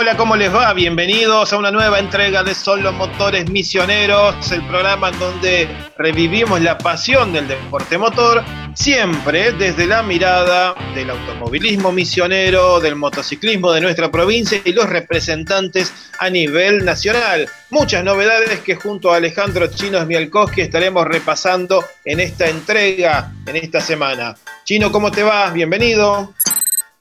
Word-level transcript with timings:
Hola, 0.00 0.16
¿cómo 0.16 0.34
les 0.34 0.50
va? 0.50 0.72
Bienvenidos 0.72 1.52
a 1.52 1.58
una 1.58 1.70
nueva 1.70 1.98
entrega 1.98 2.42
de 2.42 2.54
Solo 2.54 2.90
Motores 2.90 3.50
Misioneros, 3.50 4.50
el 4.50 4.66
programa 4.66 5.10
en 5.10 5.18
donde 5.18 5.68
revivimos 5.98 6.58
la 6.62 6.78
pasión 6.78 7.34
del 7.34 7.46
deporte 7.46 7.98
motor, 7.98 8.42
siempre 8.74 9.52
desde 9.52 9.86
la 9.86 10.02
mirada 10.02 10.74
del 10.94 11.10
automovilismo 11.10 11.92
misionero, 11.92 12.80
del 12.80 12.96
motociclismo 12.96 13.72
de 13.72 13.82
nuestra 13.82 14.10
provincia 14.10 14.58
y 14.64 14.72
los 14.72 14.88
representantes 14.88 15.92
a 16.18 16.30
nivel 16.30 16.82
nacional. 16.82 17.46
Muchas 17.68 18.02
novedades 18.02 18.60
que 18.60 18.76
junto 18.76 19.12
a 19.12 19.18
Alejandro 19.18 19.66
Chino 19.66 20.06
Mialkowski 20.06 20.62
estaremos 20.62 21.06
repasando 21.06 21.84
en 22.06 22.20
esta 22.20 22.48
entrega, 22.48 23.34
en 23.44 23.56
esta 23.56 23.82
semana. 23.82 24.34
Chino, 24.64 24.90
¿cómo 24.90 25.10
te 25.10 25.22
va? 25.22 25.50
Bienvenido. 25.50 26.32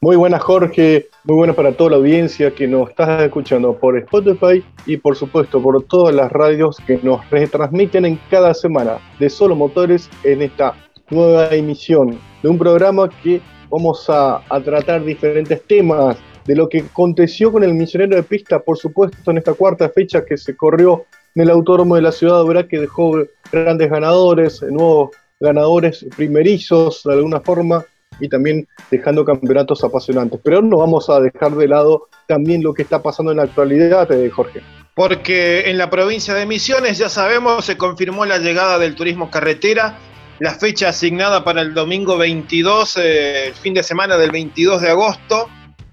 Muy 0.02 0.16
buenas 0.16 0.42
Jorge, 0.44 1.10
muy 1.26 1.36
buenas 1.36 1.58
para 1.58 1.74
toda 1.74 1.90
la 1.90 1.96
audiencia 1.98 2.52
que 2.52 2.66
nos 2.70 2.90
está 2.90 3.26
escuchando 3.26 3.78
por 3.78 3.98
Spotify 3.98 4.64
y 4.86 4.96
por 4.96 5.18
supuesto 5.18 5.62
por 5.62 5.84
todas 5.84 6.16
las 6.16 6.32
radios 6.32 6.78
que 6.88 7.02
nos 7.04 7.30
retransmiten 7.30 8.06
en 8.06 8.18
cada 8.32 8.54
semana 8.54 9.00
de 9.20 9.30
Solo 9.30 9.58
Motores 9.58 10.10
en 10.24 10.42
esta 10.42 10.74
nueva 11.10 11.54
emisión 11.54 12.18
de 12.42 12.48
un 12.48 12.58
programa 12.58 13.10
que 13.22 13.42
vamos 13.70 14.06
a, 14.08 14.42
tratar 14.64 15.04
diferentes 15.04 15.62
temas 15.64 16.16
de 16.46 16.56
lo 16.56 16.70
que 16.70 16.80
aconteció 16.80 17.52
con 17.52 17.66
el 17.66 17.74
misionero 17.74 18.16
de 18.16 18.24
pista, 18.24 18.62
por 18.62 18.78
supuesto 18.78 19.32
en 19.32 19.40
esta 19.40 19.54
cuarta 19.54 19.90
fecha 19.90 20.24
que 20.24 20.38
se 20.38 20.56
corrió 20.56 21.08
en 21.36 21.42
el 21.44 21.50
autódromo 21.50 21.96
de 21.96 22.04
la 22.04 22.14
ciudad 22.14 22.46
de 22.46 22.68
que 22.70 22.80
dejó 22.80 23.22
grandes 23.52 23.90
ganadores, 23.90 24.64
nuevos 24.64 25.10
ganadores 25.42 26.06
primerizos 26.16 27.04
de 27.04 27.16
alguna 27.16 27.42
forma 27.42 27.84
y 28.20 28.30
también 28.30 28.68
dejando 28.92 29.26
campeonatos 29.26 29.84
apasionantes. 29.84 30.40
Pero 30.44 30.62
no 30.62 30.78
vamos 30.78 31.10
a 31.10 31.20
dejar 31.20 31.52
de 31.56 31.68
lado 31.68 32.08
también 32.28 32.64
lo 32.64 32.74
que 32.74 32.84
está 32.84 33.02
pasando 33.02 33.32
en 33.32 33.38
la 33.38 33.44
actualidad, 33.44 34.12
eh, 34.12 34.30
Jorge. 34.30 34.62
Porque 34.94 35.70
en 35.70 35.78
la 35.78 35.90
provincia 35.90 36.34
de 36.34 36.46
Misiones, 36.46 36.98
ya 36.98 37.10
sabemos, 37.10 37.66
se 37.66 37.78
confirmó 37.78 38.26
la 38.26 38.38
llegada 38.38 38.78
del 38.78 38.96
turismo 38.96 39.32
carretera, 39.32 39.98
la 40.40 40.54
fecha 40.54 40.90
asignada 40.90 41.44
para 41.44 41.62
el 41.62 41.74
domingo 41.74 42.18
22, 42.18 42.98
eh, 42.98 43.48
el 43.48 43.54
fin 43.54 43.74
de 43.74 43.84
semana 43.84 44.18
del 44.18 44.32
22 44.32 44.82
de 44.82 44.90
agosto, 44.90 45.48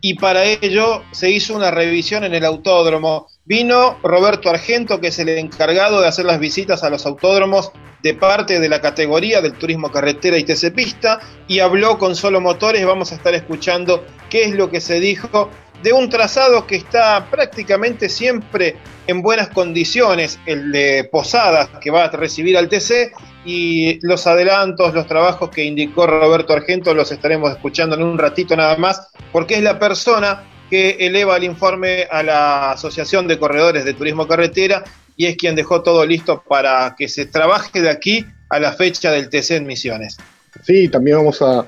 y 0.08 0.14
para 0.14 0.44
ello 0.44 1.02
se 1.10 1.30
hizo 1.30 1.56
una 1.56 1.72
revisión 1.72 2.22
en 2.22 2.32
el 2.32 2.44
autódromo. 2.44 3.26
Vino 3.44 3.98
Roberto 4.04 4.48
Argento, 4.48 5.00
que 5.00 5.08
es 5.08 5.18
el 5.18 5.28
encargado 5.30 6.00
de 6.00 6.06
hacer 6.06 6.26
las 6.26 6.38
visitas 6.38 6.84
a 6.84 6.90
los 6.90 7.06
autódromos 7.06 7.72
de 8.04 8.14
parte 8.14 8.60
de 8.60 8.68
la 8.68 8.80
categoría 8.80 9.40
del 9.40 9.54
turismo 9.54 9.90
carretera 9.90 10.38
y 10.38 10.44
TC 10.44 10.72
Pista, 10.72 11.18
y 11.48 11.58
habló 11.58 11.98
con 11.98 12.14
Solo 12.14 12.40
Motores. 12.40 12.86
Vamos 12.86 13.10
a 13.10 13.16
estar 13.16 13.34
escuchando 13.34 14.06
qué 14.30 14.44
es 14.44 14.54
lo 14.54 14.70
que 14.70 14.80
se 14.80 15.00
dijo 15.00 15.50
de 15.82 15.92
un 15.92 16.08
trazado 16.08 16.68
que 16.68 16.76
está 16.76 17.28
prácticamente 17.28 18.08
siempre 18.08 18.76
en 19.08 19.22
buenas 19.22 19.48
condiciones, 19.48 20.38
el 20.46 20.70
de 20.70 21.02
Posadas, 21.10 21.68
que 21.80 21.90
va 21.90 22.04
a 22.04 22.10
recibir 22.10 22.56
al 22.56 22.68
TC, 22.68 23.10
y 23.46 24.04
los 24.04 24.26
adelantos, 24.26 24.92
los 24.92 25.06
trabajos 25.06 25.50
que 25.50 25.64
indicó 25.64 26.06
Roberto 26.06 26.52
Argento 26.52 26.92
los 26.92 27.12
estaremos 27.12 27.52
escuchando 27.52 27.94
en 27.94 28.02
un 28.02 28.18
ratito 28.18 28.56
nada 28.56 28.76
más, 28.76 29.08
porque 29.32 29.54
es 29.54 29.62
la 29.62 29.78
persona 29.78 30.42
que 30.68 30.96
eleva 30.98 31.36
el 31.36 31.44
informe 31.44 32.08
a 32.10 32.24
la 32.24 32.72
Asociación 32.72 33.28
de 33.28 33.38
Corredores 33.38 33.84
de 33.84 33.94
Turismo 33.94 34.26
Carretera 34.26 34.82
y 35.16 35.26
es 35.26 35.36
quien 35.36 35.54
dejó 35.54 35.82
todo 35.82 36.04
listo 36.04 36.42
para 36.46 36.96
que 36.98 37.08
se 37.08 37.26
trabaje 37.26 37.80
de 37.80 37.88
aquí 37.88 38.26
a 38.50 38.58
la 38.58 38.72
fecha 38.72 39.12
del 39.12 39.30
TC 39.30 39.52
en 39.52 39.66
Misiones. 39.66 40.16
Sí, 40.64 40.88
también 40.88 41.18
vamos 41.18 41.40
a, 41.40 41.66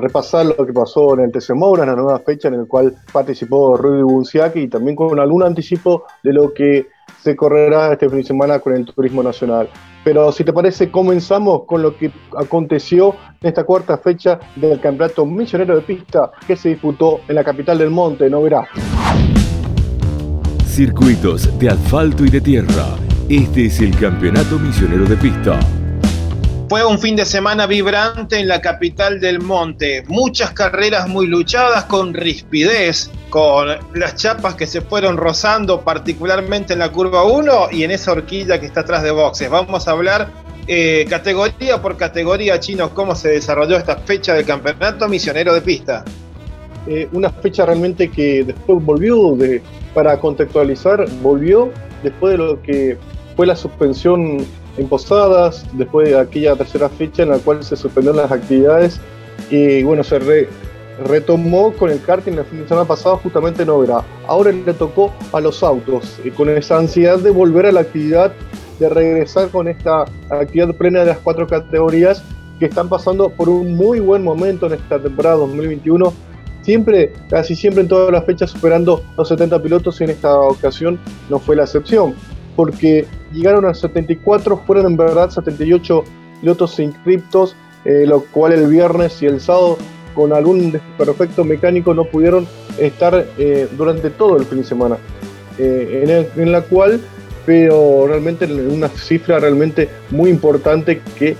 repasar 0.00 0.44
lo 0.44 0.66
que 0.66 0.72
pasó 0.72 1.14
en 1.14 1.20
el 1.20 1.32
TC 1.32 1.54
Moura, 1.54 1.86
la 1.86 1.94
nueva 1.94 2.18
fecha 2.18 2.48
en 2.48 2.58
la 2.58 2.64
cual 2.66 2.94
participó 3.10 3.74
Rudy 3.74 4.02
Bunciaki 4.02 4.60
y 4.60 4.68
también 4.68 4.94
con 4.94 5.18
algún 5.18 5.42
anticipo 5.42 6.04
de 6.22 6.32
lo 6.34 6.52
que 6.52 6.88
se 7.22 7.36
correrá 7.36 7.92
este 7.92 8.08
fin 8.08 8.18
de 8.18 8.24
semana 8.24 8.58
con 8.58 8.74
el 8.74 8.84
turismo 8.84 9.22
nacional. 9.22 9.68
Pero 10.04 10.32
si 10.32 10.42
te 10.42 10.52
parece, 10.52 10.90
comenzamos 10.90 11.62
con 11.66 11.82
lo 11.82 11.96
que 11.96 12.10
aconteció 12.36 13.14
en 13.40 13.48
esta 13.48 13.64
cuarta 13.64 13.96
fecha 13.98 14.40
del 14.56 14.80
Campeonato 14.80 15.24
Misionero 15.24 15.76
de 15.76 15.82
Pista 15.82 16.32
que 16.46 16.56
se 16.56 16.70
disputó 16.70 17.20
en 17.28 17.36
la 17.36 17.44
capital 17.44 17.78
del 17.78 17.90
monte, 17.90 18.28
¿no 18.28 18.42
verás? 18.42 18.68
Circuitos 20.66 21.56
de 21.58 21.68
asfalto 21.68 22.24
y 22.24 22.30
de 22.30 22.40
tierra. 22.40 22.86
Este 23.28 23.66
es 23.66 23.80
el 23.80 23.96
Campeonato 23.96 24.58
Misionero 24.58 25.04
de 25.04 25.16
Pista. 25.16 25.60
Fue 26.68 26.84
un 26.84 26.98
fin 26.98 27.14
de 27.14 27.26
semana 27.26 27.66
vibrante 27.66 28.40
en 28.40 28.48
la 28.48 28.60
capital 28.60 29.20
del 29.20 29.40
monte. 29.40 30.02
Muchas 30.08 30.52
carreras 30.52 31.06
muy 31.06 31.26
luchadas 31.26 31.84
con 31.84 32.14
rispidez, 32.14 33.10
con 33.32 33.66
las 33.94 34.16
chapas 34.16 34.56
que 34.56 34.66
se 34.66 34.82
fueron 34.82 35.16
rozando, 35.16 35.80
particularmente 35.80 36.74
en 36.74 36.80
la 36.80 36.92
curva 36.92 37.24
1 37.24 37.68
y 37.72 37.82
en 37.82 37.90
esa 37.90 38.12
horquilla 38.12 38.60
que 38.60 38.66
está 38.66 38.80
atrás 38.80 39.02
de 39.02 39.10
boxes. 39.10 39.48
Vamos 39.48 39.88
a 39.88 39.92
hablar 39.92 40.28
eh, 40.66 41.06
categoría 41.08 41.80
por 41.80 41.96
categoría, 41.96 42.60
chino, 42.60 42.92
cómo 42.92 43.14
se 43.14 43.30
desarrolló 43.30 43.78
esta 43.78 43.96
fecha 43.96 44.34
del 44.34 44.44
campeonato 44.44 45.08
misionero 45.08 45.54
de 45.54 45.62
pista. 45.62 46.04
Eh, 46.86 47.08
una 47.12 47.30
fecha 47.30 47.64
realmente 47.64 48.10
que 48.10 48.44
después 48.44 48.84
volvió, 48.84 49.34
para 49.94 50.20
contextualizar, 50.20 51.08
volvió 51.22 51.70
después 52.02 52.32
de 52.32 52.36
lo 52.36 52.60
que 52.60 52.98
fue 53.34 53.46
la 53.46 53.56
suspensión 53.56 54.44
en 54.76 54.88
Posadas, 54.90 55.64
después 55.72 56.10
de 56.10 56.20
aquella 56.20 56.54
tercera 56.54 56.90
fecha 56.90 57.22
en 57.22 57.30
la 57.30 57.38
cual 57.38 57.64
se 57.64 57.76
suspendieron 57.76 58.20
las 58.20 58.30
actividades 58.30 59.00
y 59.50 59.82
bueno, 59.84 60.04
se 60.04 60.18
retomó 61.02 61.72
con 61.72 61.90
el 61.90 62.00
karting 62.00 62.32
la 62.32 62.44
semana 62.44 62.86
pasada 62.86 63.16
justamente 63.16 63.64
no 63.64 63.78
verá. 63.78 64.02
Ahora 64.26 64.52
le 64.52 64.72
tocó 64.74 65.12
a 65.32 65.40
los 65.40 65.62
autos 65.62 66.20
y 66.24 66.30
con 66.30 66.48
esa 66.48 66.78
ansiedad 66.78 67.18
de 67.18 67.30
volver 67.30 67.66
a 67.66 67.72
la 67.72 67.80
actividad, 67.80 68.32
de 68.78 68.88
regresar 68.88 69.48
con 69.48 69.68
esta 69.68 70.04
actividad 70.30 70.74
plena 70.74 71.00
de 71.00 71.06
las 71.06 71.18
cuatro 71.18 71.46
categorías 71.46 72.22
que 72.58 72.66
están 72.66 72.88
pasando 72.88 73.28
por 73.28 73.48
un 73.48 73.74
muy 73.74 74.00
buen 74.00 74.22
momento 74.22 74.66
en 74.66 74.74
esta 74.74 75.00
temporada 75.00 75.36
2021. 75.36 76.12
Siempre, 76.62 77.12
casi 77.28 77.56
siempre 77.56 77.82
en 77.82 77.88
todas 77.88 78.12
las 78.12 78.24
fechas 78.24 78.50
superando 78.50 79.02
los 79.16 79.28
70 79.28 79.60
pilotos 79.62 80.00
y 80.00 80.04
en 80.04 80.10
esta 80.10 80.38
ocasión 80.38 80.98
no 81.28 81.38
fue 81.40 81.56
la 81.56 81.64
excepción 81.64 82.14
porque 82.56 83.06
llegaron 83.32 83.64
a 83.64 83.74
74, 83.74 84.62
fueron 84.66 84.86
en 84.86 84.96
verdad 84.96 85.30
78 85.30 86.04
pilotos 86.40 86.78
inscriptos, 86.78 87.56
eh, 87.84 88.04
lo 88.06 88.20
cual 88.20 88.52
el 88.52 88.66
viernes 88.68 89.22
y 89.22 89.26
el 89.26 89.40
sábado 89.40 89.78
con 90.14 90.32
algún 90.32 90.72
desperfecto 90.72 91.44
mecánico 91.44 91.94
no 91.94 92.04
pudieron 92.04 92.46
estar 92.78 93.26
eh, 93.38 93.68
durante 93.76 94.10
todo 94.10 94.36
el 94.36 94.44
fin 94.44 94.58
de 94.58 94.64
semana. 94.64 94.98
Eh, 95.58 96.26
en, 96.36 96.52
la 96.52 96.62
cual, 96.62 97.00
pero 97.44 98.06
realmente 98.06 98.46
una 98.46 98.88
cifra 98.88 99.38
realmente 99.38 99.88
muy 100.10 100.30
importante 100.30 101.00
que 101.18 101.36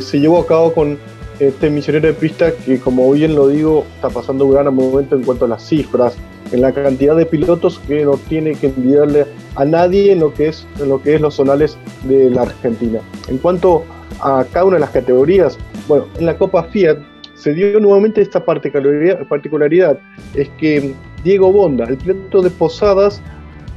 se 0.00 0.20
llevó 0.20 0.40
a 0.40 0.46
cabo 0.46 0.72
con 0.72 0.98
este 1.38 1.68
misionero 1.68 2.08
de 2.08 2.14
pista 2.14 2.52
que 2.52 2.80
como 2.80 3.10
bien 3.12 3.34
lo 3.34 3.48
digo 3.48 3.84
está 3.94 4.08
pasando 4.08 4.46
un 4.46 4.52
gran 4.52 4.74
momento 4.74 5.16
en 5.16 5.22
cuanto 5.22 5.44
a 5.44 5.48
las 5.48 5.66
cifras, 5.66 6.16
en 6.52 6.60
la 6.60 6.72
cantidad 6.72 7.16
de 7.16 7.26
pilotos 7.26 7.78
que 7.86 8.04
no 8.04 8.16
tiene 8.16 8.54
que 8.54 8.68
enviarle 8.68 9.26
a 9.54 9.64
nadie 9.64 10.12
en 10.12 10.20
lo 10.20 10.32
que 10.32 10.48
es, 10.48 10.66
en 10.80 10.88
lo 10.88 11.02
que 11.02 11.14
es 11.14 11.20
los 11.20 11.34
zonales 11.34 11.76
de 12.04 12.30
la 12.30 12.42
Argentina. 12.42 13.00
En 13.28 13.38
cuanto 13.38 13.84
a 14.20 14.44
cada 14.50 14.64
una 14.64 14.76
de 14.76 14.80
las 14.80 14.90
categorías, 14.90 15.58
bueno, 15.88 16.06
en 16.18 16.26
la 16.26 16.38
Copa 16.38 16.64
Fiat 16.64 16.98
se 17.36 17.52
dio 17.52 17.78
nuevamente 17.80 18.20
esta 18.20 18.44
particularidad, 18.44 19.98
es 20.34 20.48
que 20.58 20.94
Diego 21.22 21.52
Bonda, 21.52 21.84
el 21.84 21.96
piloto 21.96 22.42
de 22.42 22.50
Posadas, 22.50 23.20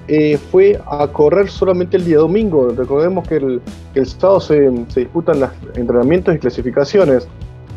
eh, 0.08 0.38
fue 0.52 0.80
a 0.88 1.08
correr 1.08 1.50
solamente 1.50 1.98
el 1.98 2.06
día 2.06 2.18
domingo. 2.18 2.70
Recordemos 2.70 3.28
que 3.28 3.36
el, 3.36 3.62
el 3.94 4.06
sábado 4.08 4.40
se, 4.40 4.68
disputan 4.96 5.42
los 5.42 5.52
entrenamientos 5.76 6.34
y 6.36 6.40
clasificaciones. 6.40 7.28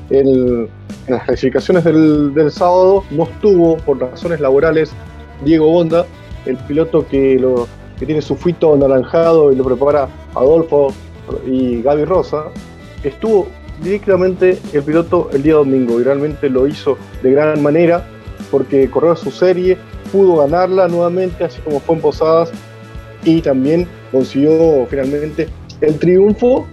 en 0.08 0.68
las 1.08 1.24
clasificaciones 1.24 1.84
del, 1.84 2.32
del, 2.32 2.50
sábado 2.50 3.04
no 3.10 3.24
estuvo 3.24 3.76
por 3.78 4.00
razones 4.00 4.40
laborales 4.40 4.92
Diego 5.44 5.68
Bonda, 5.70 6.06
el 6.46 6.56
piloto 6.56 7.06
que 7.06 7.38
lo, 7.38 7.66
que 7.98 8.06
tiene 8.06 8.22
su 8.22 8.34
fuito 8.36 8.74
anaranjado 8.74 9.52
y 9.52 9.56
lo 9.56 9.64
prepara 9.64 10.08
Adolfo 10.34 10.92
y 11.46 11.82
Gaby 11.82 12.04
Rosa, 12.04 12.44
estuvo 13.04 13.46
directamente 13.82 14.58
el 14.72 14.82
piloto 14.82 15.30
el 15.32 15.42
día 15.42 15.54
domingo 15.54 16.00
y 16.00 16.04
realmente 16.04 16.48
lo 16.48 16.66
hizo 16.66 16.98
de 17.22 17.32
gran 17.32 17.62
manera 17.62 18.06
porque 18.50 18.88
corrió 18.90 19.16
su 19.16 19.30
serie, 19.30 19.78
pudo 20.10 20.36
ganarla 20.36 20.88
nuevamente, 20.88 21.44
así 21.44 21.60
como 21.62 21.80
fue 21.80 21.96
en 21.96 22.00
Posadas, 22.02 22.52
y 23.24 23.40
también 23.40 23.86
consiguió 24.10 24.86
finalmente 24.88 25.48
el 25.80 25.98
triunfo. 25.98 26.66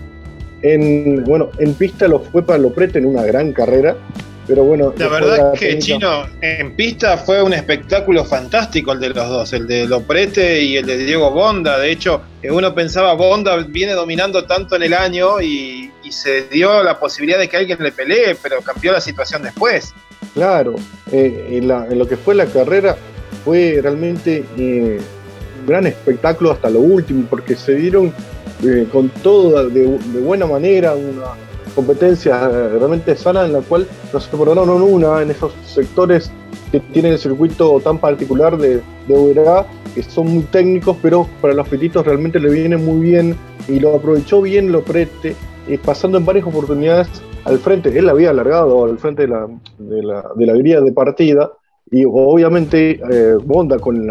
En, 0.62 1.24
bueno, 1.24 1.50
en 1.58 1.74
pista 1.74 2.08
lo 2.08 2.20
fue 2.20 2.46
para 2.46 2.60
Loprete 2.60 3.00
en 3.00 3.06
una 3.06 3.24
gran 3.24 3.54
carrera, 3.54 3.96
pero 4.46 4.66
bueno. 4.66 4.94
La 4.98 5.08
verdad 5.08 5.54
que 5.54 5.80
Chino, 5.80 6.26
en 6.42 6.76
pista 6.76 7.18
fue 7.18 7.42
un 7.42 7.54
espectáculo 7.54 8.26
fantástico 8.26 8.92
el 8.92 9.00
de 9.00 9.10
los 9.10 9.30
dos, 9.30 9.54
el 9.54 9.68
de 9.68 9.88
Loprete 9.88 10.62
y 10.62 10.76
el 10.76 10.86
de 10.86 10.98
Diego 10.98 11.32
Bonda. 11.32 11.80
De 11.80 11.92
hecho, 11.92 12.22
uno 12.44 12.76
pensaba, 12.76 13.14
Bonda 13.14 13.56
viene 13.58 13.94
dominando 13.94 14.44
tanto 14.46 14.76
en 14.76 14.84
el 14.84 14.94
año 14.94 15.40
y, 15.40 15.92
se 16.12 16.44
dio 16.44 16.84
la 16.84 17.00
posibilidad 17.00 17.40
de 17.40 17.48
que 17.48 17.58
alguien 17.58 17.78
le 17.82 17.92
pelee, 17.92 18.36
pero 18.42 18.62
cambió 18.62 18.92
la 18.92 19.02
situación 19.02 19.44
después. 19.44 19.94
Claro, 20.34 20.76
eh, 21.12 21.60
en, 21.62 21.68
lo 21.68 22.08
que 22.08 22.18
fue 22.18 22.36
la 22.36 22.46
carrera, 22.46 22.96
fue 23.44 23.80
realmente 23.82 24.46
eh, 24.58 25.00
un 25.60 25.66
gran 25.66 25.88
espectáculo 25.88 26.52
hasta 26.52 26.70
lo 26.70 26.80
último, 26.80 27.26
porque 27.30 27.56
se 27.56 27.76
dieron 27.76 28.14
eh, 28.64 28.88
con 28.92 29.10
todo 29.10 29.70
de, 29.70 29.86
buena 30.22 30.46
manera, 30.46 30.94
una 30.96 31.34
competencia 31.76 32.48
realmente 32.48 33.16
sana 33.16 33.46
en 33.46 33.54
la 33.54 33.62
cual 33.62 33.88
nos 34.12 34.28
perdonaron 34.28 34.82
una 34.82 35.22
en 35.22 35.32
esos 35.32 35.54
sectores 35.66 36.32
que 36.72 36.80
tienen 36.80 37.14
el 37.14 37.20
circuito 37.20 37.80
tan 37.80 37.98
particular 38.00 38.58
de, 38.58 38.82
de 39.08 39.64
que 39.96 40.04
son 40.04 40.28
muy 40.28 40.44
técnicos, 40.44 40.98
pero 41.02 41.28
para 41.42 41.54
los 41.54 41.68
petitos 41.68 42.06
realmente 42.06 42.40
le 42.40 42.50
viene 42.50 42.78
muy 42.78 43.10
bien 43.10 43.36
y 43.68 43.80
lo 43.80 43.96
aprovechó 43.96 44.42
bien 44.42 44.72
lo 44.72 44.84
prete, 44.84 45.36
eh, 45.70 45.80
pasando 45.84 46.18
en 46.18 46.26
varias 46.26 46.46
oportunidades 46.48 47.08
al 47.46 47.60
frente. 47.60 47.98
Él 47.98 48.10
había 48.10 48.32
alargado 48.32 48.86
al 48.86 48.98
frente 48.98 49.24
de 49.24 49.28
la, 49.28 49.48
de 49.78 50.04
la, 50.04 50.24
de 50.36 50.82
de 50.82 50.92
partida 50.92 51.52
y 51.92 52.04
obviamente 52.06 53.00
eh, 53.12 53.38
Bonda 53.44 53.78
con 53.80 54.10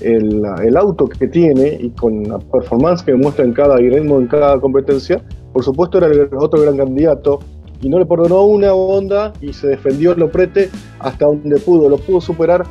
el, 0.00 0.42
el, 0.62 0.76
auto 0.76 1.06
que 1.06 1.28
tiene 1.28 1.78
y 1.80 1.90
con 1.90 2.22
la 2.24 2.38
performance 2.38 3.02
que 3.02 3.12
demuestra 3.12 3.44
en 3.44 3.52
cada 3.52 3.76
ritmo 3.76 4.18
en 4.18 4.26
cada 4.26 4.60
competencia, 4.60 5.22
por 5.52 5.62
supuesto 5.62 5.98
era 5.98 6.08
el 6.08 6.28
otro 6.38 6.60
gran 6.62 6.76
candidato 6.76 7.40
y 7.82 7.88
no 7.88 7.98
le 7.98 8.06
perdonó 8.06 8.44
una 8.44 8.72
Bonda 8.72 9.32
y 9.40 9.52
se 9.52 9.68
defendió 9.68 10.14
Loprete 10.14 10.70
hasta 10.98 11.26
donde 11.26 11.58
pudo, 11.60 11.88
lo 11.88 11.96
pudo 11.96 12.20
superar 12.20 12.66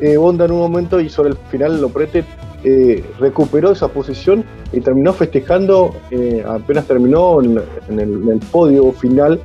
eh, 0.00 0.16
Bonda 0.16 0.46
en 0.46 0.52
un 0.52 0.58
momento 0.58 1.00
y 1.00 1.08
sobre 1.08 1.30
el 1.30 1.36
final 1.50 1.80
Loprete 1.80 2.24
eh, 2.66 3.04
recuperó 3.20 3.72
esa 3.72 3.88
posición 3.88 4.42
y 4.72 4.80
terminó 4.80 5.12
festejando, 5.12 5.94
eh, 6.10 6.42
apenas 6.48 6.86
terminó 6.86 7.42
en, 7.42 7.58
el, 7.98 8.40
podio 8.50 8.90
final, 8.92 9.38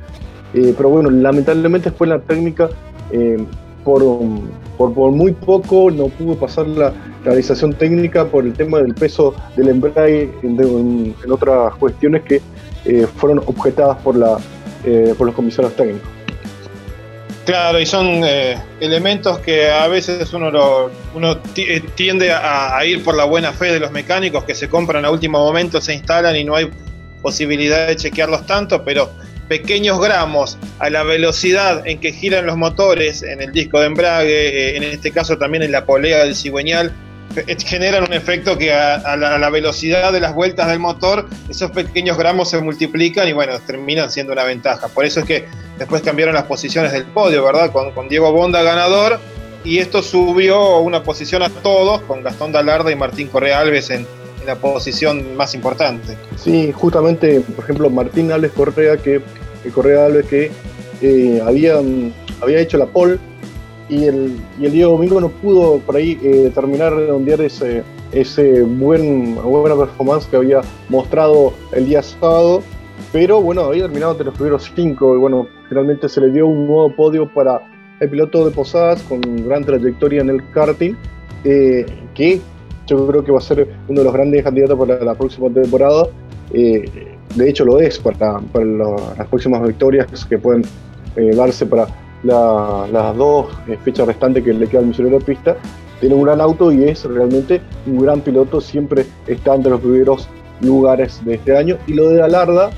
eh, 0.54 0.72
pero 0.74 0.88
bueno, 0.88 1.10
lamentablemente 1.10 1.90
fue 1.90 2.06
la 2.06 2.18
técnica, 2.20 2.70
por, 3.84 4.02
por, 4.78 5.10
muy 5.10 5.32
poco 5.32 5.90
no 5.90 6.06
pudo 6.06 6.36
pasar 6.36 6.66
la 6.68 6.92
realización 7.24 7.72
técnica 7.74 8.24
por 8.24 8.44
el 8.44 8.52
tema 8.52 8.78
del 8.78 8.94
peso 8.94 9.34
del 9.56 9.68
embrague 9.68 10.32
en, 10.42 11.14
otras 11.28 11.74
cuestiones 11.74 12.22
que 12.22 12.40
fueron 13.16 13.40
objetadas 13.40 13.98
por, 13.98 14.16
la, 14.16 14.38
por 15.18 15.26
los 15.26 15.34
comisarios 15.34 15.74
técnicos. 15.74 16.19
Claro, 17.50 17.80
y 17.80 17.86
son 17.86 18.22
eh, 18.22 18.56
elementos 18.78 19.40
que 19.40 19.68
a 19.72 19.88
veces 19.88 20.32
uno, 20.32 20.88
uno 21.12 21.40
eh, 21.56 21.82
tiende 21.96 22.30
a, 22.30 22.78
ir 22.86 23.02
por 23.02 23.16
la 23.16 23.24
buena 23.24 23.52
fe 23.52 23.72
de 23.72 23.80
los 23.80 23.90
mecánicos 23.90 24.44
que 24.44 24.54
se 24.54 24.68
compran 24.68 25.04
a 25.04 25.10
último 25.10 25.40
momento, 25.40 25.80
se 25.80 25.94
instalan 25.94 26.36
y 26.36 26.44
no 26.44 26.54
hay 26.54 26.70
posibilidad 27.20 27.88
de 27.88 27.96
chequearlos 27.96 28.46
tanto, 28.46 28.84
pero 28.84 29.10
pequeños 29.48 30.00
gramos 30.00 30.58
a 30.78 30.90
la 30.90 31.02
velocidad 31.02 31.84
en 31.88 31.98
que 31.98 32.12
giran 32.12 32.46
los 32.46 32.56
motores 32.56 33.24
en 33.24 33.42
el 33.42 33.50
disco 33.50 33.80
de 33.80 33.86
embrague, 33.86 34.48
eh, 34.48 34.76
en 34.76 34.84
este 34.84 35.10
caso 35.10 35.36
también 35.36 35.64
en 35.64 35.72
la 35.72 35.84
polea 35.84 36.18
del 36.22 36.36
cigüeñal, 36.36 36.92
generan 37.64 38.04
un 38.04 38.12
efecto 38.12 38.58
que 38.58 38.72
a, 38.72 39.16
la, 39.16 39.50
velocidad 39.50 40.12
de 40.12 40.20
las 40.20 40.34
vueltas 40.34 40.68
del 40.68 40.78
motor, 40.78 41.28
esos 41.48 41.70
pequeños 41.72 42.16
gramos 42.16 42.50
se 42.50 42.60
multiplican 42.60 43.28
y 43.28 43.32
bueno, 43.32 43.58
terminan 43.60 44.10
siendo 44.10 44.32
una 44.32 44.44
ventaja. 44.44 44.88
Por 44.88 45.04
eso 45.04 45.20
es 45.20 45.26
que 45.26 45.46
después 45.80 46.02
cambiaron 46.02 46.34
las 46.34 46.44
posiciones 46.44 46.92
del 46.92 47.04
podio, 47.04 47.42
¿verdad? 47.42 47.72
Con, 47.72 48.08
Diego 48.08 48.30
Bonda 48.32 48.62
ganador 48.62 49.18
y 49.64 49.78
esto 49.78 50.02
subió 50.02 50.78
una 50.78 51.02
posición 51.02 51.42
a 51.42 51.48
todos 51.48 52.02
con 52.02 52.22
Gastón 52.22 52.52
Dalarda 52.52 52.92
y 52.92 52.96
Martín 52.96 53.28
Correa 53.28 53.60
Alves 53.60 53.90
en, 53.90 54.06
la 54.46 54.54
posición 54.56 55.36
más 55.36 55.54
importante. 55.54 56.16
Sí, 56.36 56.72
justamente, 56.72 57.40
por 57.40 57.62
ejemplo, 57.62 57.90
Martín 57.90 58.32
Alves 58.32 58.52
Correa, 58.52 58.96
que 58.96 59.20
Correa 59.74 60.06
Alves 60.06 60.24
que 60.26 60.50
eh, 61.02 61.42
había, 61.44 61.74
había 62.40 62.58
hecho 62.58 62.78
la 62.78 62.86
pole 62.86 63.18
y 63.90 64.04
el, 64.04 64.40
y 64.58 64.64
el 64.64 64.72
Diego 64.72 64.92
Domingo 64.92 65.20
no 65.20 65.28
pudo 65.28 65.78
por 65.80 65.96
ahí 65.96 66.18
eh, 66.22 66.50
terminar 66.54 66.94
de 66.94 67.00
redondear 67.00 67.42
ese, 67.42 67.82
ese 68.12 68.62
buen, 68.62 69.34
buena 69.34 69.76
performance 69.76 70.26
que 70.26 70.36
había 70.36 70.62
mostrado 70.88 71.52
el 71.72 71.86
día 71.86 72.02
sábado, 72.02 72.62
pero 73.12 73.40
bueno, 73.40 73.62
había 73.62 73.84
terminado 73.84 74.12
entre 74.12 74.26
los 74.26 74.34
primeros 74.34 74.72
cinco 74.74 75.14
y 75.14 75.18
bueno, 75.18 75.46
finalmente 75.68 76.08
se 76.08 76.20
le 76.20 76.30
dio 76.30 76.46
un 76.46 76.66
nuevo 76.66 76.94
podio 76.94 77.28
para 77.32 77.60
el 78.00 78.08
piloto 78.08 78.44
de 78.44 78.50
Posadas 78.50 79.02
con 79.02 79.20
gran 79.46 79.64
trayectoria 79.64 80.22
en 80.22 80.30
el 80.30 80.50
karting, 80.50 80.94
eh, 81.44 81.86
que 82.14 82.40
yo 82.86 83.06
creo 83.06 83.24
que 83.24 83.32
va 83.32 83.38
a 83.38 83.42
ser 83.42 83.68
uno 83.88 84.00
de 84.00 84.04
los 84.04 84.12
grandes 84.12 84.42
candidatos 84.42 84.78
para 84.78 85.04
la 85.04 85.14
próxima 85.14 85.48
temporada. 85.50 86.06
Eh, 86.52 87.16
de 87.34 87.48
hecho 87.48 87.64
lo 87.64 87.78
es 87.78 87.98
para, 87.98 88.40
las 88.54 89.28
próximas 89.28 89.62
victorias 89.62 90.26
que 90.26 90.38
pueden 90.38 90.64
darse 91.36 91.66
para 91.66 91.86
las 92.22 93.16
dos 93.16 93.46
eh, 93.68 93.78
fechas 93.84 94.06
restantes 94.06 94.44
que 94.44 94.52
le 94.52 94.66
queda 94.66 94.80
al 94.80 94.86
misionero 94.86 95.18
de 95.18 95.24
pista, 95.24 95.56
tiene 96.00 96.14
un 96.14 96.22
gran 96.22 96.40
auto 96.40 96.72
y 96.72 96.84
es 96.84 97.04
realmente 97.04 97.60
un 97.86 97.98
gran 97.98 98.20
piloto, 98.20 98.60
siempre 98.60 99.06
está 99.26 99.54
entre 99.54 99.70
los 99.70 99.80
primeros 99.80 100.28
lugares 100.60 101.24
de 101.24 101.34
este 101.34 101.56
año. 101.56 101.78
Y 101.86 101.94
lo 101.94 102.10
de 102.10 102.22
Alarda 102.22 102.70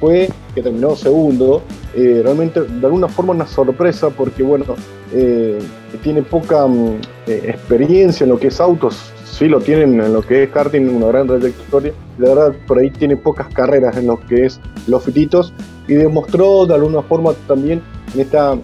fue 0.00 0.28
que 0.54 0.62
terminó 0.62 0.94
segundo, 0.94 1.62
eh, 1.94 2.20
realmente 2.22 2.60
de 2.62 2.86
alguna 2.86 3.08
forma 3.08 3.32
una 3.32 3.46
sorpresa 3.46 4.10
porque 4.10 4.42
bueno, 4.42 4.64
eh, 5.12 5.58
tiene 6.02 6.22
poca 6.22 6.66
mm, 6.66 6.98
experiencia 7.26 8.24
en 8.24 8.30
lo 8.30 8.38
que 8.38 8.48
es 8.48 8.60
autos, 8.60 9.12
sí 9.24 9.48
lo 9.48 9.60
tienen 9.60 10.00
en 10.00 10.12
lo 10.12 10.22
que 10.22 10.44
es 10.44 10.50
karting, 10.50 10.88
una 10.88 11.06
gran 11.08 11.26
trayectoria, 11.26 11.92
la 12.18 12.28
verdad 12.28 12.54
por 12.66 12.78
ahí 12.78 12.90
tiene 12.90 13.16
pocas 13.16 13.48
carreras 13.52 13.96
en 13.96 14.06
lo 14.06 14.20
que 14.20 14.46
es 14.46 14.60
los 14.86 15.02
fititos 15.02 15.52
y 15.88 15.94
demostró 15.94 16.66
de 16.66 16.74
alguna 16.74 17.02
forma 17.02 17.32
también 17.48 17.82
en 18.14 18.20
esta 18.20 18.56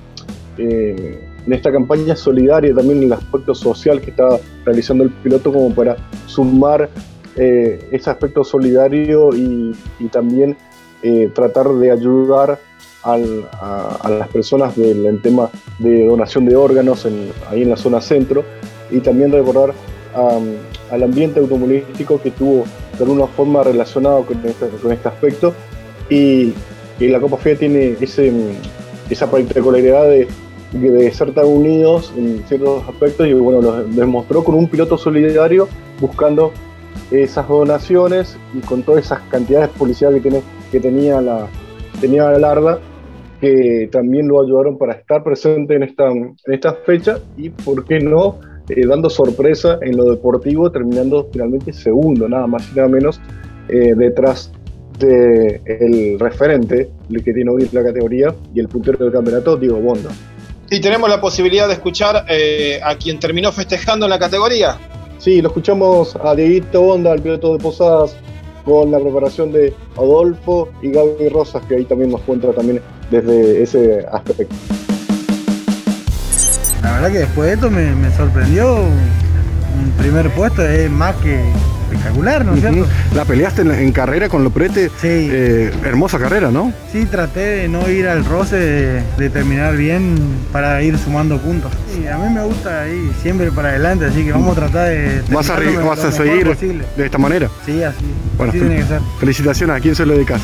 eh, 0.59 1.27
en 1.47 1.53
esta 1.53 1.73
campaña 1.73 2.15
solidaria, 2.15 2.75
también 2.75 2.99
en 2.99 3.05
el 3.05 3.13
aspecto 3.15 3.55
social 3.55 4.01
que 4.01 4.11
está 4.11 4.39
realizando 4.65 5.05
el 5.05 5.11
piloto 5.11 5.53
como 5.53 5.75
para 5.75 5.97
sumar 6.27 6.89
eh, 7.37 7.89
ese 7.91 8.11
aspecto 8.11 8.45
solidario 8.45 9.31
y, 9.35 9.75
también 10.11 10.57
eh, 11.03 11.31
tratar 11.35 11.69
de 11.69 11.91
ayudar 11.91 12.59
a, 13.03 13.17
las 13.17 14.29
personas 14.29 14.77
del 14.77 15.07
en 15.07 15.23
tema 15.23 15.51
de 15.79 16.07
donación 16.07 16.45
de 16.45 16.57
órganos 16.57 17.07
ahí 17.49 17.63
en 17.63 17.71
la 17.71 17.77
zona 17.77 18.01
centro. 18.01 18.45
Y 18.91 19.01
también 19.01 19.31
recordar 19.31 19.73
al 20.91 21.03
ambiente 21.03 21.39
automovilístico 21.39 22.21
que 22.21 22.33
tuvo 22.33 22.65
de 22.99 23.05
alguna 23.05 23.27
forma 23.29 23.63
relacionado 23.63 24.27
con 24.27 24.45
este, 24.45 24.67
este 24.93 25.09
aspecto. 25.09 25.55
Y, 26.09 26.55
la 26.99 27.19
Copa 27.19 27.39
FIA 27.39 27.57
tiene 27.57 27.97
ese, 27.99 28.31
esa 29.09 29.31
particularidad 29.31 30.05
de 30.05 30.29
de 30.73 31.07
estar 31.07 31.31
tan 31.33 31.47
unidos 31.47 32.13
en 32.17 32.45
ciertos 32.47 32.89
aspectos 32.89 33.27
y 33.27 33.33
bueno, 33.33 33.61
lo 33.61 33.85
demostró 33.85 34.45
con 34.45 34.55
un 34.55 34.69
piloto 34.69 34.97
solidario 34.97 35.69
buscando 36.01 36.53
esas 37.11 37.49
donaciones 37.49 38.37
y 38.55 38.61
con 38.61 38.83
todas 38.83 39.05
esas 39.05 39.21
cantidades 39.31 39.73
de 39.73 39.79
publicidad 39.79 40.13
que, 40.13 40.21
tiene, 40.21 40.43
tenía 40.71 41.21
la 41.21 41.49
tenía 42.01 42.31
la 42.31 42.39
Larda 42.39 42.79
que 43.41 43.89
también 43.91 44.29
lo 44.29 44.43
ayudaron 44.43 44.77
para 44.77 44.93
estar 44.95 45.23
presente 45.23 45.75
en 45.75 45.83
esta, 45.83 46.09
en 46.11 46.37
esta 46.47 46.75
fecha 46.75 47.19
y 47.37 47.51
por 47.51 47.85
qué 47.85 47.99
no 47.99 48.39
eh, 48.69 48.87
dando 48.87 49.11
sorpresa 49.11 49.79
en 49.83 49.97
lo 49.97 50.05
deportivo 50.05 50.71
terminando 50.71 51.29
finalmente 51.33 51.73
segundo 51.73 52.29
nada 52.29 52.47
más 52.47 52.71
y 52.73 52.77
nada 52.77 52.89
menos 52.89 53.21
eh, 53.69 53.95
detrás 53.97 54.53
del 54.99 55.61
el 55.65 56.21
referente 56.21 56.91
el 57.11 57.25
que 57.25 57.33
tiene 57.33 57.51
hoy 57.51 57.69
la 57.73 57.83
categoría 57.83 58.35
y 58.55 58.61
el 58.61 58.69
puntero 58.69 58.99
del 58.99 59.13
campeonato 59.13 59.57
Diego 59.57 59.81
Bonda 59.81 60.11
¿Y 60.73 60.81
tenemos 60.81 61.11
la 61.11 61.21
posibilidad 61.21 61.67
de 61.67 61.75
escuchar 61.75 62.27
eh, 62.29 62.79
a 62.81 62.95
quien 62.95 63.19
terminó 63.19 63.51
festejando 63.51 64.07
en 64.07 64.11
la 64.11 64.21
categoría? 64.21 64.79
Sí, 65.21 65.43
lo 65.43 65.49
escuchamos 65.49 66.17
a 66.25 66.35
Dieguito 66.35 66.81
Onda, 66.81 67.13
el 67.13 67.21
piloto 67.21 67.53
de 67.53 67.63
Posadas, 67.63 68.17
con 68.65 68.91
la 68.91 68.99
preparación 68.99 69.53
de 69.53 69.75
Adolfo 69.99 70.71
y 70.81 70.93
Gaby 70.93 71.29
Rosas, 71.29 71.63
que 71.67 71.75
ahí 71.75 71.85
también 71.85 72.11
nos 72.11 72.23
cuenta 72.23 72.51
también 72.55 72.81
desde 73.11 73.63
ese 73.63 74.07
aspecto. 74.11 74.57
La 76.83 76.93
verdad 76.93 77.13
que 77.13 77.19
después 77.19 77.49
de 77.49 77.55
esto 77.55 77.71
me, 77.71 77.95
me 77.97 78.11
sorprendió 78.17 78.77
un 78.77 79.91
primer 79.99 80.31
puesto, 80.31 80.63
es 80.63 80.91
más 80.91 81.15
que 81.17 81.39
espectacular, 81.91 82.45
¿no 82.45 82.55
es 82.55 82.61
cierto? 82.61 82.87
La 83.15 83.25
peleaste 83.25 83.63
en, 83.63 83.93
carrera 83.93 84.29
con 84.29 84.45
Loprete. 84.45 84.89
Sí. 85.01 85.09
Eh, 85.09 85.73
hermosa 85.85 86.19
carrera, 86.19 86.51
¿no? 86.51 86.73
Sí, 86.93 87.07
traté 87.07 87.41
de 87.41 87.69
no 87.69 87.89
ir 87.89 88.09
al 88.09 88.25
roce, 88.25 88.57
de, 89.17 89.31
terminar 89.31 89.77
bien 89.77 90.17
para 90.53 90.83
ir 90.83 90.99
sumando 90.99 91.39
puntos. 91.39 91.73
Sí, 91.95 92.07
a 92.07 92.19
mí 92.19 92.33
me 92.33 92.43
gusta 92.45 92.89
ir 92.89 93.13
siempre 93.23 93.51
para 93.51 93.71
adelante, 93.71 94.07
así 94.07 94.25
que 94.25 94.33
vamos 94.33 94.57
a 94.57 94.61
tratar 94.61 94.89
de. 94.89 95.23
¿Vas 95.31 95.51
a, 95.51 95.59
vas 95.85 96.05
a 96.05 96.13
seguir 96.13 96.57
de 96.57 97.05
esta 97.05 97.19
manera? 97.19 97.49
Sí, 97.67 97.83
así. 97.83 98.05
Bueno, 98.37 98.53
tiene 98.53 98.77
que 98.77 98.85
ser. 98.85 99.01
Felicitaciones, 99.19 99.77
¿a 99.77 99.81
quién 99.81 99.95
se 99.95 100.07
lo 100.07 100.15
dedicas? 100.15 100.41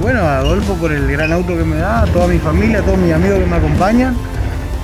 bueno, 0.00 0.20
a 0.20 0.38
Adolfo 0.38 0.74
por 0.74 0.92
el 0.92 1.10
gran 1.10 1.32
auto 1.32 1.56
que 1.56 1.64
me 1.64 1.76
da, 1.76 2.02
a 2.02 2.06
toda 2.06 2.26
mi 2.26 2.38
familia, 2.38 2.78
a 2.78 2.82
todos 2.82 2.98
mis 2.98 3.12
amigos 3.12 3.38
que 3.38 3.46
me 3.46 3.56
acompañan, 3.56 4.16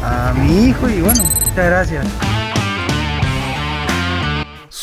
a 0.02 0.34
mi 0.34 0.68
hijo 0.68 0.88
y 0.88 1.00
bueno, 1.00 1.22
muchas 1.22 1.66
gracias. 1.66 2.35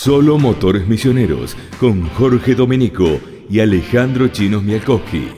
Solo 0.04 0.38
Motores 0.38 0.86
Misioneros 0.86 1.56
con 1.80 2.10
Jorge 2.10 2.56
Domenico 2.56 3.22
y 3.50 3.62
Alejandro 3.62 4.28
Chinos 4.28 4.62
Mialkowski. 4.62 5.32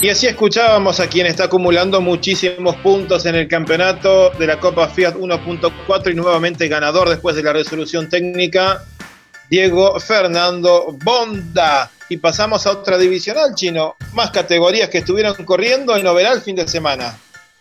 Y 0.00 0.08
así 0.08 0.28
escuchábamos 0.28 0.98
a 0.98 1.06
quien 1.06 1.26
está 1.26 1.44
acumulando 1.44 2.00
muchísimos 2.00 2.76
puntos 2.76 3.26
en 3.26 3.34
el 3.34 3.48
campeonato 3.48 4.30
de 4.30 4.46
la 4.46 4.58
Copa 4.58 4.88
Fiat 4.88 5.16
1.4 5.16 6.10
y 6.10 6.14
nuevamente 6.14 6.66
ganador 6.66 7.10
después 7.10 7.36
de 7.36 7.42
la 7.42 7.52
resolución 7.52 8.08
técnica, 8.08 8.82
Diego 9.50 10.00
Fernando 10.00 10.96
Bonda. 11.04 11.90
Y 12.08 12.16
pasamos 12.16 12.66
a 12.66 12.70
otra 12.70 12.96
divisional, 12.96 13.54
chino. 13.54 13.96
Más 14.14 14.30
categorías 14.30 14.88
que 14.88 14.98
estuvieron 14.98 15.34
corriendo 15.44 15.94
en 15.94 16.06
Overal 16.06 16.40
fin 16.40 16.56
de 16.56 16.66
semana. 16.66 17.14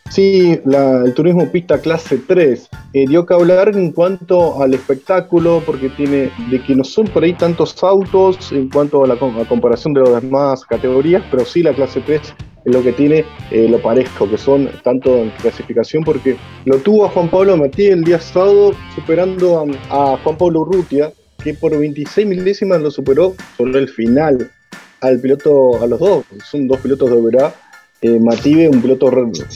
Sí, 0.09 0.59
el 0.65 1.13
turismo 1.15 1.51
pista 1.51 1.79
clase 1.79 2.19
3 2.27 2.69
eh, 2.93 3.05
dio 3.07 3.25
que 3.25 3.33
hablar 3.33 3.69
en 3.69 3.91
cuanto 3.91 4.61
al 4.61 4.73
espectáculo, 4.73 5.63
porque 5.65 5.89
tiene 5.89 6.31
de 6.51 6.61
que 6.61 6.75
no 6.75 6.83
son 6.83 7.07
por 7.07 7.23
ahí 7.23 7.33
tantos 7.33 7.83
autos 7.83 8.51
en 8.51 8.69
cuanto 8.69 9.03
a 9.03 9.07
la 9.07 9.17
comparación 9.17 9.93
de 9.93 10.01
las 10.01 10.21
demás 10.21 10.63
categorías, 10.65 11.23
pero 11.31 11.45
sí 11.45 11.63
la 11.63 11.73
clase 11.73 12.01
3 12.01 12.21
es 12.65 12.73
lo 12.73 12.83
que 12.83 12.93
tiene 12.93 13.25
eh, 13.51 13.67
lo 13.67 13.81
parejo, 13.81 14.29
que 14.29 14.37
son 14.37 14.69
tanto 14.83 15.17
en 15.17 15.31
clasificación, 15.31 16.03
porque 16.03 16.37
lo 16.65 16.77
tuvo 16.77 17.05
a 17.05 17.09
Juan 17.09 17.29
Pablo 17.29 17.57
Matías 17.57 17.93
el 17.93 18.03
día 18.03 18.19
sábado 18.19 18.73
superando 18.95 19.65
a, 19.89 20.17
Juan 20.17 20.37
Pablo 20.37 20.61
Urrutia, 20.61 21.11
que 21.43 21.53
por 21.53 21.77
26 21.77 22.27
milésimas 22.27 22.81
lo 22.81 22.91
superó 22.91 23.33
sobre 23.57 23.79
el 23.79 23.89
final 23.89 24.49
al 25.01 25.19
piloto, 25.19 25.81
a 25.81 25.87
los 25.87 25.99
dos, 25.99 26.25
son 26.49 26.67
dos 26.67 26.79
pilotos 26.79 27.09
de 27.09 27.21
verdad 27.21 27.53
eh, 28.03 28.69
un 28.69 28.81
piloto 28.81 29.09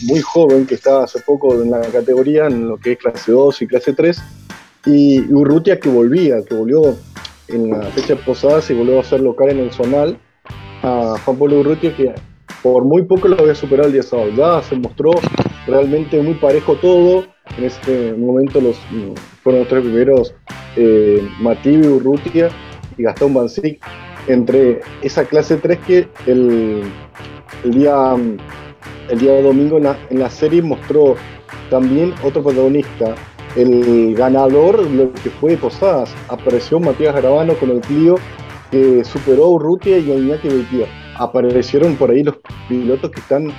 muy 0.04 0.22
joven 0.22 0.66
que 0.66 0.76
está 0.76 1.04
hace 1.04 1.20
poco 1.20 1.62
en 1.62 1.70
la 1.70 1.82
categoría, 1.82 2.48
en 2.48 2.70
lo 2.70 2.78
que 2.78 2.94
es 2.94 2.98
clase 2.98 3.32
2 3.32 3.62
y 3.62 3.68
clase 3.68 3.94
3, 3.94 4.22
y 4.86 5.20
Urrutia 5.34 5.80
que 5.80 5.90
volvía, 5.90 6.38
que 6.48 6.56
volvió 6.56 6.96
en 7.50 7.70
la 7.70 7.82
fecha 7.88 8.16
de 8.16 8.24
Posadas 8.24 8.70
y 8.70 8.74
volvió 8.74 9.00
a 9.00 9.04
ser 9.04 9.20
local 9.20 9.50
en 9.50 9.60
el 9.60 9.72
zonal, 9.72 10.18
a 10.82 11.16
Juan 11.26 11.38
Pablo 11.38 11.60
Urrutia 11.60 11.96
que 11.96 12.14
por 12.64 12.86
muy 12.86 13.04
poco 13.04 13.28
lo 13.28 13.38
había 13.40 13.56
superado 13.56 13.88
el 13.88 13.94
día 13.94 14.04
sábado, 14.04 14.30
ya 14.36 14.62
se 14.62 14.76
mostró 14.76 15.12
realmente 15.66 16.22
muy 16.22 16.36
parejo 16.36 16.76
todo, 16.76 17.26
en 17.58 17.66
este 17.66 18.14
momento 18.14 18.62
los, 18.62 18.78
fueron 19.44 19.62
los 19.62 19.70
tres 19.70 19.84
primeros, 19.84 20.34
eh, 20.78 21.28
Urrutia 21.90 22.50
y 22.98 23.04
Gastón 23.04 23.34
Bancic, 23.34 23.84
entre 24.28 24.82
esa 25.02 25.26
clase 25.26 25.58
3 25.58 25.80
que 25.86 26.08
el 26.26 26.84
el 27.68 27.74
día, 27.74 28.16
el 29.10 29.20
día 29.20 29.42
domingo 29.42 29.78
en 29.78 30.20
la, 30.20 30.30
serie 30.30 30.62
mostró 30.62 31.16
también 31.70 32.14
otro 32.24 32.42
protagonista. 32.42 33.16
El 33.56 34.16
ganador, 34.16 34.90
lo 34.90 35.12
que 35.12 35.30
fue 35.30 35.58
Posadas, 35.58 36.14
apareció 36.30 36.80
Matías 36.80 37.14
Garabano 37.14 37.56
con 37.56 37.72
el 37.72 37.82
Clio 37.82 38.16
que 38.72 39.04
superó 39.04 39.46
a 39.46 39.50
Urrutia 39.50 39.98
y 39.98 40.12
a 40.12 40.16
Iñaki 40.16 40.48
Beitier. 40.48 40.88
Aparecieron 41.16 41.96
por 41.96 42.12
ahí 42.12 42.24
los 42.24 42.36
pilotos 42.70 43.12
que 43.12 43.20
están 43.20 43.52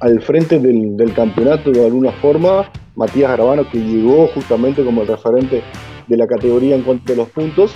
al 0.00 0.20
frente 0.20 0.58
del, 0.60 1.12
campeonato 1.14 1.72
de 1.72 1.84
alguna 1.84 2.12
forma. 2.12 2.70
Matías 2.94 3.30
Garabano 3.30 3.68
que 3.68 3.78
llegó 3.78 4.28
justamente 4.28 4.84
como 4.84 5.02
el 5.02 5.08
referente 5.08 5.62
de 6.06 6.16
la 6.16 6.26
categoría 6.26 6.76
en 6.76 6.82
cuanto 6.82 7.12
a 7.12 7.16
los 7.16 7.28
puntos. 7.30 7.74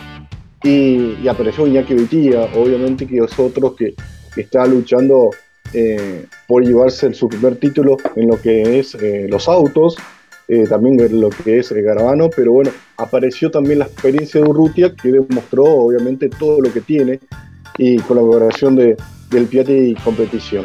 Y, 0.62 1.26
apareció 1.26 1.66
Iñaki 1.66 1.94
Beitía, 1.94 2.48
obviamente 2.54 3.06
que 3.06 3.18
es 3.18 3.36
otro 3.38 3.74
que, 3.74 3.94
que 4.34 4.42
está 4.42 4.64
luchando 4.66 5.30
eh, 5.74 6.26
por 6.46 6.64
llevarse 6.64 7.12
su 7.14 7.28
primer 7.28 7.56
título 7.56 7.96
en 8.16 8.28
lo 8.28 8.40
que 8.40 8.78
es 8.78 8.94
eh, 8.94 9.26
los 9.28 9.48
autos, 9.48 9.96
eh, 10.48 10.64
también 10.68 11.00
en 11.00 11.20
lo 11.20 11.30
que 11.30 11.58
es 11.58 11.72
Garabano, 11.72 12.28
pero 12.34 12.52
bueno, 12.52 12.70
apareció 12.98 13.50
también 13.50 13.78
la 13.78 13.86
experiencia 13.86 14.40
de 14.40 14.48
Urrutia 14.48 14.94
que 14.94 15.10
demostró 15.10 15.64
obviamente 15.64 16.28
todo 16.28 16.60
lo 16.60 16.72
que 16.72 16.80
tiene 16.80 17.20
y 17.78 17.96
colaboración 18.00 18.76
de, 18.76 18.96
del 19.30 19.46
Piatti 19.46 19.94
Competición. 20.04 20.64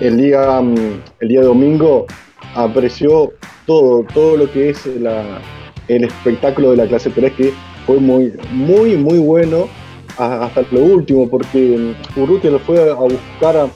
El 0.00 0.16
día, 0.16 0.60
mm, 0.60 1.02
el 1.20 1.28
día 1.28 1.42
domingo 1.42 2.06
apareció 2.54 3.32
todo, 3.66 4.04
todo 4.12 4.36
lo 4.36 4.50
que 4.50 4.70
es 4.70 4.84
el 4.86 6.04
espectáculo 6.04 6.72
de 6.72 6.78
la 6.78 6.86
clase 6.88 7.10
3 7.10 7.32
que 7.34 7.52
fue 7.86 7.98
muy, 7.98 8.32
muy, 8.52 8.96
muy 8.96 9.18
bueno 9.18 9.68
hasta 10.18 10.62
lo 10.72 10.80
último, 10.80 11.28
porque 11.28 11.94
mm, 12.16 12.20
Urrutia 12.20 12.50
lo 12.50 12.58
fue 12.58 12.90
a 12.90 12.94
buscar 12.94 13.56
a, 13.56 13.70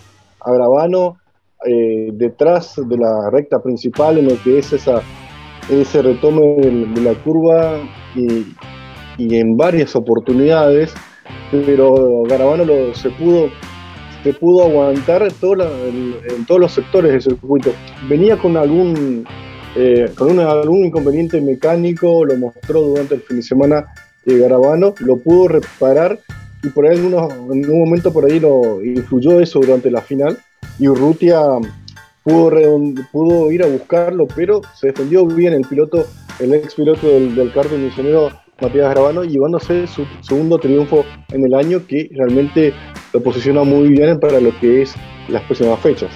a 0.45 0.53
Gravano 0.53 1.19
eh, 1.67 2.11
detrás 2.13 2.75
de 2.77 2.97
la 2.97 3.31
recta 3.31 3.63
principal 3.63 4.19
en 4.19 4.29
lo 4.29 4.43
que 4.43 4.59
es 4.59 4.73
ese 4.73 6.03
retome 6.03 6.57
de, 6.57 7.01
la 7.01 7.15
curva 7.15 7.79
y, 8.15 8.45
en 9.19 9.57
varias 9.57 9.97
oportunidades, 9.97 10.93
pero 11.51 12.25
Garabano 12.25 12.65
lo, 12.65 12.95
se 12.95 13.11
pudo 13.11 13.49
se 14.23 14.33
pudo 14.33 14.65
aguantar 14.65 15.23
en 15.23 16.47
todos 16.47 16.61
los 16.61 16.73
sectores 16.73 17.13
del 17.13 17.21
circuito. 17.21 17.73
Venía 18.09 18.39
con 18.39 18.57
algún 18.57 19.27
eh, 19.77 20.11
con 20.17 20.39
algún 20.39 20.87
inconveniente 20.87 21.41
mecánico, 21.41 22.25
lo 22.25 22.37
mostró 22.37 22.81
durante 22.81 23.17
el 23.17 23.23
fin 23.23 23.39
de 23.39 23.43
semana 23.43 23.85
eh, 24.25 24.39
Garabano, 24.39 24.95
lo 25.01 25.17
pudo 25.17 25.49
reparar 25.49 26.21
y 26.65 26.71
por 26.71 26.87
ahí 26.87 26.99
en, 26.99 27.15
en 27.15 27.71
un 27.71 27.79
momento 27.79 28.13
por 28.13 28.25
ahí 28.25 28.41
lo 28.41 28.83
influyó 28.83 29.41
eso 29.41 29.61
durante 29.61 29.91
la 29.91 30.01
final 30.01 30.39
y 30.79 30.89
Urrutia 30.89 31.41
pudo, 32.25 32.51
pudo 33.13 33.53
ir 33.53 33.63
a 33.63 33.67
buscarlo, 33.67 34.27
pero 34.35 34.63
se 34.75 34.89
defendió 34.89 35.27
bien 35.27 35.53
el 35.53 35.63
piloto, 35.63 36.07
el 36.41 36.55
ex 36.55 36.75
piloto 36.75 37.07
del, 37.07 37.35
del 37.35 37.53
misionero 37.79 38.31
Matías 38.61 38.91
Gravano, 38.91 39.25
llevándose 39.25 39.87
su 39.87 40.07
segundo 40.23 40.59
triunfo 40.59 41.05
en 41.33 41.45
el 41.45 41.55
año 41.55 41.87
que 41.87 42.09
realmente 42.13 42.73
lo 43.13 43.23
posiciona 43.23 43.63
muy 43.63 43.89
bien 43.89 44.19
para 44.19 44.41
lo 44.41 44.59
que 44.59 44.83
es 44.83 44.95
las 45.29 45.43
próximas 45.43 45.79
fechas. 45.81 46.11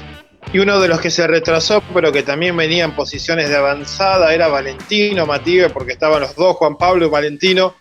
Y 0.52 0.61
uno 0.61 0.81
de 0.81 0.88
los 0.88 1.00
que 1.00 1.11
se 1.11 1.26
retrasó, 1.26 1.83
pero 1.93 2.11
que 2.11 2.23
también 2.23 2.57
venía 2.57 2.85
en 2.85 2.95
posiciones 2.95 3.50
de 3.50 3.57
avanzada, 3.57 4.33
era 4.33 4.49
Valentino 4.49 5.26
Matías, 5.26 5.71
porque 5.73 5.93
estaban 5.93 6.23
los 6.23 6.35
dos, 6.37 6.57
Juan 6.57 6.76
Pablo 6.78 7.07
y 7.07 7.11
Valentino, 7.11 7.75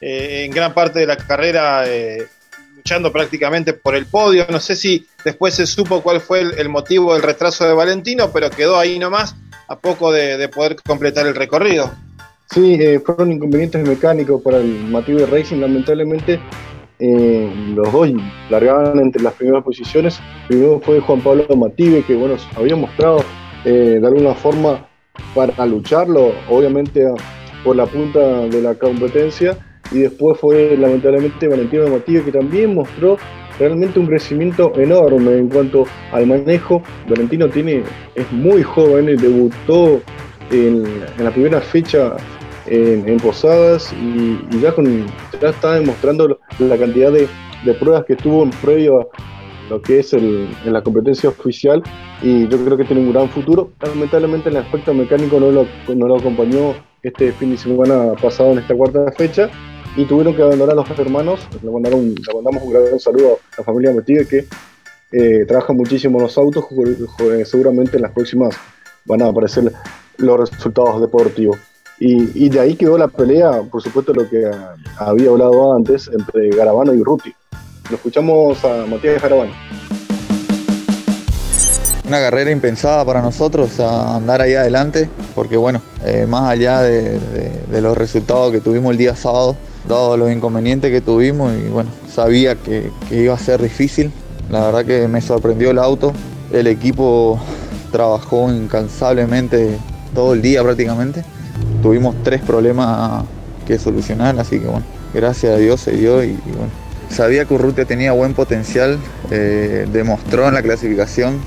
eh, 0.00 0.44
en 0.46 0.50
gran 0.50 0.72
parte 0.72 1.00
de 1.00 1.06
la 1.06 1.16
carrera 1.16 1.84
eh, 1.86 2.26
luchando 2.74 3.12
prácticamente 3.12 3.74
por 3.74 3.94
el 3.94 4.06
podio. 4.06 4.46
No 4.48 4.58
sé 4.58 4.74
si 4.74 5.06
después 5.24 5.54
se 5.54 5.66
supo 5.66 6.00
cuál 6.00 6.20
fue 6.20 6.40
el, 6.40 6.68
motivo 6.70 7.12
del 7.12 7.22
retraso 7.22 7.66
de 7.66 7.74
Valentino, 7.74 8.30
pero 8.32 8.48
quedó 8.50 8.78
ahí 8.78 8.98
nomás 8.98 9.36
a 9.68 9.78
poco 9.78 10.10
de, 10.10 10.48
poder 10.48 10.76
completar 10.76 11.26
el 11.26 11.34
recorrido. 11.34 11.90
Sí, 12.50 12.74
eh, 12.80 12.98
fueron 12.98 13.32
inconvenientes 13.32 13.86
mecánicos 13.86 14.42
para 14.42 14.56
el 14.56 14.84
Mative 14.84 15.26
Racing, 15.26 15.58
lamentablemente. 15.58 16.40
los 16.98 17.92
dos 17.92 18.10
largaban 18.48 18.98
entre 18.98 19.22
las 19.22 19.34
primeras 19.34 19.62
posiciones. 19.62 20.18
Primero 20.48 20.80
fue 20.80 21.00
Juan 21.00 21.20
Pablo 21.20 21.46
Mative, 21.56 22.02
que 22.04 22.16
bueno, 22.16 22.36
había 22.56 22.74
mostrado 22.74 23.22
de 23.64 24.00
alguna 24.02 24.34
forma 24.34 24.88
para 25.34 25.66
lucharlo, 25.66 26.32
obviamente 26.48 27.06
por 27.62 27.76
la 27.76 27.84
punta 27.84 28.18
de 28.18 28.62
la 28.62 28.74
competencia 28.74 29.58
y 29.92 30.00
después 30.00 30.38
fue 30.38 30.76
lamentablemente 30.76 31.48
Valentino 31.48 31.88
Matías 31.88 32.24
que 32.24 32.32
también 32.32 32.74
mostró 32.74 33.18
realmente 33.58 34.00
un 34.00 34.06
crecimiento 34.06 34.72
enorme 34.76 35.36
en 35.36 35.48
cuanto 35.48 35.84
al 36.12 36.26
manejo. 36.26 36.82
Valentino 37.08 37.48
tiene, 37.48 37.82
es 38.14 38.32
muy 38.32 38.62
joven, 38.62 39.16
debutó 39.16 40.00
en, 40.50 40.84
la 41.18 41.30
primera 41.30 41.60
fecha 41.60 42.16
en, 42.66 43.18
Posadas 43.18 43.92
y, 43.92 44.60
ya, 44.60 44.72
con, 44.72 45.06
ya 45.40 45.50
está 45.50 45.74
demostrando 45.74 46.38
la 46.58 46.78
cantidad 46.78 47.12
de, 47.12 47.28
pruebas 47.78 48.04
que 48.06 48.16
tuvo 48.16 48.42
en 48.44 48.50
previo 48.50 49.00
a 49.00 49.06
lo 49.68 49.82
que 49.82 50.00
es 50.00 50.12
el, 50.14 50.48
en 50.64 50.72
la 50.72 50.82
competencia 50.82 51.28
oficial 51.28 51.82
y 52.22 52.48
yo 52.48 52.64
creo 52.64 52.76
que 52.76 52.84
tiene 52.84 53.02
un 53.02 53.12
gran 53.12 53.28
futuro. 53.28 53.70
Lamentablemente 53.82 54.48
el 54.48 54.56
aspecto 54.56 54.94
mecánico 54.94 55.38
no 55.38 55.50
lo, 55.50 55.66
no 55.94 56.08
lo 56.08 56.16
acompañó 56.16 56.74
este 57.02 57.32
fin 57.32 57.50
de 57.50 57.58
semana 57.58 58.14
pasado 58.20 58.52
en 58.52 58.58
esta 58.58 58.74
cuarta 58.74 59.10
fecha 59.16 59.50
y 59.96 60.04
tuvieron 60.04 60.34
que 60.34 60.42
abandonar 60.42 60.78
a 60.78 60.82
los 60.82 60.98
hermanos. 60.98 61.40
Le, 61.62 61.70
mandamos 61.70 62.62
un 62.62 62.72
gran 62.72 62.98
saludo 62.98 63.38
a 63.52 63.56
la 63.58 63.64
familia 63.64 63.92
Metige 63.92 64.26
que 64.26 64.46
eh, 65.12 65.44
trabaja 65.46 65.72
muchísimo 65.72 66.18
en 66.18 66.24
los 66.24 66.38
autos. 66.38 66.64
Seguramente 67.44 67.96
en 67.96 68.02
las 68.02 68.12
próximas 68.12 68.54
van 69.04 69.22
a 69.22 69.28
aparecer 69.28 69.72
los 70.18 70.50
resultados 70.50 71.00
deportivos. 71.00 71.58
Y, 72.02 72.48
de 72.48 72.58
ahí 72.58 72.76
quedó 72.76 72.96
la 72.96 73.08
pelea, 73.08 73.62
por 73.70 73.82
supuesto, 73.82 74.14
lo 74.14 74.26
que 74.26 74.50
había 74.96 75.28
hablado 75.28 75.74
antes 75.76 76.08
entre 76.08 76.48
Garabano 76.48 76.94
y 76.94 77.02
Ruti. 77.02 77.34
Lo 77.90 77.96
escuchamos 77.96 78.64
a 78.64 78.86
Matías 78.86 79.20
Garabano 79.22 79.52
una 82.10 82.18
carrera 82.18 82.50
impensada 82.50 83.04
para 83.04 83.22
nosotros 83.22 83.78
a 83.78 84.16
andar 84.16 84.40
ahí 84.40 84.54
adelante, 84.54 85.08
porque 85.32 85.56
bueno, 85.56 85.80
eh, 86.04 86.26
más 86.28 86.50
allá 86.50 86.82
de, 86.82 87.20
los 87.80 87.96
resultados 87.96 88.50
que 88.50 88.60
tuvimos 88.60 88.90
el 88.90 88.98
día 88.98 89.14
sábado, 89.14 89.54
dado 89.88 90.16
los 90.16 90.30
inconvenientes 90.30 90.90
que 90.90 91.00
tuvimos 91.00 91.52
y 91.54 91.68
bueno, 91.68 91.90
sabía 92.12 92.54
que, 92.54 92.90
iba 93.10 93.34
a 93.34 93.38
ser 93.38 93.62
difícil. 93.62 94.12
La 94.50 94.66
verdad 94.66 94.84
que 94.84 95.08
me 95.08 95.20
sorprendió 95.20 95.70
el 95.70 95.78
auto. 95.78 96.12
El 96.52 96.66
equipo 96.66 97.40
trabajó 97.92 98.50
incansablemente 98.52 99.78
todo 100.14 100.34
el 100.34 100.42
día 100.42 100.62
prácticamente. 100.62 101.24
Tuvimos 101.82 102.14
tres 102.24 102.40
problemas 102.40 103.24
que 103.66 103.78
solucionar, 103.78 104.38
así 104.38 104.58
que 104.58 104.66
bueno, 104.66 104.84
gracias 105.14 105.54
a 105.54 105.56
Dios 105.56 105.80
se 105.80 105.92
dio 105.92 106.22
y, 106.24 106.32
bueno, 106.32 106.72
sabía 107.08 107.44
que 107.44 107.54
Urrutia 107.54 107.84
tenía 107.84 108.12
buen 108.12 108.34
potencial, 108.34 108.98
eh, 109.30 109.86
demostró 109.92 110.48
en 110.48 110.54
la 110.54 110.62
clasificación, 110.62 111.38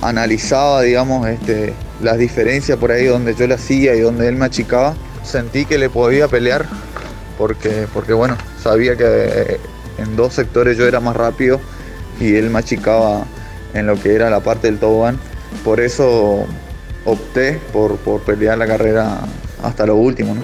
analizaba, 0.00 0.82
digamos, 0.82 1.26
este, 1.26 1.74
las 2.02 2.18
diferencias 2.18 2.78
por 2.78 2.92
ahí 2.92 3.06
donde 3.06 3.34
yo 3.34 3.46
le 3.46 3.54
hacía 3.54 3.94
y 3.94 4.00
donde 4.00 4.28
él 4.28 4.36
me 4.36 4.44
achicaba. 4.46 4.94
Sentí 5.22 5.64
que 5.64 5.78
le 5.78 5.88
podía 5.88 6.28
pelear 6.28 6.66
porque, 7.38 7.86
porque 7.92 8.12
bueno, 8.12 8.36
sabía 8.60 8.96
que 8.96 9.04
eh, 9.06 9.60
en 9.98 10.16
dos 10.16 10.34
sectores 10.34 10.76
yo 10.76 10.86
era 10.86 11.00
más 11.00 11.16
rápido 11.16 11.60
y 12.20 12.36
él 12.36 12.50
me 12.50 12.58
achicaba 12.58 13.24
en 13.74 13.86
lo 13.86 14.00
que 14.00 14.14
era 14.14 14.30
la 14.30 14.40
parte 14.40 14.68
del 14.68 14.78
tobogán. 14.78 15.18
Por 15.64 15.80
eso 15.80 16.46
opté 17.04 17.60
por, 17.72 17.96
por 17.98 18.22
pelear 18.22 18.58
la 18.58 18.66
carrera 18.66 19.18
hasta 19.62 19.86
lo 19.86 19.96
último. 19.96 20.36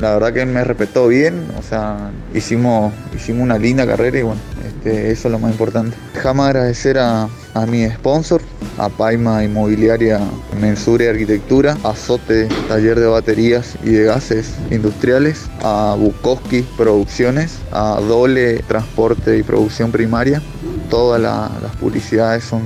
La 0.00 0.12
verdad 0.14 0.32
que 0.32 0.44
me 0.44 0.64
respetó 0.64 1.06
bien, 1.06 1.44
o 1.58 1.62
sea, 1.62 2.10
hicimos, 2.34 2.92
hicimos 3.14 3.42
una 3.44 3.58
linda 3.58 3.86
carrera 3.86 4.18
y 4.18 4.22
bueno, 4.22 4.40
este, 4.66 5.12
eso 5.12 5.28
es 5.28 5.32
lo 5.32 5.38
más 5.38 5.52
importante. 5.52 5.96
Jamás 6.20 6.48
agradecer 6.48 6.98
a, 6.98 7.28
a 7.54 7.66
mi 7.66 7.88
sponsor, 7.88 8.42
a 8.76 8.88
Paima 8.88 9.44
Inmobiliaria 9.44 10.18
Mensura 10.60 11.04
y 11.04 11.08
Arquitectura, 11.08 11.76
a 11.84 11.94
Sote 11.94 12.48
Taller 12.68 12.98
de 12.98 13.06
Baterías 13.06 13.76
y 13.84 13.90
de 13.90 14.04
Gases 14.04 14.54
Industriales, 14.72 15.42
a 15.62 15.94
Bukowski 15.96 16.62
Producciones, 16.76 17.58
a 17.70 18.00
Dole 18.00 18.64
Transporte 18.66 19.38
y 19.38 19.44
Producción 19.44 19.92
Primaria. 19.92 20.42
Todas 20.90 21.20
la- 21.20 21.50
las 21.62 21.76
publicidades 21.76 22.42
son 22.42 22.62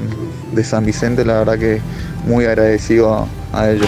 de 0.53 0.65
San 0.65 0.87
Vicente, 0.87 1.27
la 1.27 1.41
verdad 1.41 1.59
que 1.59 1.81
muy 2.27 2.47
agradecido 2.47 3.29
a 3.53 3.71
ellos. 3.71 3.87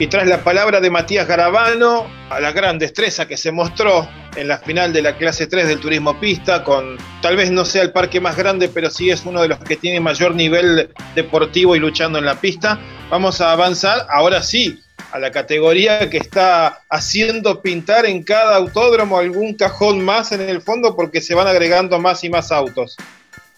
Y 0.00 0.06
tras 0.06 0.28
la 0.28 0.44
palabra 0.44 0.80
de 0.80 0.90
Matías 0.90 1.26
Garabano, 1.26 2.06
a 2.30 2.38
la 2.38 2.52
gran 2.52 2.78
destreza 2.78 3.26
que 3.26 3.36
se 3.36 3.50
mostró 3.50 4.08
en 4.36 4.46
la 4.46 4.58
final 4.58 4.92
de 4.92 5.02
la 5.02 5.16
clase 5.16 5.48
3 5.48 5.66
del 5.66 5.80
turismo 5.80 6.20
pista, 6.20 6.62
con 6.62 6.96
tal 7.20 7.34
vez 7.34 7.50
no 7.50 7.64
sea 7.64 7.82
el 7.82 7.90
parque 7.90 8.20
más 8.20 8.36
grande, 8.36 8.68
pero 8.68 8.90
sí 8.90 9.10
es 9.10 9.26
uno 9.26 9.42
de 9.42 9.48
los 9.48 9.58
que 9.58 9.74
tiene 9.74 9.98
mayor 9.98 10.36
nivel 10.36 10.90
deportivo 11.16 11.74
y 11.74 11.80
luchando 11.80 12.20
en 12.20 12.26
la 12.26 12.40
pista, 12.40 12.78
vamos 13.10 13.40
a 13.40 13.50
avanzar 13.50 14.06
ahora 14.08 14.40
sí 14.40 14.80
a 15.10 15.18
la 15.18 15.32
categoría 15.32 16.08
que 16.08 16.18
está 16.18 16.82
haciendo 16.88 17.60
pintar 17.60 18.06
en 18.06 18.22
cada 18.22 18.54
autódromo 18.54 19.18
algún 19.18 19.54
cajón 19.54 20.04
más 20.04 20.30
en 20.30 20.42
el 20.42 20.62
fondo 20.62 20.94
porque 20.94 21.20
se 21.20 21.34
van 21.34 21.48
agregando 21.48 21.98
más 21.98 22.22
y 22.22 22.30
más 22.30 22.52
autos. 22.52 22.96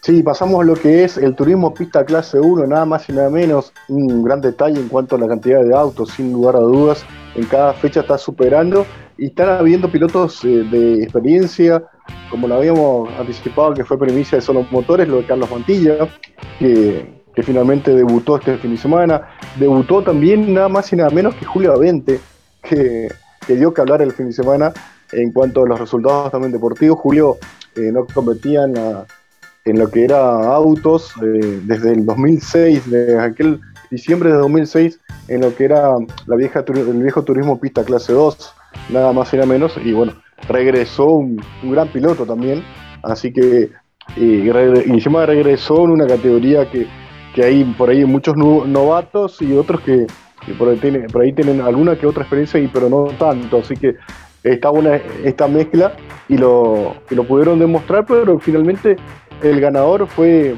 Sí, 0.03 0.23
pasamos 0.23 0.61
a 0.61 0.63
lo 0.63 0.73
que 0.73 1.03
es 1.03 1.15
el 1.17 1.35
turismo 1.35 1.75
pista 1.75 2.03
clase 2.03 2.39
1, 2.39 2.65
nada 2.65 2.85
más 2.85 3.07
y 3.07 3.13
nada 3.13 3.29
menos. 3.29 3.71
Un 3.87 4.23
gran 4.23 4.41
detalle 4.41 4.79
en 4.79 4.87
cuanto 4.87 5.15
a 5.15 5.19
la 5.19 5.27
cantidad 5.27 5.63
de 5.63 5.75
autos, 5.75 6.09
sin 6.09 6.33
lugar 6.33 6.55
a 6.55 6.59
dudas. 6.59 7.05
En 7.35 7.45
cada 7.45 7.71
fecha 7.73 7.99
está 7.99 8.17
superando 8.17 8.83
y 9.19 9.27
están 9.27 9.49
habiendo 9.49 9.91
pilotos 9.91 10.43
eh, 10.43 10.63
de 10.71 11.03
experiencia, 11.03 11.83
como 12.31 12.47
lo 12.47 12.55
habíamos 12.55 13.11
anticipado, 13.19 13.75
que 13.75 13.85
fue 13.85 13.99
primicia 13.99 14.39
de 14.39 14.41
Solo 14.41 14.65
Motores, 14.71 15.07
lo 15.07 15.17
de 15.17 15.27
Carlos 15.27 15.51
Mantilla, 15.51 16.09
que, 16.57 17.21
que 17.35 17.43
finalmente 17.43 17.93
debutó 17.93 18.37
este 18.37 18.57
fin 18.57 18.71
de 18.71 18.77
semana. 18.77 19.29
Debutó 19.59 20.01
también 20.01 20.51
nada 20.51 20.67
más 20.67 20.91
y 20.91 20.95
nada 20.95 21.11
menos 21.11 21.35
que 21.35 21.45
Julio 21.45 21.73
Avente, 21.73 22.19
que, 22.63 23.07
que 23.45 23.55
dio 23.55 23.71
que 23.71 23.81
hablar 23.81 24.01
el 24.01 24.13
fin 24.13 24.25
de 24.25 24.33
semana 24.33 24.73
en 25.11 25.31
cuanto 25.31 25.61
a 25.61 25.67
los 25.67 25.79
resultados 25.79 26.31
también 26.31 26.51
deportivos. 26.51 26.97
Julio 26.99 27.37
eh, 27.75 27.91
no 27.91 28.07
competía 28.11 28.63
en 28.63 28.73
la 28.73 29.05
en 29.65 29.79
lo 29.79 29.89
que 29.89 30.03
era 30.03 30.53
autos 30.53 31.13
eh, 31.21 31.61
desde 31.63 31.93
el 31.93 32.05
2006, 32.05 32.89
de 32.89 33.19
aquel 33.19 33.59
diciembre 33.89 34.31
de 34.31 34.37
2006, 34.37 34.99
en 35.27 35.41
lo 35.41 35.55
que 35.55 35.65
era 35.65 35.95
la 36.25 36.35
vieja 36.35 36.63
el 36.67 37.03
viejo 37.03 37.23
turismo 37.23 37.59
pista 37.59 37.83
clase 37.83 38.13
2, 38.13 38.53
nada 38.89 39.13
más 39.13 39.33
y 39.33 39.37
nada 39.37 39.47
menos, 39.47 39.73
y 39.83 39.93
bueno, 39.93 40.13
regresó 40.47 41.05
un, 41.07 41.41
gran 41.63 41.89
piloto 41.89 42.25
también, 42.25 42.63
así 43.03 43.31
que 43.31 43.69
y, 44.15 44.49
encima 44.49 45.25
regresó 45.25 45.83
en 45.85 45.91
una 45.91 46.07
categoría 46.07 46.69
que, 46.69 46.87
que 47.35 47.43
hay 47.43 47.63
por 47.63 47.89
ahí 47.89 48.03
muchos 48.03 48.35
novatos 48.35 49.41
y 49.41 49.53
otros 49.53 49.81
que, 49.81 50.07
que 50.45 50.53
por, 50.53 50.69
ahí 50.69 50.77
tienen, 50.77 51.07
por 51.07 51.21
ahí 51.21 51.33
tienen 51.33 51.61
alguna 51.61 51.95
que 51.95 52.07
otra 52.07 52.23
experiencia, 52.23 52.59
y, 52.59 52.67
pero 52.67 52.89
no 52.89 53.05
tanto, 53.17 53.59
así 53.59 53.75
que 53.75 53.95
está 54.43 54.69
buena 54.69 54.95
esta 55.23 55.47
mezcla 55.47 55.93
y 56.27 56.37
lo, 56.37 56.95
y 57.09 57.15
lo 57.15 57.25
pudieron 57.25 57.59
demostrar, 57.59 58.05
pero 58.05 58.39
finalmente 58.39 58.97
el 59.41 59.59
ganador 59.59 60.07
fue, 60.07 60.55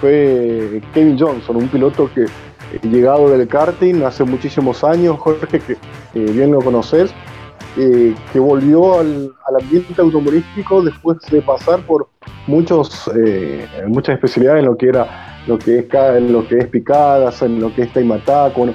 fue 0.00 0.80
Kevin 0.92 1.18
Johnson, 1.18 1.56
un 1.56 1.68
piloto 1.68 2.10
que 2.12 2.22
eh, 2.22 2.80
llegado 2.82 3.30
del 3.30 3.46
karting 3.46 4.02
hace 4.02 4.24
muchísimos 4.24 4.82
años, 4.82 5.18
Jorge, 5.18 5.60
que 5.60 5.72
eh, 5.72 6.32
bien 6.32 6.50
lo 6.50 6.60
conoces, 6.60 7.12
eh, 7.76 8.14
que 8.32 8.38
volvió 8.38 8.98
al, 9.00 9.32
ambiente 9.60 10.00
automovilístico 10.00 10.82
después 10.82 11.18
de 11.30 11.40
pasar 11.40 11.80
por 11.80 12.08
muchos 12.46 13.10
muchas 13.86 14.16
especialidades 14.16 14.60
en 14.60 14.66
lo 14.66 14.76
que 14.76 14.88
era 14.88 15.42
lo 15.46 15.58
que 15.58 15.78
es 15.78 15.94
en 15.94 16.32
lo 16.32 16.46
que 16.46 16.58
es 16.58 16.66
picadas, 16.66 17.40
en 17.40 17.60
lo 17.60 17.74
que 17.74 17.82
es 17.82 17.92
taimataco, 17.92 18.58
bueno, 18.58 18.74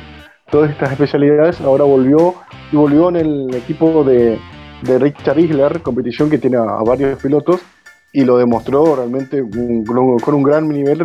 todas 0.49 0.71
estas 0.71 0.91
especialidades, 0.91 1.61
ahora 1.61 1.83
volvió 1.83 2.33
y 2.71 2.77
volvió 2.77 3.09
en 3.09 3.15
el 3.17 3.55
equipo 3.55 4.03
de, 4.03 4.39
Richard 4.83 5.39
Isler, 5.39 5.81
competición 5.81 6.29
que 6.29 6.39
tiene 6.39 6.57
a 6.57 6.81
varios 6.83 7.21
pilotos 7.21 7.61
y 8.13 8.23
lo 8.23 8.37
demostró 8.37 8.95
realmente 8.95 9.41
con, 9.41 10.35
un 10.35 10.43
gran 10.43 10.67
nivel, 10.67 11.01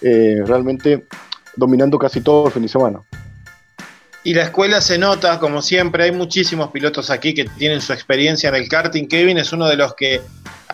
eh, 0.00 0.42
realmente 0.46 1.04
dominando 1.56 1.98
casi 1.98 2.20
todo 2.20 2.46
el 2.46 2.52
fin 2.52 2.62
de 2.62 2.68
semana. 2.68 3.00
Y 4.24 4.34
la 4.34 4.44
escuela 4.44 4.80
se 4.80 4.98
nota, 4.98 5.38
como 5.38 5.62
siempre, 5.62 6.04
hay 6.04 6.12
muchísimos 6.12 6.70
pilotos 6.70 7.10
aquí 7.10 7.34
que 7.34 7.44
tienen 7.56 7.80
su 7.80 7.92
experiencia 7.92 8.48
en 8.48 8.56
el 8.56 8.68
karting. 8.68 9.06
Kevin 9.08 9.38
es 9.38 9.52
uno 9.52 9.66
de 9.66 9.76
los 9.76 9.94
que 9.94 10.20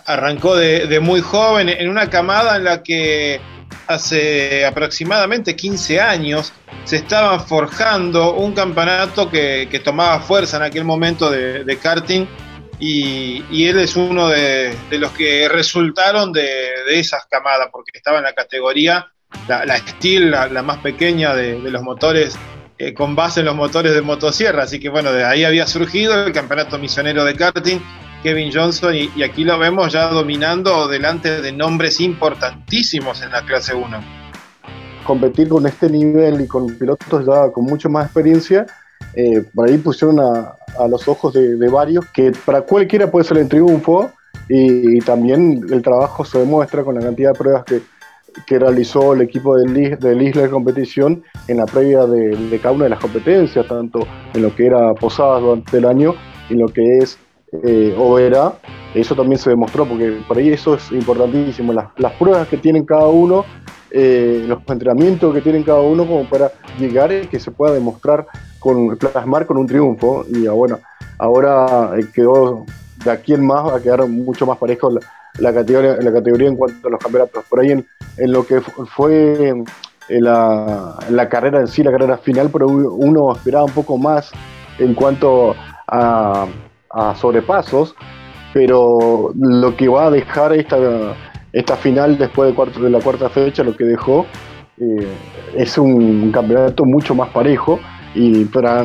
arrancó 0.07 0.57
de, 0.57 1.01
muy 1.01 1.21
joven 1.21 1.69
en 1.69 1.89
una 1.89 2.11
camada 2.11 2.57
en 2.57 2.65
la 2.65 2.83
que 2.83 3.41
hace 3.87 4.65
aproximadamente 4.65 5.57
15 5.57 6.01
años 6.01 6.53
se 6.85 6.97
estaba 6.97 7.39
forjando 7.39 8.35
un 8.35 8.53
campeonato 8.53 9.31
que, 9.31 9.69
que 9.71 9.79
tomaba 9.79 10.21
fuerza 10.21 10.57
en 10.59 10.65
aquel 10.65 10.85
momento 10.85 11.31
de 11.31 11.79
karting 11.83 12.27
y, 12.87 13.67
él 13.67 13.79
es 13.79 13.97
uno 13.97 14.29
de, 14.29 14.77
los 14.91 15.11
que 15.13 15.49
resultaron 15.49 16.33
de, 16.33 16.71
esas 16.91 17.25
camadas 17.27 17.69
porque 17.73 17.93
estaba 17.95 18.19
en 18.19 18.25
la 18.25 18.35
categoría, 18.35 19.11
la, 19.49 19.79
Steel, 19.79 20.31
la, 20.31 20.63
más 20.63 20.79
pequeña 20.79 21.35
de, 21.35 21.59
los 21.59 21.83
motores 21.83 22.37
eh, 22.77 22.93
con 22.93 23.17
base 23.17 23.41
en 23.41 23.47
los 23.47 23.57
motores 23.57 23.95
de 23.95 24.03
motosierra. 24.03 24.65
Así 24.65 24.81
que 24.81 24.91
bueno, 24.91 25.13
de 25.13 25.25
ahí 25.25 25.45
había 25.45 25.67
surgido 25.67 26.27
el 26.27 26.33
campeonato 26.33 26.79
misionero 26.79 27.25
de 27.25 27.35
karting, 27.35 27.79
Kevin 28.23 28.51
Johnson, 28.53 28.95
y, 28.95 29.11
y 29.17 29.23
aquí 29.23 29.45
lo 29.45 29.59
vemos 29.59 29.93
ya 29.93 30.09
dominando 30.09 30.87
delante 30.87 31.41
de 31.41 31.53
nombres 31.53 32.01
importantísimos 32.01 33.23
en 33.23 33.31
la 33.31 33.47
clase 33.47 33.75
1. 33.75 34.05
Competir 35.07 35.49
con 35.49 35.67
este 35.67 35.89
nivel 35.89 36.43
y 36.43 36.47
con 36.47 36.79
pilotos 36.79 37.25
ya 37.25 37.51
con 37.51 37.65
mucho 37.65 37.89
más 37.89 38.07
experiencia, 38.07 38.67
eh, 39.17 39.45
por 39.55 39.69
ahí 39.69 39.79
pusieron 39.79 40.21
a, 40.21 40.57
los 40.89 41.07
ojos 41.07 41.33
de, 41.33 41.69
varios 41.69 42.05
que 42.07 42.33
para 42.45 42.63
cualquiera 42.63 43.11
puede 43.11 43.25
ser 43.25 43.39
el 43.39 43.49
triunfo 43.49 44.11
y, 44.49 44.99
también 45.01 45.65
el 45.71 45.83
trabajo 45.83 46.25
se 46.25 46.39
demuestra 46.41 46.83
con 46.83 46.97
la 46.97 47.01
cantidad 47.01 47.33
de 47.33 47.39
pruebas 47.39 47.65
que, 47.65 47.81
que 48.47 48.59
realizó 48.59 49.15
el 49.15 49.23
equipo 49.23 49.57
del, 49.57 49.99
del 49.99 50.23
Isla 50.23 50.43
de 50.43 50.51
competición 50.51 51.23
en 51.49 51.59
la 51.59 51.67
previa 51.67 52.07
de, 52.07 52.59
cada 52.61 52.75
una 52.75 52.85
de 52.85 52.91
las 52.91 52.99
competencias, 52.99 53.67
tanto 53.67 54.07
en 54.35 54.43
lo 54.43 54.55
que 54.55 54.67
era 54.67 54.93
Posadas 54.95 55.43
durante 55.43 55.79
el 55.79 55.85
año 55.85 56.15
y 56.51 56.55
lo 56.55 56.69
que 56.69 56.99
es 56.99 57.19
eh, 57.65 57.95
Overa. 57.97 58.55
Eso 58.95 59.15
también 59.15 59.39
se 59.39 59.51
demostró, 59.51 59.87
porque 59.87 60.21
por 60.27 60.39
ahí 60.39 60.51
eso 60.51 60.75
es 60.75 60.93
importantísimo. 60.93 61.73
Las 61.73 62.13
pruebas 62.19 62.49
que 62.49 62.57
tienen 62.57 62.85
cada 62.85 63.07
uno, 63.09 63.45
eh, 63.97 64.45
los 64.49 64.59
entrenamientos 64.69 65.33
que 65.33 65.41
tienen 65.41 65.63
cada 65.63 65.81
uno, 65.81 66.05
como 66.05 66.29
para 66.29 66.51
llegar 66.81 67.13
y 67.13 67.29
que 67.29 67.39
se 67.39 67.53
pueda 67.53 67.73
demostrar, 67.73 68.27
con 68.59 68.97
plasmar 68.97 69.47
con 69.47 69.57
un 69.57 69.69
triunfo. 69.69 70.25
Y 70.29 70.49
bueno, 70.49 70.81
ahora 71.17 71.93
eh, 71.97 72.05
quedó 72.13 72.67
de 73.05 73.11
aquí 73.13 73.35
en 73.35 73.47
más, 73.47 73.65
va 73.65 73.77
a 73.77 73.81
quedar 73.81 74.05
mucho 74.09 74.47
más 74.47 74.59
parejo 74.59 74.91
la, 74.91 75.01
la 75.39 75.55
categoría, 75.55 75.97
la 76.01 76.13
categoría 76.13 76.49
en 76.49 76.57
cuanto 76.57 76.89
a 76.89 76.91
los 76.91 76.99
campeonatos. 76.99 77.45
Por 77.45 77.61
ahí 77.61 77.71
en, 77.71 77.87
en 78.17 78.33
lo 78.33 78.45
que 78.45 78.61
fue 78.61 79.49
en 80.09 80.25
la, 80.25 80.99
la, 81.09 81.29
carrera 81.29 81.61
en 81.61 81.69
sí, 81.69 81.85
la 81.85 81.93
carrera 81.93 82.19
final, 82.19 82.51
pero 82.53 82.67
uno 82.67 83.33
esperaba 83.33 83.65
un 83.65 83.73
poco 83.73 83.97
más 83.97 84.33
en 84.81 84.95
cuanto 84.95 85.55
a, 85.87 86.49
a 86.91 87.15
sobrepasos, 87.15 87.95
pero 88.53 89.33
lo 89.39 89.77
que 89.77 89.87
va 89.87 90.07
a 90.07 90.11
dejar 90.11 90.53
esta, 90.53 91.15
esta 91.55 91.77
final 91.77 92.19
después 92.19 92.51
de, 92.51 92.55
cuarto, 92.55 92.81
de 92.81 92.91
la 92.91 93.01
cuarta 93.01 93.29
fecha, 93.31 93.63
lo 93.63 93.77
que 93.77 93.85
dejó 93.85 94.27
eh, 94.77 95.07
es 95.57 95.79
un 95.79 96.33
campeonato 96.33 96.85
mucho 96.85 97.15
más 97.15 97.29
parejo 97.31 97.79
y, 98.13 98.45
para, 98.47 98.85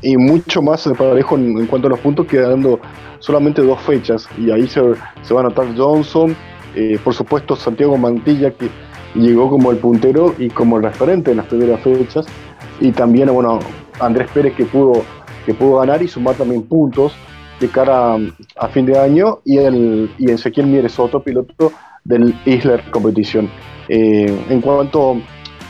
y 0.00 0.16
mucho 0.16 0.62
más 0.62 0.88
parejo 0.96 1.36
en, 1.36 1.66
cuanto 1.66 1.88
a 1.88 1.90
los 1.90 1.98
puntos, 1.98 2.26
quedando 2.26 2.78
solamente 3.18 3.62
dos 3.62 3.80
fechas. 3.80 4.28
Y 4.38 4.52
ahí 4.52 4.68
se, 4.68 4.80
se 5.22 5.34
va 5.34 5.40
a 5.40 5.44
notar 5.44 5.66
Johnson, 5.76 6.36
eh, 6.76 6.98
por 7.02 7.14
supuesto 7.14 7.56
Santiago 7.56 7.98
Mantilla 7.98 8.52
que 8.52 8.70
llegó 9.16 9.50
como 9.50 9.72
el 9.72 9.78
puntero 9.78 10.36
y 10.38 10.50
como 10.50 10.76
el 10.76 10.84
referente 10.84 11.32
en 11.32 11.38
las 11.38 11.46
primeras 11.46 11.80
fechas. 11.80 12.26
Y 12.80 12.92
también 12.92 13.32
bueno 13.34 13.58
Andrés 13.98 14.30
Pérez 14.32 14.54
que 14.54 14.66
pudo 14.66 15.02
que 15.46 15.52
pudo 15.52 15.78
ganar 15.80 16.00
y 16.00 16.08
sumar 16.08 16.36
también 16.36 16.62
puntos 16.62 17.12
de 17.60 17.68
cara 17.68 18.16
a, 18.56 18.68
fin 18.68 18.86
de 18.86 18.98
año. 18.98 19.40
Y, 19.44 19.58
el, 19.58 20.10
y 20.16 20.30
Ezequiel 20.30 20.66
Mieres, 20.66 20.98
otro 20.98 21.22
piloto 21.22 21.72
del 22.04 22.34
Isler 22.44 22.82
Competición. 22.90 23.50
Eh, 23.88 24.44
en 24.48 24.60
cuanto 24.60 25.20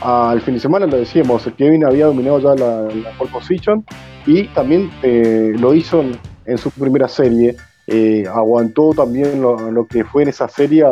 al 0.01 0.41
fin 0.43 0.55
de 0.55 0.61
semana, 0.61 0.87
lo 0.87 0.99
decíamos, 0.99 1.49
Kevin 1.57 1.85
había 1.85 2.07
dominado 2.07 2.39
ya 2.39 2.55
la, 2.55 2.83
la 2.83 3.11
pole 3.17 3.31
position 3.31 3.85
y 4.27 4.49
también 4.49 4.91
eh, 5.03 5.55
lo 5.59 5.75
hizo 5.75 6.05
en, 6.47 6.59
su 6.59 6.71
primera 6.71 7.09
serie. 7.09 7.57
Eh, 7.87 8.25
aguantó 8.33 8.91
también 8.95 9.43
lo, 9.43 9.87
que 9.87 10.05
fue 10.05 10.23
en 10.23 10.29
esa 10.31 10.49
serie 10.49 10.85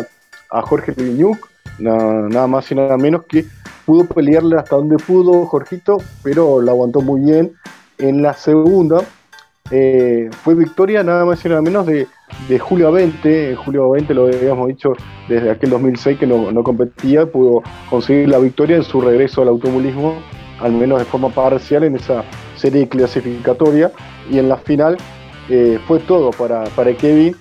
a 0.51 0.63
Jorge 0.63 0.93
Viñuc, 0.93 1.49
nada 1.79 2.47
más 2.47 2.71
y 2.71 2.75
nada 2.75 2.97
menos 2.99 3.25
que 3.25 3.47
pudo 3.87 4.07
pelearle 4.07 4.57
hasta 4.57 4.77
donde 4.77 4.97
pudo 4.97 5.47
Jorgito, 5.47 5.99
pero 6.23 6.61
lo 6.61 6.71
aguantó 6.71 7.01
muy 7.01 7.21
bien. 7.23 7.53
En 7.99 8.23
la 8.23 8.35
segunda 8.35 9.03
eh, 9.75 10.29
fue 10.31 10.55
victoria 10.55 11.03
nada 11.03 11.25
más 11.25 11.43
y 11.47 11.49
nada 11.49 11.63
menos 11.63 11.87
de, 11.87 12.07
Julio 12.59 12.93
20. 12.93 13.57
Julio 13.57 13.91
20 13.91 14.13
lo 14.13 14.27
habíamos 14.27 14.69
dicho 14.69 14.93
desde 15.29 15.51
aquel 15.51 15.71
2006 15.71 16.19
que 16.19 16.27
no, 16.27 16.63
competía, 16.63 17.25
pudo 17.25 17.63
conseguir 17.89 18.29
la 18.29 18.39
victoria 18.39 18.77
en 18.77 18.85
su 18.85 19.01
regreso 19.01 19.41
al 19.41 19.49
automovilismo, 19.49 20.17
al 20.61 20.73
menos 20.73 20.99
de 20.99 21.07
forma 21.07 21.31
parcial 21.31 21.85
en 21.85 21.97
esa 21.97 22.23
serie 22.55 22.87
clasificatoria. 22.87 23.91
Y 24.31 24.39
en 24.39 24.51
la 24.51 24.59
final 24.59 24.99
eh, 25.49 25.79
fue 25.87 26.01
todo 26.01 26.33
para, 26.33 26.65
para 26.77 26.95
Kevin, 26.95 27.35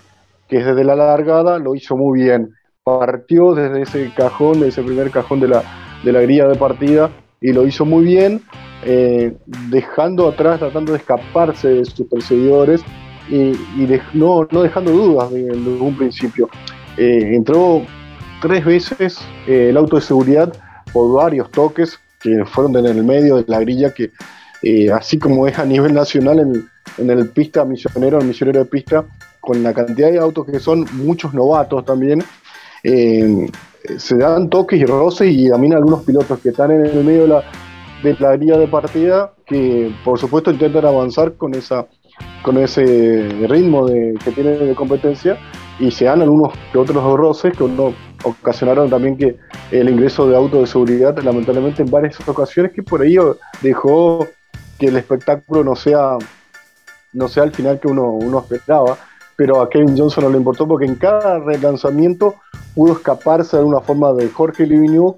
que 0.48 0.64
desde 0.64 0.86
la 0.86 0.96
largada 0.96 1.60
lo 1.60 1.76
hizo 1.76 1.98
muy 1.98 2.22
bien. 2.22 2.54
Partió 2.84 3.54
desde 3.54 3.82
ese 3.82 4.10
cajón, 4.16 4.62
de 4.62 4.70
ese 4.70 4.82
primer 4.82 5.12
cajón 5.12 5.42
de 5.42 5.50
la, 5.50 5.64
de 6.02 6.14
la 6.14 6.22
grilla 6.22 6.48
de 6.48 6.56
partida, 6.56 7.12
y 7.42 7.52
lo 7.52 7.66
hizo 7.66 7.86
muy 7.86 8.06
bien 8.06 8.44
eh, 8.84 9.36
dejando 9.70 10.30
atrás, 10.30 10.60
tratando 10.60 10.92
de 10.92 11.00
escaparse 11.00 11.68
de 11.68 11.86
sus 11.86 12.08
perseguidores 12.08 12.82
y, 13.30 13.54
no, 14.14 14.46
dejando 14.46 14.92
dudas 14.92 15.32
desde 15.32 15.56
un 15.56 15.98
principio. 15.98 16.50
Eh, 16.98 17.32
entró 17.34 17.84
tres 18.42 18.64
veces 18.64 19.20
eh, 19.48 19.70
el 19.70 19.78
auto 19.78 19.96
de 19.96 20.02
seguridad 20.02 20.54
por 20.94 21.14
varios 21.14 21.50
toques 21.50 22.00
que 22.22 22.46
fueron 22.46 22.76
en 22.78 22.86
el 22.86 23.04
medio 23.04 23.38
de 23.38 23.46
la 23.48 23.60
grilla, 23.60 23.92
que 23.94 24.12
así 24.94 25.18
como 25.18 25.48
es 25.48 25.58
a 25.58 25.66
nivel 25.66 25.94
nacional 25.94 26.40
en, 26.40 26.70
en 27.00 27.10
el 27.10 27.30
pista 27.30 27.66
misionero, 27.66 28.20
el 28.20 28.28
misionero 28.28 28.60
de 28.60 28.66
pista, 28.66 29.06
con 29.40 29.64
la 29.64 29.74
cantidad 29.74 30.12
de 30.12 30.20
autos 30.20 30.46
que 30.46 30.60
son 30.60 30.86
muchos 30.94 31.34
novatos 31.34 31.84
también, 31.84 32.24
se 32.84 34.18
dan 34.18 34.50
toques 34.50 34.80
y 34.80 34.86
roces 34.86 35.32
y 35.32 35.50
también 35.50 35.74
algunos 35.74 36.04
pilotos 36.04 36.40
que 36.40 36.50
están 36.50 36.72
en 36.72 36.86
el 36.86 37.04
medio 37.04 37.24
de 37.24 37.28
la, 37.28 37.44
de 38.04 38.16
la 38.20 38.38
guía 38.38 38.58
de 38.58 38.68
partida 38.68 39.34
que 39.46 39.94
por 40.04 40.20
supuesto 40.20 40.52
intentan 40.52 40.86
avanzar 40.86 41.34
con 41.34 41.54
esa 41.54 41.88
con 42.44 42.58
ese 42.58 43.28
ritmo 43.48 43.88
de, 43.88 44.16
que 44.24 44.32
tienen 44.32 44.66
de 44.66 44.76
competencia 44.76 45.38
y 45.80 45.92
se 45.92 46.06
dan 46.06 46.22
algunos 46.22 46.54
que 46.72 46.78
otros 46.78 47.04
roces 47.18 47.56
que 47.56 47.64
uno 47.64 47.94
ocasionaron 48.24 48.90
también 48.90 49.18
que 49.18 49.38
el 49.72 49.90
ingreso 49.90 50.28
de 50.28 50.36
auto 50.36 50.62
de 50.62 50.68
seguridad 50.68 51.18
lamentablemente 51.20 51.82
en 51.82 51.90
varias 51.90 52.18
ocasiones 52.28 52.72
que 52.74 52.84
por 52.84 53.04
ello 53.04 53.38
dejó 53.62 54.28
que 54.80 54.88
el 54.88 54.98
espectáculo 54.98 55.64
no 55.64 55.76
sea 55.76 56.18
no 57.14 57.28
sea 57.28 57.44
al 57.44 57.52
final 57.52 57.80
que 57.80 57.88
uno, 57.88 58.12
uno 58.12 58.40
esperaba 58.40 58.98
pero 59.42 59.60
a 59.60 59.68
Kevin 59.72 59.98
Johnson 59.98 60.26
no 60.26 60.30
le 60.30 60.38
importó 60.38 60.68
porque 60.68 60.86
en 60.86 60.94
cada 60.94 61.40
relanzamiento 61.40 62.36
pudo 62.76 62.94
escaparse 62.94 63.58
de 63.58 63.64
una 63.64 63.80
forma 63.80 64.14
de 64.14 64.30
Jorge 64.30 64.68
Livigno 64.68 65.16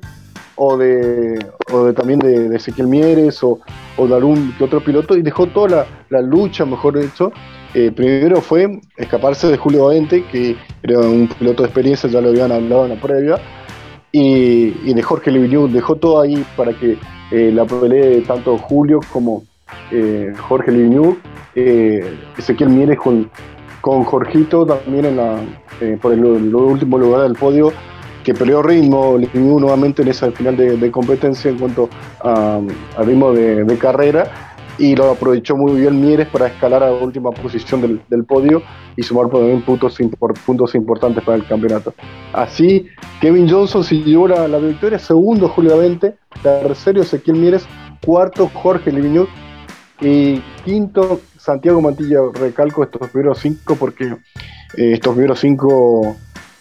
o 0.56 0.78
de, 0.78 1.46
o 1.74 1.84
de 1.84 1.92
también 1.92 2.20
de, 2.20 2.56
Ezequiel 2.56 2.88
Mieres 2.88 3.44
o, 3.44 3.60
o, 3.98 4.08
de 4.08 4.16
algún 4.16 4.56
otro 4.62 4.82
piloto 4.82 5.18
y 5.18 5.24
dejó 5.24 5.48
toda 5.48 5.68
la, 5.68 5.86
la 6.08 6.22
lucha, 6.22 6.64
mejor 6.64 7.02
dicho. 7.02 7.34
Eh, 7.74 7.92
primero 7.92 8.40
fue 8.40 8.80
escaparse 8.96 9.48
de 9.48 9.58
Julio 9.58 9.88
Vente, 9.88 10.24
que 10.32 10.56
era 10.82 11.00
un 11.00 11.28
piloto 11.28 11.64
de 11.64 11.68
experiencia, 11.68 12.10
ya 12.10 12.22
lo 12.22 12.30
habían 12.30 12.54
hablado 12.54 12.86
en 12.86 12.96
la 12.96 13.02
previa, 13.02 13.42
y, 14.14 14.94
de 14.94 15.04
Jorge 15.04 15.32
Levignou, 15.32 15.68
dejó 15.68 15.98
todo 15.98 16.22
ahí 16.22 16.46
para 16.56 16.72
que 16.72 16.98
eh, 17.30 17.52
la 17.54 17.66
pelee 17.66 18.22
tanto 18.22 18.58
Julio 18.58 19.02
como 19.12 19.44
eh, 19.92 20.32
Jorge 20.48 20.72
Levignou, 20.72 21.18
Ezequiel 21.56 22.70
Mieres 22.70 22.98
con, 22.98 23.30
con 23.84 24.06
Jorgito 24.06 24.66
también 24.66 25.04
en 25.04 25.18
la, 25.18 25.42
por 26.02 26.14
el 26.14 26.24
último 26.24 26.98
lugar 26.98 27.24
del 27.24 27.34
podio 27.34 27.74
que 28.24 28.34
peleó 28.34 28.64
ritmo, 28.64 29.18
le 29.18 29.28
nuevamente 29.38 30.04
en 30.04 30.08
esa 30.08 30.32
final 30.32 30.56
de, 30.56 30.90
competencia 30.90 31.52
en 31.52 31.58
cuanto 31.60 31.90
a, 32.22 32.62
ritmo 33.00 33.34
de, 33.34 33.78
carrera 33.78 34.56
y 34.78 34.96
lo 34.96 35.12
aprovechó 35.12 35.58
muy 35.58 35.82
bien 35.82 36.00
Mieres 36.00 36.30
para 36.30 36.48
escalar 36.48 36.82
a 36.82 36.92
la 36.92 36.96
última 36.96 37.32
posición 37.32 38.02
del, 38.08 38.24
podio 38.24 38.62
y 38.96 39.04
sumar 39.04 39.28
también 39.28 39.62
puntos, 39.64 39.98
puntos 40.46 40.76
importantes 40.76 41.22
para 41.22 41.36
el 41.36 41.46
campeonato. 41.46 41.94
Así, 42.32 42.88
Kevin 43.20 43.50
Johnson 43.50 43.84
siguió 43.84 44.30
la, 44.30 44.48
la 44.48 44.60
victoria, 44.60 44.98
segundo 44.98 45.50
Julio 45.50 45.78
20, 45.78 46.16
tercero 46.42 47.02
Ezequiel 47.02 47.36
Mieres, 47.36 47.68
cuarto 48.06 48.50
Jorge 48.54 48.94
Liviñú 48.94 49.28
y 50.00 50.42
quinto 50.64 51.20
Santiago 51.44 51.82
Mantilla. 51.82 52.20
Recalco 52.34 52.84
estos 52.84 53.10
primeros 53.10 53.40
cinco 53.40 53.76
porque 53.76 54.06
eh, 54.06 54.94
estos 54.94 55.14
primeros 55.14 55.40
cinco 55.40 56.16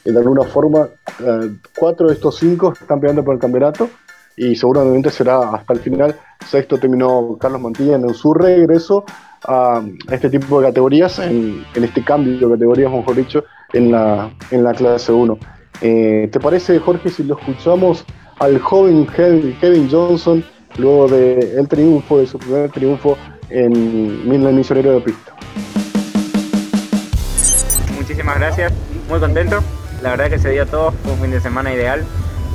de 0.05 0.19
alguna 0.19 0.43
forma, 0.43 0.89
eh, 1.21 1.51
cuatro 1.79 2.09
de 2.09 2.15
estos 2.15 2.37
cinco 2.37 2.73
están 2.73 2.99
peleando 2.99 3.23
por 3.23 3.35
el 3.35 3.41
campeonato 3.41 3.89
y 4.37 4.57
seguramente 4.57 5.11
será 5.11 5.55
hasta 5.55 5.75
el 5.75 5.79
final. 5.79 6.17
Sexto 6.45 6.79
terminó 6.79 7.37
Carlos 7.39 7.61
Montilla 7.61 7.95
en 7.95 8.13
su 8.13 8.35
regreso 8.35 9.05
a 9.45 9.83
este 10.11 10.31
tipo 10.31 10.61
de 10.61 10.69
categorías, 10.69 11.19
en, 11.21 11.65
este 11.75 12.03
cambio 12.03 12.49
de 12.49 12.55
categorías, 12.55 12.91
mejor 12.91 13.15
dicho, 13.15 13.45
en 13.73 13.93
la, 13.93 14.33
en 14.51 14.65
la 14.65 14.75
clase 14.75 15.13
1. 15.13 15.39
Eh, 15.81 16.29
¿Te 16.33 16.41
parece, 16.41 16.81
Jorge, 16.81 17.09
si 17.11 17.23
lo 17.23 17.39
escuchamos 17.39 18.05
al 18.41 18.59
joven 18.59 19.07
Kevin 19.07 19.89
Johnson 19.89 20.45
luego 20.79 21.07
del 21.07 21.69
triunfo, 21.69 22.19
de 22.19 22.27
su 22.27 22.39
primer 22.39 22.71
triunfo 22.71 23.17
en 23.53 24.33
el 24.33 24.53
misionero 24.55 24.95
de 24.95 25.01
pista? 25.01 25.33
Muchísimas 27.97 28.39
gracias, 28.39 28.73
muy 29.09 29.21
contento 29.21 29.63
la 30.03 30.11
verdad 30.11 30.29
que 30.29 30.39
se 30.39 30.51
dio 30.51 30.67
todo, 30.67 30.93
fue 30.93 31.13
un 31.13 31.21
fin 31.21 31.31
de 31.31 31.41
semana 31.41 31.73
ideal. 31.73 32.05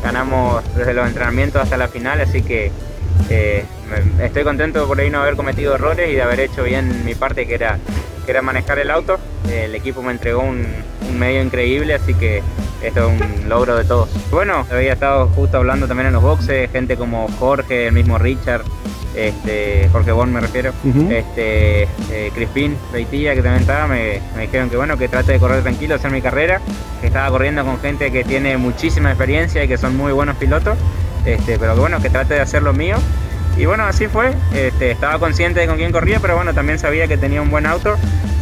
Ganamos 0.03 0.63
desde 0.75 0.93
los 0.93 1.07
entrenamientos 1.07 1.61
hasta 1.61 1.77
la 1.77 1.87
final, 1.87 2.21
así 2.21 2.43
que 2.43 2.71
eh, 3.29 3.65
estoy 4.21 4.43
contento 4.43 4.85
por 4.85 4.99
ahí 4.99 5.09
no 5.09 5.21
haber 5.21 5.35
cometido 5.35 5.73
errores 5.73 6.09
y 6.11 6.15
de 6.15 6.21
haber 6.21 6.41
hecho 6.41 6.63
bien 6.63 7.05
mi 7.05 7.15
parte 7.15 7.47
que 7.47 7.55
era, 7.55 7.79
que 8.25 8.31
era 8.31 8.41
manejar 8.41 8.79
el 8.79 8.91
auto. 8.91 9.17
El 9.49 9.73
equipo 9.75 10.01
me 10.01 10.11
entregó 10.11 10.41
un, 10.41 10.67
medio 11.17 11.41
increíble, 11.41 11.93
así 11.93 12.13
que 12.13 12.43
esto 12.83 13.09
es 13.09 13.21
un 13.21 13.49
logro 13.49 13.75
de 13.75 13.85
todos. 13.85 14.09
Bueno, 14.29 14.67
había 14.69 14.93
estado 14.93 15.27
justo 15.29 15.57
hablando 15.57 15.87
también 15.87 16.07
en 16.07 16.13
los 16.13 16.21
boxes, 16.21 16.69
gente 16.69 16.95
como 16.95 17.27
Jorge, 17.39 17.87
el 17.87 17.93
mismo 17.93 18.17
Richard, 18.17 18.61
este, 19.17 19.89
Jorge 19.91 20.11
Bon 20.11 20.31
me 20.31 20.39
refiero, 20.39 20.71
este, 21.09 21.83
eh, 22.11 22.31
Crispín, 22.35 22.77
Reitilla, 22.93 23.33
que 23.33 23.41
también 23.41 23.61
estaba, 23.61 23.87
me, 23.87 24.21
dijeron 24.39 24.69
que 24.69 24.77
bueno, 24.77 24.95
que 24.95 25.07
trate 25.07 25.31
de 25.33 25.39
correr 25.39 25.63
tranquilo, 25.63 25.95
hacer 25.95 26.11
mi 26.11 26.21
carrera, 26.21 26.61
que 27.01 27.07
estaba 27.07 27.27
corriendo 27.29 27.65
con 27.65 27.79
gente 27.79 28.11
que 28.11 28.23
tiene 28.23 28.57
muchísima 28.57 29.09
experiencia 29.09 29.63
y 29.63 29.67
que 29.67 29.77
son 29.77 29.97
muy 29.97 30.11
buenos 30.11 30.37
pilotos, 30.37 30.77
este, 31.25 31.57
pero 31.57 31.73
que 31.73 31.79
bueno, 31.79 31.99
que 31.99 32.11
trate 32.11 32.35
de 32.35 32.41
hacer 32.41 32.61
lo 32.61 32.73
mío. 32.73 32.97
Y 33.57 33.65
bueno, 33.65 33.85
así 33.85 34.05
fue, 34.05 34.35
este, 34.53 34.91
estaba 34.91 35.17
consciente 35.17 35.61
de 35.61 35.67
con 35.67 35.77
quién 35.77 35.91
corría, 35.91 36.19
pero 36.19 36.35
bueno, 36.35 36.53
también 36.53 36.77
sabía 36.77 37.07
que 37.07 37.17
tenía 37.17 37.41
un 37.41 37.49
buen 37.49 37.65
auto, 37.65 37.95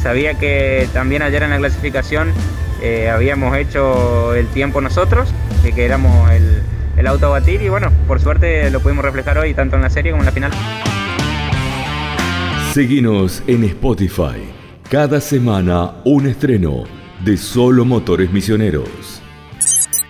sabía 0.03 0.33
que 0.33 0.89
también 0.91 1.21
ayer 1.21 1.41
en 1.43 1.51
la 1.51 1.57
clasificación 1.57 2.33
eh, 2.81 3.09
habíamos 3.09 3.55
hecho 3.55 4.35
el 4.35 4.47
tiempo 4.47 4.81
nosotros, 4.81 5.29
que, 5.63 5.71
que 5.71 5.85
éramos 5.85 6.29
el, 6.31 6.54
el 7.05 7.11
auto 7.11 7.27
a 7.27 7.29
batir 7.29 7.61
y 7.61 7.69
bueno, 7.69 7.91
por 8.07 8.19
suerte 8.19 8.71
lo 8.71 8.79
pudimos 8.79 9.05
reflejar 9.05 9.37
hoy 9.37 9.53
tanto 9.53 9.75
en 9.75 9.83
la 9.83 9.91
serie 9.91 10.11
como 10.11 10.23
en 10.23 10.25
la 10.25 10.31
final. 10.31 10.51
Seguinos 12.73 13.43
en 13.45 13.63
Spotify. 13.65 14.51
Cada 14.89 15.21
semana 15.21 15.97
un 16.03 16.25
estreno 16.25 16.85
de 17.23 17.37
Solo 17.37 17.85
Motores 17.85 18.31
Misioneros. 18.31 19.21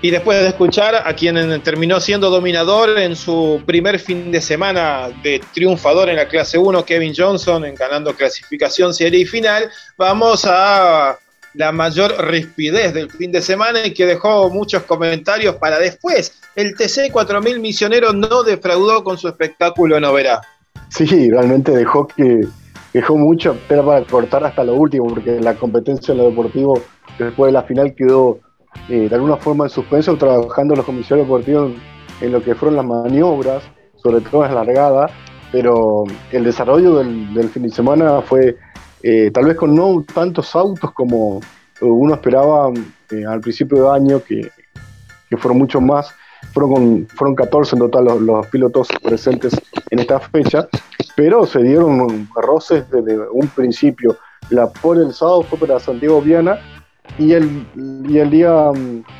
Y 0.01 0.10
después 0.10 0.39
de 0.39 0.47
escuchar 0.47 0.95
a 0.95 1.13
quien 1.15 1.62
terminó 1.63 1.99
siendo 1.99 2.29
dominador 2.29 2.97
en 2.97 3.17
su 3.17 3.62
primer 3.65 3.99
fin 3.99 4.31
de 4.31 4.39
semana 4.39 5.10
de 5.21 5.41
triunfador 5.53 6.08
en 6.08 6.15
la 6.15 6.29
clase 6.29 6.58
1, 6.58 6.86
Kevin 6.86 7.13
Johnson, 7.13 7.65
ganando 7.77 8.13
clasificación, 8.13 8.93
serie 8.93 9.19
y 9.19 9.25
final, 9.25 9.69
vamos 9.97 10.45
a 10.47 11.17
la 11.55 11.71
mayor 11.71 12.13
rispidez 12.27 12.93
del 12.93 13.09
fin 13.09 13.31
de 13.31 13.41
semana 13.41 13.85
y 13.85 13.93
que 13.93 14.05
dejó 14.05 14.49
muchos 14.49 14.83
comentarios 14.83 15.55
para 15.55 15.79
después. 15.79 16.39
El 16.55 16.75
TC 16.75 17.11
4000 17.11 17.59
Misionero 17.59 18.13
no 18.13 18.43
defraudó 18.43 19.03
con 19.03 19.17
su 19.17 19.27
espectáculo 19.27 19.99
Noverá. 19.99 20.41
Sí, 20.89 21.29
realmente 21.29 21.71
dejó 21.71 22.07
que 22.07 22.47
dejó 22.93 23.17
mucho, 23.17 23.57
para 23.67 24.03
cortar 24.05 24.45
hasta 24.45 24.63
lo 24.63 24.75
último, 24.75 25.07
porque 25.07 25.39
la 25.41 25.55
competencia 25.55 26.13
en 26.13 26.19
lo 26.19 26.29
deportivo 26.29 26.81
después 27.19 27.49
de 27.49 27.53
la 27.53 27.63
final 27.63 27.93
quedó 27.93 28.39
eh, 28.87 29.09
de 29.09 29.15
alguna 29.15 29.35
forma 29.37 29.65
en 29.65 29.69
suspenso, 29.69 30.15
trabajando 30.15 30.75
los 30.75 30.85
comisarios 30.85 31.27
deportivos 31.27 31.73
en, 32.21 32.31
lo 32.31 32.41
que 32.41 32.55
fueron 32.55 32.77
las 32.77 32.85
maniobras, 32.85 33.63
sobre 33.97 34.21
todo 34.21 34.43
las 34.43 34.53
largadas, 34.53 35.11
pero 35.51 36.05
el 36.31 36.43
desarrollo 36.45 36.99
del 36.99 37.49
fin 37.49 37.63
de 37.63 37.69
semana 37.69 38.21
fue 38.21 38.55
eh, 39.03 39.31
tal 39.31 39.45
vez 39.45 39.55
con 39.55 39.75
no 39.75 40.03
tantos 40.13 40.55
autos 40.55 40.91
como 40.91 41.41
uno 41.81 42.13
esperaba 42.13 42.71
eh, 43.12 43.25
al 43.25 43.41
principio 43.41 43.84
de 43.84 43.95
año, 43.95 44.23
que, 44.23 44.49
fueron 45.38 45.58
muchos 45.58 45.81
más, 45.81 46.13
fueron, 46.53 46.73
con, 46.73 47.08
fueron 47.08 47.36
14 47.36 47.75
en 47.75 47.79
total 47.79 48.25
los, 48.25 48.47
pilotos 48.47 48.88
presentes 49.03 49.53
en 49.91 49.99
esta 49.99 50.19
fecha, 50.19 50.67
pero 51.15 51.45
se 51.45 51.62
dieron 51.62 52.29
roces 52.36 52.89
desde 52.89 53.17
un 53.29 53.47
principio. 53.47 54.17
La 54.49 54.67
por 54.71 54.97
el 54.97 55.13
sábado 55.13 55.43
fue 55.43 55.60
para 55.60 55.79
Santiago 55.79 56.21
Viana 56.21 56.60
y 57.17 57.34
el, 57.34 57.67
y 58.08 58.17
el, 58.19 58.29
día, 58.29 58.71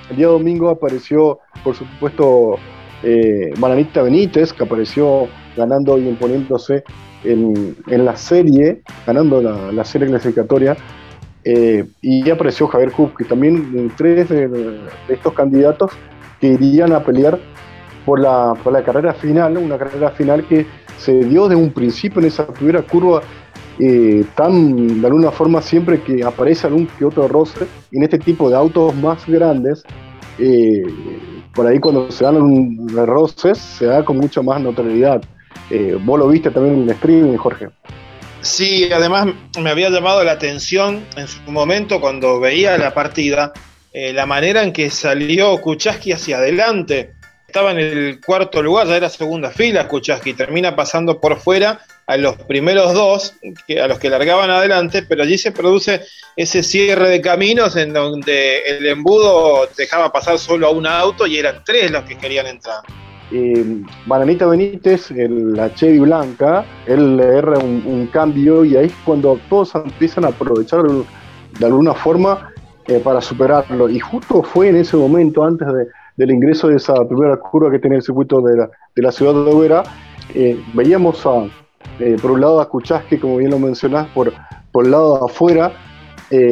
el 0.09 0.15
día 0.15 0.27
domingo 0.27 0.69
apareció, 0.69 1.39
por 1.63 1.75
supuesto, 1.75 2.55
eh, 3.03 3.53
Bananita 3.57 4.03
Benítez, 4.03 4.53
que 4.53 4.63
apareció 4.63 5.27
ganando 5.57 5.97
y 5.97 6.07
imponiéndose 6.07 6.83
en, 7.25 7.75
en 7.88 8.05
la 8.05 8.15
serie, 8.15 8.81
ganando 9.05 9.41
la, 9.41 9.71
la 9.71 9.85
serie 9.85 10.07
clasificatoria. 10.07 10.77
Eh, 11.43 11.85
y 12.01 12.27
apareció 12.29 12.67
Javier 12.67 12.91
Kup, 12.91 13.15
que 13.15 13.23
también 13.23 13.91
tres 13.95 14.29
de, 14.29 14.79
estos 15.09 15.33
candidatos 15.33 15.91
que 16.41 16.47
irían 16.47 16.91
a 16.91 17.03
pelear 17.03 17.39
por 18.03 18.19
la, 18.19 18.55
por 18.63 18.73
la 18.73 18.83
carrera 18.83 19.13
final, 19.13 19.57
una 19.57 19.77
carrera 19.77 20.09
final 20.11 20.45
que 20.47 20.65
se 20.97 21.23
dio 21.23 21.47
de 21.47 21.55
un 21.55 21.71
principio 21.71 22.19
en 22.19 22.27
esa 22.27 22.47
primera 22.47 22.81
curva 22.81 23.21
eh, 23.77 24.23
tan 24.35 25.01
de 25.01 25.05
alguna 25.05 25.31
forma 25.31 25.61
siempre 25.61 26.01
que 26.01 26.23
aparece 26.23 26.65
algún 26.65 26.88
que 26.88 27.03
otro 27.03 27.27
roce 27.27 27.67
en 27.91 28.03
este 28.03 28.17
tipo 28.17 28.49
de 28.49 28.55
autos 28.55 28.95
más 28.95 29.27
grandes 29.27 29.83
eh, 30.39 30.83
por 31.53 31.67
ahí 31.67 31.79
cuando 31.79 32.09
se 32.09 32.23
dan 32.23 32.88
roces 32.88 33.57
se 33.57 33.85
da 33.85 34.05
con 34.05 34.17
mucha 34.17 34.41
más 34.41 34.61
notoriedad 34.61 35.21
eh, 35.69 35.97
vos 35.99 36.19
lo 36.19 36.27
viste 36.27 36.51
también 36.51 36.75
en 36.75 36.83
el 36.83 36.89
streaming 36.91 37.37
Jorge 37.37 37.69
sí 38.41 38.89
además 38.91 39.27
me 39.59 39.69
había 39.69 39.89
llamado 39.89 40.23
la 40.23 40.33
atención 40.33 41.05
en 41.17 41.27
su 41.27 41.39
momento 41.51 41.99
cuando 41.99 42.39
veía 42.39 42.77
la 42.77 42.93
partida 42.93 43.53
la 43.93 44.25
manera 44.25 44.61
en 44.61 44.73
que 44.73 44.89
salió 44.89 45.61
Kuchaski 45.61 46.11
hacia 46.11 46.35
adelante 46.35 47.15
estaba 47.55 47.71
en 47.71 47.79
el 47.79 48.19
cuarto 48.19 48.61
lugar, 48.61 48.85
ya 48.85 48.97
era 48.97 49.09
segunda 49.09 49.49
fila 49.49 49.87
Kuchaski, 49.87 50.33
termina 50.33 50.75
pasando 50.75 51.21
por 51.21 51.39
fuera 51.39 51.79
a 52.05 52.17
los 52.17 52.35
primeros 52.35 52.93
dos, 52.93 53.35
que, 53.65 53.79
a 53.79 53.87
los 53.87 53.97
que 53.97 54.09
largaban 54.09 54.51
adelante, 54.51 55.03
pero 55.03 55.23
allí 55.23 55.37
se 55.37 55.53
produce 55.53 56.01
ese 56.35 56.63
cierre 56.63 57.09
de 57.09 57.21
caminos 57.21 57.77
en 57.77 57.93
donde 57.93 58.59
el 58.63 58.85
embudo 58.85 59.69
dejaba 59.77 60.11
pasar 60.11 60.37
solo 60.37 60.67
a 60.67 60.71
un 60.71 60.85
auto 60.85 61.25
y 61.25 61.37
eran 61.37 61.63
tres 61.63 61.91
los 61.91 62.03
que 62.03 62.17
querían 62.17 62.47
entrar. 62.47 62.81
Eh, 63.31 63.83
Bananita 64.05 64.45
Benítez, 64.45 65.11
la 65.11 65.73
Chevy 65.73 65.99
Blanca, 65.99 66.63
él 66.85 67.17
le 67.17 67.23
erra 67.23 67.57
un, 67.57 68.07
cambio 68.11 68.63
y 68.63 68.75
ahí 68.75 68.85
es 68.85 68.93
cuando 69.03 69.39
todos 69.49 69.73
empiezan 69.75 70.25
a 70.25 70.27
aprovechar 70.27 70.83
de 70.83 71.65
alguna 71.65 71.93
forma 71.93 72.51
eh, 72.88 73.01
para 73.03 73.19
superarlo. 73.19 73.89
Y 73.89 73.99
justo 73.99 74.43
fue 74.43 74.69
en 74.69 74.75
ese 74.75 74.95
momento, 74.95 75.43
antes 75.43 75.67
del 76.17 76.31
ingreso 76.31 76.67
de 76.67 76.75
esa 76.75 76.93
primera 77.07 77.35
curva 77.38 77.71
que 77.71 77.79
tenía 77.79 77.97
el 77.97 78.03
circuito 78.03 78.41
de 78.41 78.67
la, 79.01 79.11
ciudad 79.11 79.33
de 79.33 79.51
Overa, 79.51 79.83
eh, 80.35 80.61
veíamos 80.75 81.25
a, 81.25 81.47
eh, 81.99 82.15
por 82.21 82.31
un 82.31 82.41
lado 82.41 82.61
a 82.61 82.69
Kuchaski, 82.69 83.17
como 83.17 83.38
bien 83.38 83.49
lo 83.49 83.57
mencionás, 83.57 84.07
por, 84.09 84.31
por 84.71 84.85
el 84.85 84.91
lado 84.91 85.17
de 85.17 85.25
afuera, 85.31 85.71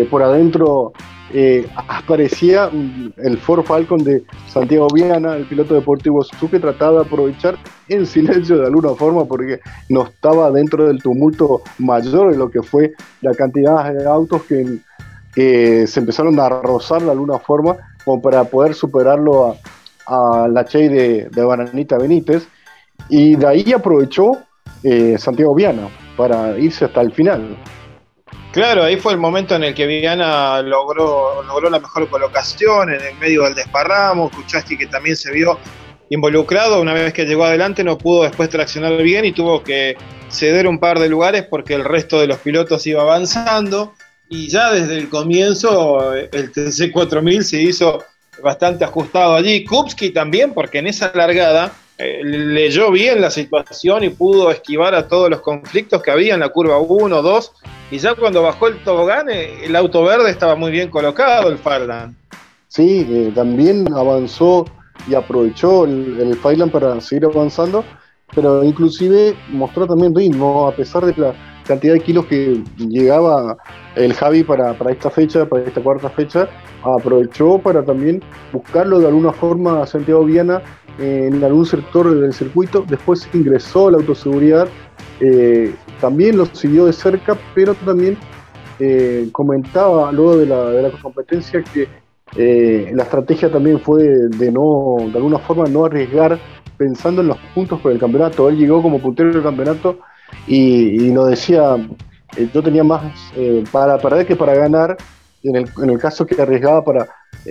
por 0.10 0.24
adentro 0.24 0.94
eh, 1.32 1.68
aparecía 1.88 2.70
el 3.18 3.38
Ford 3.38 3.64
Falcon 3.64 4.04
de 4.04 4.24
Santiago 4.48 4.88
Viana, 4.94 5.36
el 5.36 5.46
piloto 5.46 5.74
deportivo 5.74 6.26
que 6.50 6.60
trataba 6.60 7.00
de 7.00 7.06
aprovechar 7.06 7.58
en 7.88 8.06
silencio 8.06 8.58
de 8.58 8.66
alguna 8.68 8.90
forma 8.90 9.26
porque 9.26 9.60
no 9.90 10.04
estaba 10.04 10.52
dentro 10.52 10.88
del 10.88 11.02
tumulto 11.02 11.62
mayor 11.80 12.32
de 12.32 12.38
lo 12.38 12.50
que 12.52 12.62
fue 12.62 12.94
la 13.22 13.34
cantidad 13.34 13.94
de 13.94 14.06
autos 14.06 14.44
que, 14.44 14.80
se 15.36 16.00
empezaron 16.00 16.40
a 16.40 16.48
rozar 16.48 17.02
de 17.02 17.10
alguna 17.10 17.40
forma 17.40 17.76
como 18.06 18.22
para 18.22 18.44
poder 18.44 18.76
superarlo 18.76 19.58
a, 20.06 20.48
la 20.48 20.66
Chey 20.66 20.90
de, 20.90 21.30
de 21.32 21.44
Bananita 21.44 21.98
Benítez 21.98 22.48
y 23.10 23.36
de 23.36 23.48
ahí 23.48 23.74
aprovechó 23.74 24.38
eh, 24.84 25.18
Santiago 25.18 25.56
Viana 25.56 25.88
para 26.18 26.58
irse 26.60 26.86
hasta 26.86 27.02
el 27.02 27.12
final. 27.12 27.58
Claro, 28.54 28.84
ahí 28.84 28.98
fue 28.98 29.14
el 29.14 29.18
momento 29.18 29.56
en 29.56 29.64
el 29.64 29.74
que 29.74 29.88
Viana 29.88 30.62
logró, 30.62 31.42
logró 31.42 31.72
la 31.72 31.80
mejor 31.80 32.08
colocación 32.08 32.94
en 32.94 33.02
el 33.02 33.16
medio 33.16 33.44
del 33.46 33.56
desparramo. 33.56 34.30
Kuchaski 34.30 34.78
que 34.78 34.86
también 34.86 35.16
se 35.16 35.32
vio 35.32 35.58
involucrado, 36.12 36.80
una 36.80 36.94
vez 36.94 37.14
que 37.14 37.26
llegó 37.26 37.46
adelante 37.46 37.84
no 37.84 37.98
pudo 37.98 38.24
después 38.24 38.50
traccionar 38.50 39.02
bien 39.02 39.26
y 39.26 39.32
tuvo 39.32 39.64
que 39.64 39.98
ceder 40.30 40.68
un 40.68 40.80
par 40.80 41.00
de 41.00 41.10
lugares 41.10 41.48
porque 41.50 41.74
el 41.74 41.84
resto 41.84 42.20
de 42.22 42.28
los 42.28 42.38
pilotos 42.38 42.86
iba 42.86 43.02
avanzando 43.02 43.96
y 44.30 44.48
ya 44.50 44.72
desde 44.72 44.98
el 44.98 45.10
comienzo 45.10 46.14
el 46.14 46.54
TC4000 46.54 47.42
se 47.42 47.60
hizo 47.60 48.04
bastante 48.44 48.84
ajustado 48.84 49.36
allí. 49.36 49.66
Kupski 49.66 50.12
también 50.12 50.54
porque 50.54 50.78
en 50.78 50.86
esa 50.86 51.12
largada 51.16 51.72
eh, 51.72 51.83
leyó 51.98 52.92
bien 52.92 53.22
la 53.22 53.30
situación 53.30 54.04
y 54.04 54.10
pudo 54.10 54.52
esquivar 54.52 54.96
a 54.96 55.08
todos 55.08 55.30
los 55.30 55.42
conflictos 55.42 56.02
que 56.02 56.12
había 56.12 56.34
en 56.34 56.40
la 56.40 56.50
curva 56.50 56.80
1, 56.80 57.22
2, 57.22 57.52
y 57.92 57.98
ya 58.00 58.16
cuando 58.16 58.42
bajó 58.42 58.68
el 58.68 58.84
tobogán, 58.84 59.30
eh, 59.30 59.66
el 59.66 59.76
auto 59.76 60.04
verde 60.04 60.32
estaba 60.32 60.56
muy 60.56 60.72
bien 60.72 60.90
colocado, 60.90 61.50
el 61.50 61.58
Farland. 61.58 62.16
Sí, 62.68 63.06
eh, 63.10 63.32
también 63.36 63.88
avanzó 63.94 64.66
y 65.08 65.14
aprovechó 65.14 65.86
el, 65.86 66.20
el 66.20 66.72
para 66.72 67.00
seguir 67.02 67.26
avanzando, 67.26 67.84
pero 68.34 68.64
inclusive 68.64 69.36
mostró 69.50 69.86
también 69.86 70.16
ritmo, 70.16 70.68
a 70.68 70.76
pesar 70.76 71.06
de 71.06 71.14
la 71.22 71.36
cantidad 71.66 71.94
de 71.94 72.00
kilos 72.00 72.26
que 72.26 72.64
llegaba 72.78 73.58
el 73.96 74.14
Javi 74.14 74.44
para, 74.44 74.74
para 74.74 74.92
esta 74.92 75.10
fecha, 75.10 75.46
para 75.46 75.64
esta 75.64 75.82
cuarta 75.82 76.10
fecha, 76.10 76.50
aprovechó 76.84 77.60
para 77.60 77.84
también 77.84 78.22
buscarlo 78.52 79.00
de 79.00 79.08
alguna 79.08 79.32
forma 79.32 79.82
a 79.82 79.88
Santiago 79.88 80.26
Viana 80.26 80.62
en 81.00 81.44
algún 81.44 81.66
sector 81.66 82.14
del 82.14 82.34
circuito, 82.34 82.86
después 82.88 83.28
ingresó 83.34 83.88
a 83.88 83.92
la 83.92 83.98
autoseguridad, 83.98 84.68
eh, 85.20 85.74
también 86.00 86.38
lo 86.38 86.46
siguió 86.46 86.86
de 86.86 86.94
cerca, 86.94 87.38
pero 87.56 87.74
también 87.74 88.18
eh, 88.80 89.30
comentaba 89.32 90.12
luego 90.12 90.38
de 90.38 90.46
la, 90.46 90.70
de 90.70 90.82
la 90.82 90.92
competencia 90.92 91.64
que 91.64 91.88
eh, 92.36 92.92
la 92.94 93.04
estrategia 93.04 93.52
también 93.52 93.80
fue 93.80 94.04
de, 94.04 94.52
no, 94.52 94.98
de 95.00 95.18
alguna 95.18 95.40
forma, 95.40 95.66
no 95.66 95.86
arriesgar 95.86 96.40
pensando 96.78 97.22
en 97.22 97.28
los 97.28 97.38
puntos 97.54 97.80
por 97.80 97.92
el 97.92 98.00
campeonato. 98.00 98.50
Él 98.50 98.58
llegó 98.58 98.82
como 98.82 99.00
puntero 99.00 99.32
del 99.32 99.44
campeonato 99.44 100.00
y, 100.48 101.12
lo 101.12 101.26
decía, 101.26 101.78
yo 102.54 102.64
tenía 102.64 102.84
más 102.84 103.14
para 103.72 103.98
perder 104.00 104.26
que 104.26 104.36
para 104.36 104.56
ganar, 104.56 104.98
en 105.44 105.56
el, 105.56 105.70
en 105.82 105.90
el 105.92 106.00
caso 106.00 106.26
que 106.26 106.42
arriesgaba 106.42 106.84
para, 106.84 107.08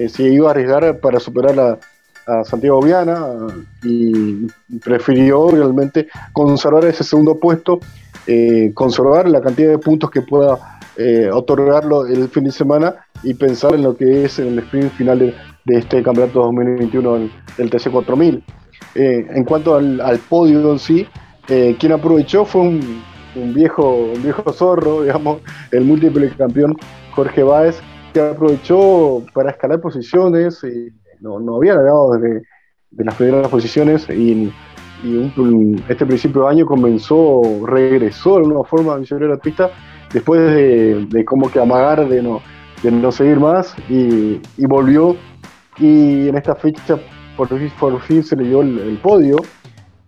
si 0.09 0.24
iba 0.24 0.48
a 0.48 0.50
arriesgar 0.50 0.98
para 0.98 1.20
superar 1.20 1.55
la, 1.55 1.78
a 2.26 2.44
Santiago 2.44 2.80
Viana 2.80 3.26
y 3.82 4.46
prefirió 4.85 5.50
realmente 5.50 6.08
conservar 6.32 6.85
ese 6.85 7.04
segundo 7.04 7.38
puesto, 7.38 7.80
eh, 8.26 8.70
conservar 8.74 9.28
la 9.28 9.40
cantidad 9.40 9.70
de 9.70 9.78
puntos 9.78 10.11
que 10.11 10.22
pueda 10.22 10.78
eh, 10.96 11.30
otorgarlo 11.32 12.06
el 12.06 12.28
fin 12.28 12.44
de 12.44 12.52
semana 12.52 12.94
y 13.22 13.35
pensar 13.35 13.74
en 13.74 13.82
lo 13.82 13.96
que 13.96 14.24
es 14.24 14.38
el 14.38 14.58
sprint 14.58 14.92
final 14.92 15.18
de, 15.18 15.35
este 15.66 16.02
campeonato 16.02 16.40
2021 16.40 17.30
del, 17.56 17.70
TC4000. 17.70 18.42
Eh, 18.94 19.26
en 19.30 19.44
cuanto 19.44 19.76
al, 19.76 20.18
podio 20.28 20.72
en 20.72 20.78
sí, 20.78 21.06
quien 21.46 21.92
aprovechó 21.92 22.44
fue 22.44 22.62
un, 22.62 23.02
viejo, 23.54 24.12
un 24.14 24.22
viejo 24.22 24.52
zorro, 24.52 25.02
digamos, 25.04 25.40
el 25.70 25.85
múltiple 25.85 26.30
campeón 26.37 26.76
Jorge 27.14 27.42
Báez, 27.42 27.80
que 28.12 28.20
aprovechó 28.20 29.24
para 29.32 29.50
escalar 29.50 29.80
posiciones 29.80 30.62
y 30.64 30.90
no, 31.22 31.40
no 31.40 31.56
había 31.56 31.74
ganado 31.74 32.12
desde 32.12 32.42
de 32.92 33.04
las 33.04 33.14
primeras 33.14 33.48
posiciones 33.48 34.08
y, 34.11 34.52
este 35.88 36.06
principio 36.06 36.42
de 36.42 36.48
año 36.50 36.64
comenzó, 36.64 37.42
regresó 37.66 38.37
de 38.37 38.42
alguna 38.44 38.62
forma 38.62 38.94
a 38.94 38.98
misionar 38.98 39.30
la 39.30 39.37
pista 39.37 39.68
después 40.12 40.40
de, 40.40 41.24
como 41.24 41.50
que 41.50 41.58
amagar 41.58 42.08
de 42.08 42.22
no, 42.22 42.40
de 42.85 42.92
no 42.92 43.11
seguir 43.11 43.40
más 43.40 43.74
y, 43.88 44.40
volvió. 44.58 45.16
Y 45.76 46.28
en 46.28 46.37
esta 46.37 46.54
fecha 46.54 47.00
por, 47.37 47.48
por 47.80 48.00
fin 48.02 48.22
se 48.22 48.37
le 48.37 48.44
dio 48.44 48.62
el, 48.62 48.96
podio 49.02 49.38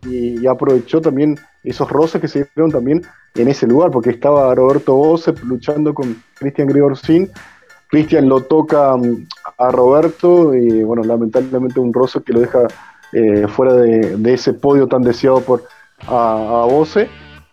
y, 0.09 0.47
aprovechó 0.47 1.01
también 1.01 1.41
esos 1.65 1.91
roces 1.91 2.21
que 2.21 2.29
se 2.29 2.49
dieron 2.55 2.71
también 2.71 3.03
en 3.35 3.49
ese 3.49 3.67
lugar 3.67 3.91
porque 3.91 4.11
estaba 4.11 4.55
Roberto 4.55 4.95
Bose 4.95 5.35
luchando 5.43 5.93
con 5.93 6.23
Cristian 6.39 6.69
Grigorcín 6.69 7.31
Cristian 7.95 8.29
lo 8.29 8.41
toca 8.41 8.97
mm, 8.97 9.29
a 9.57 9.71
Roberto 9.71 10.53
y 10.53 10.83
bueno, 10.83 11.05
lamentablemente 11.05 11.79
un 11.79 11.93
roce 11.93 12.21
que 12.25 12.33
lo 12.33 12.41
deja 12.41 12.67
eh, 13.13 13.47
fuera 13.47 13.73
de, 13.75 14.35
ese 14.35 14.53
podio 14.53 14.89
tan 14.89 15.03
deseado 15.03 15.41
por 15.41 15.63
a, 16.09 16.65
a 16.65 17.07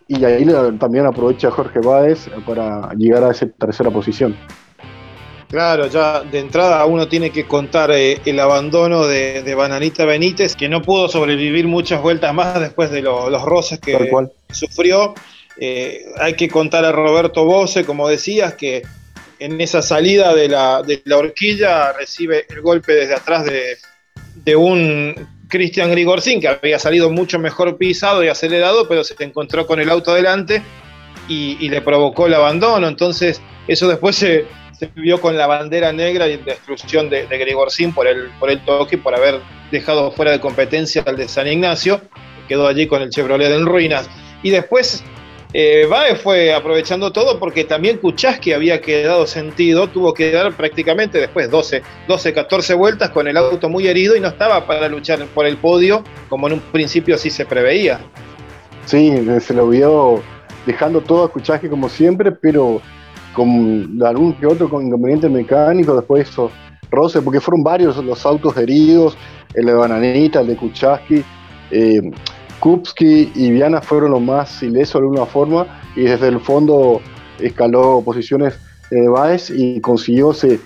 y 0.07 0.25
ahí 0.25 0.43
también 0.79 1.05
aprovecha 1.05 1.51
Jorge 1.51 1.79
Báez 1.79 2.27
para 2.47 2.91
llegar 2.95 3.23
a 3.23 3.29
esa 3.29 3.45
tercera 3.49 3.91
posición. 3.91 4.35
Claro, 5.47 5.85
ya 5.85 6.21
de 6.21 6.39
entrada 6.39 6.83
uno 6.87 7.07
tiene 7.07 7.29
que 7.29 7.45
contar 7.45 7.91
eh, 7.91 8.19
el 8.25 8.39
abandono 8.39 9.05
de, 9.05 9.53
Bananita 9.55 10.05
Benítez, 10.05 10.55
que 10.55 10.67
no 10.67 10.81
pudo 10.81 11.07
sobrevivir 11.07 11.67
muchas 11.67 12.01
vueltas 12.01 12.33
más 12.33 12.59
después 12.59 12.89
de 12.89 13.03
los 13.03 13.41
roces 13.43 13.79
que 13.79 14.11
sufrió. 14.49 15.13
Eh, 15.59 16.03
hay 16.19 16.33
que 16.33 16.49
contar 16.49 16.83
a 16.83 16.91
Roberto 16.91 17.45
Bose, 17.45 17.85
como 17.85 18.07
decías, 18.07 18.55
que 18.55 18.81
en 19.41 19.59
esa 19.59 19.81
salida 19.81 20.35
de 20.35 20.47
la, 20.47 20.83
la 21.05 21.17
horquilla 21.17 21.93
recibe 21.93 22.45
el 22.47 22.61
golpe 22.61 22.93
desde 22.93 23.15
atrás 23.15 23.43
de, 23.43 24.55
un 24.55 25.15
Cristian 25.47 25.89
Grigorcín, 25.89 26.39
que 26.39 26.47
había 26.47 26.77
salido 26.77 27.09
mucho 27.09 27.39
mejor 27.39 27.75
pisado 27.77 28.23
y 28.23 28.27
acelerado, 28.27 28.87
pero 28.87 29.03
se 29.03 29.15
encontró 29.23 29.65
con 29.65 29.79
el 29.79 29.89
auto 29.89 30.11
adelante 30.11 30.61
y, 31.27 31.67
le 31.69 31.81
provocó 31.81 32.27
el 32.27 32.35
abandono. 32.35 32.87
Entonces, 32.87 33.41
eso 33.67 33.87
después 33.87 34.15
se, 34.15 34.45
vio 34.95 35.19
con 35.19 35.35
la 35.35 35.47
bandera 35.47 35.91
negra 35.91 36.27
y 36.27 36.37
destrucción 36.37 37.09
de, 37.09 37.25
de 37.25 37.37
Grigorcín 37.39 37.93
por 37.93 38.05
el, 38.05 38.29
por 38.39 38.51
el 38.51 38.63
toque, 38.63 38.99
por 38.99 39.15
haber 39.15 39.39
dejado 39.71 40.11
fuera 40.11 40.31
de 40.31 40.39
competencia 40.39 41.03
al 41.07 41.17
de 41.17 41.27
San 41.27 41.47
Ignacio, 41.47 41.99
quedó 42.47 42.67
allí 42.67 42.85
con 42.85 43.01
el 43.01 43.09
Chevrolet 43.09 43.51
en 43.51 43.65
ruinas. 43.65 44.07
Y 44.43 44.51
después 44.51 45.03
eh, 45.53 45.85
Bae 45.89 46.15
fue 46.15 46.53
aprovechando 46.53 47.11
todo 47.11 47.37
porque 47.39 47.65
también 47.65 47.97
Kuchaski 47.97 48.53
había 48.53 48.79
quedado 48.79 49.27
sentido, 49.27 49.87
tuvo 49.87 50.13
que 50.13 50.31
dar 50.31 50.53
prácticamente 50.53 51.17
después 51.19 51.51
12, 51.51 51.81
12, 52.07 52.33
14 52.33 52.73
vueltas 52.73 53.09
con 53.09 53.27
el 53.27 53.35
auto 53.35 53.67
muy 53.67 53.87
herido 53.87 54.15
y 54.15 54.21
no 54.21 54.29
estaba 54.29 54.65
para 54.65 54.87
luchar 54.87 55.25
por 55.27 55.45
el 55.45 55.57
podio 55.57 56.03
como 56.29 56.47
en 56.47 56.53
un 56.53 56.59
principio 56.59 57.17
sí 57.17 57.29
se 57.29 57.45
preveía. 57.45 57.99
Sí, 58.85 59.13
se 59.39 59.53
lo 59.53 59.67
vio 59.67 60.21
dejando 60.65 61.01
todo 61.01 61.25
a 61.25 61.31
Kuchaski 61.31 61.67
como 61.67 61.89
siempre, 61.89 62.31
pero 62.31 62.81
con 63.33 63.99
algún 64.05 64.33
que 64.33 64.45
otro 64.45 64.69
con 64.69 64.85
inconveniente 64.85 65.29
mecánico, 65.29 65.95
después 65.95 66.29
eso, 66.29 66.51
roce, 66.89 67.21
porque 67.21 67.39
fueron 67.39 67.63
varios 67.63 67.97
los 67.97 68.25
autos 68.25 68.57
heridos, 68.57 69.17
el 69.53 69.65
de 69.65 69.73
Bananita, 69.73 70.41
el 70.41 70.47
de 70.47 70.55
Kuchaski. 70.55 71.23
Eh, 71.71 72.11
Kupski 72.61 73.31
y 73.33 73.51
Viana 73.51 73.81
fueron 73.81 74.11
los 74.11 74.21
más 74.21 74.61
ilesos 74.61 74.93
de 74.93 74.99
alguna 74.99 75.25
forma 75.25 75.81
y 75.95 76.03
desde 76.03 76.27
el 76.27 76.39
fondo 76.39 77.01
escaló 77.39 78.01
posiciones 78.05 78.57
eh, 78.91 79.07
Baez 79.07 79.49
y 79.49 79.81
consiguió 79.81 80.31
ese, 80.31 80.59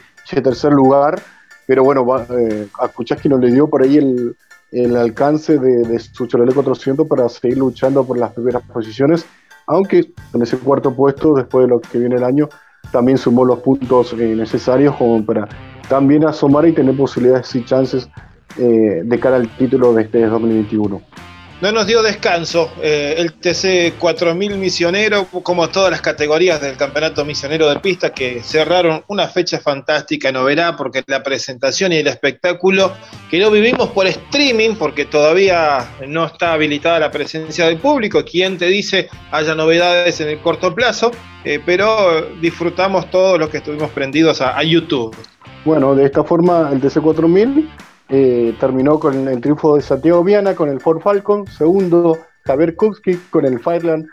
tercer 0.44 0.74
lugar. 0.74 1.22
Pero 1.66 1.84
bueno, 1.84 2.06
eh, 2.38 2.68
a 2.80 2.90
Kuchaski 2.90 3.30
no 3.30 3.38
le 3.38 3.50
dio 3.50 3.68
por 3.68 3.82
ahí 3.82 3.98
el, 3.98 4.98
alcance 4.98 5.58
de, 5.58 5.98
su 6.00 6.28
Chevrolet 6.28 6.54
400 6.54 7.08
para 7.08 7.30
seguir 7.30 7.58
luchando 7.58 8.04
por 8.04 8.18
las 8.18 8.34
primeras 8.34 8.62
posiciones, 8.64 9.26
aunque 9.66 10.12
en 10.34 10.42
ese 10.42 10.58
cuarto 10.58 10.94
puesto, 10.94 11.34
después 11.34 11.64
de 11.64 11.70
lo 11.70 11.80
que 11.80 11.98
viene 11.98 12.18
el 12.18 12.26
año, 12.26 12.50
también 12.92 13.18
sumó 13.18 13.46
los 13.46 13.60
puntos 13.60 14.14
eh, 14.14 14.36
necesarios 14.36 14.96
como 14.98 15.26
para 15.26 15.48
también 15.88 16.26
asomar 16.26 16.68
y 16.68 16.74
tener 16.74 16.96
posibilidades 16.98 17.56
y 17.56 17.64
chances 17.64 18.10
eh, 18.58 19.02
de 19.04 19.20
cara 19.20 19.38
al 19.38 19.48
título 19.58 19.94
de 19.94 20.04
este 20.04 20.26
2021 20.26 21.15
no 21.62 21.72
nos 21.72 21.88
dio 21.88 22.02
descanso. 22.02 22.72
Eh, 22.82 23.16
el 23.18 23.34
TC 23.34 23.98
4000 23.98 24.58
misionero, 24.58 25.26
como 25.26 25.70
todas 25.70 25.92
las 25.92 26.02
categorías 26.02 26.62
del 26.62 26.78
campeonato 26.78 27.24
misionero 27.24 27.70
de 27.70 27.80
pista, 27.80 28.12
que 28.12 28.42
cerraron 28.44 29.04
una 29.08 29.28
fecha 29.28 29.60
fantástica 29.60 30.30
en 30.30 30.38
Oberá, 30.38 30.76
porque 30.76 31.04
la 31.08 31.24
presentación 31.24 31.94
y 31.94 31.98
el 31.98 32.08
espectáculo, 32.08 32.94
que 33.30 33.40
lo 33.40 33.52
vivimos 33.52 33.90
por 33.90 34.08
streaming, 34.08 34.76
porque 34.76 35.06
todavía 35.06 35.88
no 36.08 36.26
está 36.26 36.54
habilitada 36.54 37.00
la 37.00 37.12
presencia 37.12 37.68
del 37.68 37.78
público, 37.78 38.24
quien 38.24 38.58
te 38.58 38.68
dice 38.68 39.10
haya 39.32 39.56
novedades 39.56 40.20
en 40.22 40.30
el 40.30 40.40
corto 40.40 40.74
plazo, 40.76 41.12
eh, 41.44 41.62
pero 41.66 42.22
disfrutamos 42.42 43.10
todos 43.10 43.40
los 43.40 43.50
que 43.50 43.58
estuvimos 43.58 43.92
prendidos 43.92 44.42
a, 44.42 44.58
a 44.58 44.64
YouTube. 44.64 45.16
Bueno, 45.64 45.96
de 45.96 46.06
esta 46.06 46.24
forma 46.24 46.70
el 46.72 46.80
TC 46.80 47.02
4000 47.02 47.70
eh, 48.10 48.56
terminó 48.60 49.00
con 49.00 49.28
el 49.28 49.42
triunfo 49.42 49.76
de 49.76 49.82
Santiago 49.82 50.24
Viana 50.24 50.56
con 50.56 50.70
el 50.70 50.80
Ford 50.80 51.02
Falcon, 51.02 51.48
segundo 51.48 52.18
Javier 52.44 52.76
Kuski 52.76 53.16
con 53.30 53.46
el 53.46 53.60
Fireland, 53.60 54.08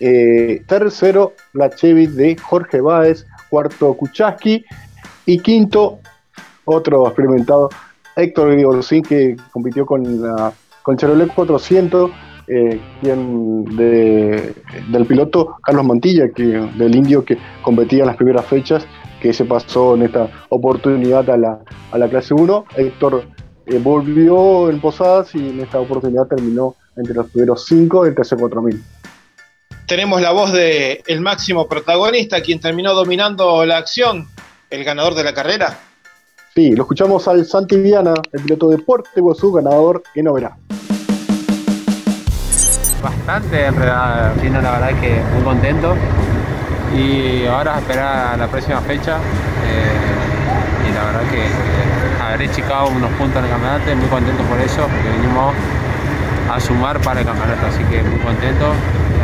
eh, 0.00 0.62
tercero 0.66 1.34
la 1.52 1.70
Chevy 1.70 2.06
de 2.06 2.36
Jorge 2.36 2.80
Báez, 2.80 3.26
cuarto 3.48 3.94
Kuchaski. 3.94 4.64
Y 5.26 5.38
quinto 5.38 6.00
otro 6.64 7.06
experimentado 7.06 7.68
Héctor 8.16 8.52
Grigorcín 8.52 9.02
que 9.02 9.36
compitió 9.52 9.86
con 9.86 10.22
la 10.22 10.52
con 10.82 10.96
Chevrolet 10.96 11.32
400 11.32 12.10
eh, 12.48 12.80
quien 13.00 13.64
del 13.76 15.06
piloto 15.06 15.56
Carlos 15.62 15.84
Mantilla 15.84 16.30
que 16.30 16.42
del 16.42 16.96
indio 16.96 17.24
que 17.24 17.38
competía 17.62 18.00
en 18.00 18.06
las 18.06 18.16
primeras 18.16 18.46
fechas 18.46 18.86
que 19.20 19.32
se 19.32 19.44
pasó 19.44 19.94
en 19.94 20.02
esta 20.02 20.46
oportunidad 20.48 21.28
a 21.30 21.36
la, 21.36 21.60
a 21.92 21.98
la 21.98 22.08
clase 22.08 22.34
1. 22.34 22.64
Héctor 22.76 23.24
eh, 23.66 23.78
volvió 23.78 24.70
en 24.70 24.80
Posadas 24.80 25.34
y 25.34 25.50
en 25.50 25.60
esta 25.60 25.78
oportunidad 25.78 26.26
terminó 26.26 26.74
entre 26.96 27.14
los 27.14 27.30
primeros 27.30 27.66
5 27.66 28.04
del 28.04 28.14
TC4000. 28.14 28.80
Tenemos 29.86 30.20
la 30.20 30.32
voz 30.32 30.52
de 30.52 31.02
el 31.06 31.20
máximo 31.20 31.68
protagonista, 31.68 32.40
quien 32.42 32.60
terminó 32.60 32.94
dominando 32.94 33.64
la 33.66 33.78
acción, 33.78 34.28
el 34.70 34.84
ganador 34.84 35.14
de 35.14 35.24
la 35.24 35.34
carrera. 35.34 35.78
Sí, 36.54 36.72
lo 36.72 36.82
escuchamos 36.82 37.26
al 37.28 37.44
Santi 37.44 37.76
Viana, 37.76 38.14
el 38.32 38.42
piloto 38.42 38.70
de 38.70 38.78
Puerto 38.78 39.10
Iguazú, 39.16 39.52
ganador 39.52 40.02
en 40.14 40.28
Oberá. 40.28 40.56
Bastante 43.02 43.66
en 43.66 43.76
realidad, 43.76 44.62
la 44.62 44.78
verdad 44.78 45.00
que 45.00 45.22
muy 45.34 45.42
contento 45.44 45.94
y 46.94 47.46
ahora 47.46 47.78
esperar 47.78 48.34
a 48.34 48.36
la 48.36 48.48
próxima 48.48 48.80
fecha 48.80 49.16
eh, 49.66 50.88
y 50.88 50.94
la 50.94 51.04
verdad 51.04 51.30
que 51.30 51.46
eh, 51.46 52.22
haber 52.22 52.42
echicado 52.42 52.88
unos 52.88 53.10
puntos 53.12 53.38
en 53.38 53.44
el 53.44 53.50
campeonato, 53.50 53.96
muy 53.96 54.08
contento 54.08 54.42
por 54.44 54.60
eso, 54.60 54.82
porque 54.82 55.08
venimos 55.18 55.54
a 56.50 56.60
sumar 56.60 57.00
para 57.00 57.20
el 57.20 57.26
campeonato, 57.26 57.66
así 57.66 57.84
que 57.84 58.02
muy 58.02 58.18
contento. 58.18 58.72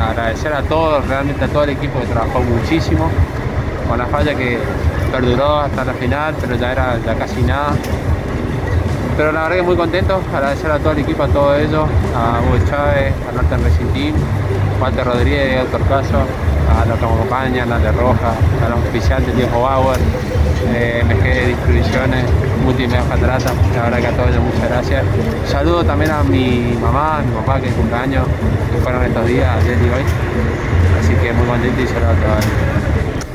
Agradecer 0.01 0.53
a 0.53 0.63
todos, 0.63 1.07
realmente 1.09 1.45
a 1.45 1.49
todo 1.49 1.65
el 1.65 1.71
equipo 1.71 1.99
que 2.01 2.07
trabajó 2.07 2.41
muchísimo, 2.41 3.11
con 3.89 3.99
la 3.99 4.07
falla 4.07 4.35
que 4.35 4.59
perduró 5.11 5.61
hasta 5.61 5.85
la 5.85 5.95
final, 5.95 6.35
pero 6.41 6.55
ya 6.57 6.73
era 6.73 6.99
ya 7.05 7.15
casi 7.15 7.43
nada. 7.43 7.73
Pero 9.17 9.33
la 9.33 9.45
verdad 9.45 9.57
que 9.57 9.63
muy 9.63 9.77
contento, 9.77 10.21
agradecer 10.35 10.71
a 10.71 10.79
todo 10.79 10.93
el 10.93 10.99
equipo, 10.99 11.23
a 11.23 11.29
todos 11.29 11.59
ellos, 11.59 11.89
a 12.15 12.41
Hugo 12.43 12.59
Chávez, 12.69 13.15
a 13.29 13.33
Norte 13.33 13.57
Racing 13.57 14.13
Walter 14.81 15.07
Rodríguez, 15.07 15.63
Doctor 15.63 15.89
Caso, 15.89 16.19
a 16.69 16.85
los 16.85 16.99
que 16.99 17.05
acompañan, 17.05 17.73
a 17.73 17.79
de 17.79 17.93
Roja, 17.93 18.33
a 18.65 18.69
los 18.69 18.79
oficiales 18.81 19.35
Diego 19.37 19.63
Bauer, 19.63 19.99
eh, 20.75 21.03
MG 21.05 21.49
Distribuciones, 21.49 22.25
Multimedia 22.65 23.03
Patrata, 23.03 23.53
la 23.75 23.83
verdad 23.83 23.99
que 23.99 24.07
a 24.07 24.13
todos 24.13 24.31
ellos 24.31 24.43
muchas 24.43 24.69
gracias. 24.69 25.05
Saludo 25.47 25.85
también 25.85 26.11
a 26.11 26.23
mi 26.23 26.77
mamá, 26.81 27.19
a 27.19 27.23
mi 27.23 27.33
papá 27.33 27.61
que 27.61 27.69
es 27.69 27.75
cumpleaños, 27.75 28.27
que 28.73 28.79
fueron 28.79 29.05
estos 29.05 29.27
días, 29.27 29.49
ayer 29.63 29.79
y 29.79 29.89
hoy. 29.89 30.03
Así 31.01 31.15
que 31.15 31.33
muy 31.33 31.47
contento 31.47 31.83
y 31.83 31.87
saludo 31.87 32.11
a 32.11 32.15
todos. 32.15 32.45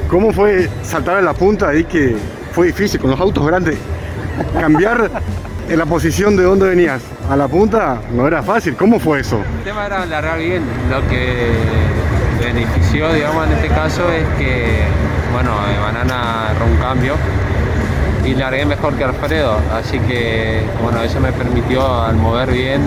¿Cómo 0.10 0.34
fue 0.34 0.70
saltar 0.84 1.18
a 1.18 1.22
la 1.22 1.34
punta 1.34 1.70
ahí 1.70 1.86
que 1.86 2.18
fue 2.52 2.68
difícil 2.68 3.00
con 3.00 3.12
los 3.12 3.20
autos 3.20 3.46
grandes? 3.46 3.78
Cambiar 4.60 5.10
en 5.70 5.80
la 5.80 5.86
posición 5.86 6.36
de 6.36 6.44
donde 6.44 6.68
venías 6.68 7.02
a 7.30 7.36
la 7.38 7.48
punta 7.48 8.02
no 8.12 8.28
era 8.28 8.44
fácil. 8.44 8.76
¿Cómo 8.76 9.00
fue 9.00 9.22
eso? 9.22 9.38
El 9.38 9.64
tema 9.64 9.86
era 9.86 10.06
largar 10.06 10.38
bien. 10.38 10.64
Lo 10.90 11.08
que 11.08 11.52
benefició, 12.54 13.14
digamos, 13.14 13.48
en 13.48 13.54
este 13.54 13.70
caso 13.70 14.12
es 14.12 14.28
que, 14.38 14.84
bueno, 15.32 15.52
Banana 15.82 16.50
erró 16.52 16.66
un 16.66 16.78
cambio 16.78 17.16
y 18.26 18.36
largué 18.36 18.66
mejor 18.66 18.96
que 18.96 19.04
Alfredo. 19.04 19.58
Así 19.74 20.00
que, 20.00 20.62
bueno, 20.82 21.02
eso 21.02 21.20
me 21.20 21.32
permitió 21.32 22.04
al 22.04 22.16
mover 22.18 22.52
bien 22.52 22.82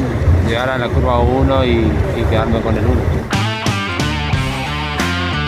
llegar 0.47 0.69
a 0.69 0.79
la 0.79 0.89
curva 0.89 1.21
1 1.21 1.65
y, 1.65 1.91
quedarme 2.31 2.61
con 2.61 2.77
el 2.77 2.85
1. 2.85 3.01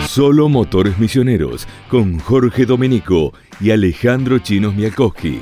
Solo 0.07 0.49
Motores 0.49 0.97
Misioneros 0.97 1.67
con 1.89 2.19
Jorge 2.19 2.65
Domenico 2.65 3.33
y 3.59 3.69
Alejandro 3.69 4.39
Chinos 4.39 4.73
Mialkowski. 4.73 5.41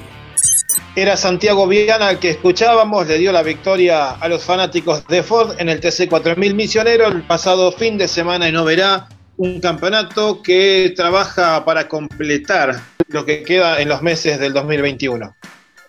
Era 0.98 1.18
Santiago 1.18 1.68
Viana 1.68 2.10
el 2.10 2.20
que 2.20 2.30
escuchábamos, 2.30 3.06
le 3.06 3.18
dio 3.18 3.34
la 3.34 3.44
victoria 3.44 4.12
a 4.12 4.30
los 4.30 4.46
fanáticos 4.46 5.06
de 5.08 5.24
Ford 5.24 5.52
en 5.60 5.68
el 5.68 5.82
TC 5.82 6.08
4000 6.10 6.56
Misionero 6.56 7.08
el 7.08 7.22
pasado 7.24 7.74
fin 7.74 7.98
de 7.98 8.08
semana 8.08 8.48
en 8.48 8.56
Oberá, 8.56 9.10
un 9.36 9.60
campeonato 9.60 10.42
que 10.42 10.94
trabaja 10.96 11.66
para 11.66 11.90
completar 11.90 12.80
lo 13.10 13.26
que 13.26 13.44
queda 13.44 13.82
en 13.82 13.90
los 13.90 14.02
meses 14.02 14.40
del 14.40 14.54
2021. 14.54 15.36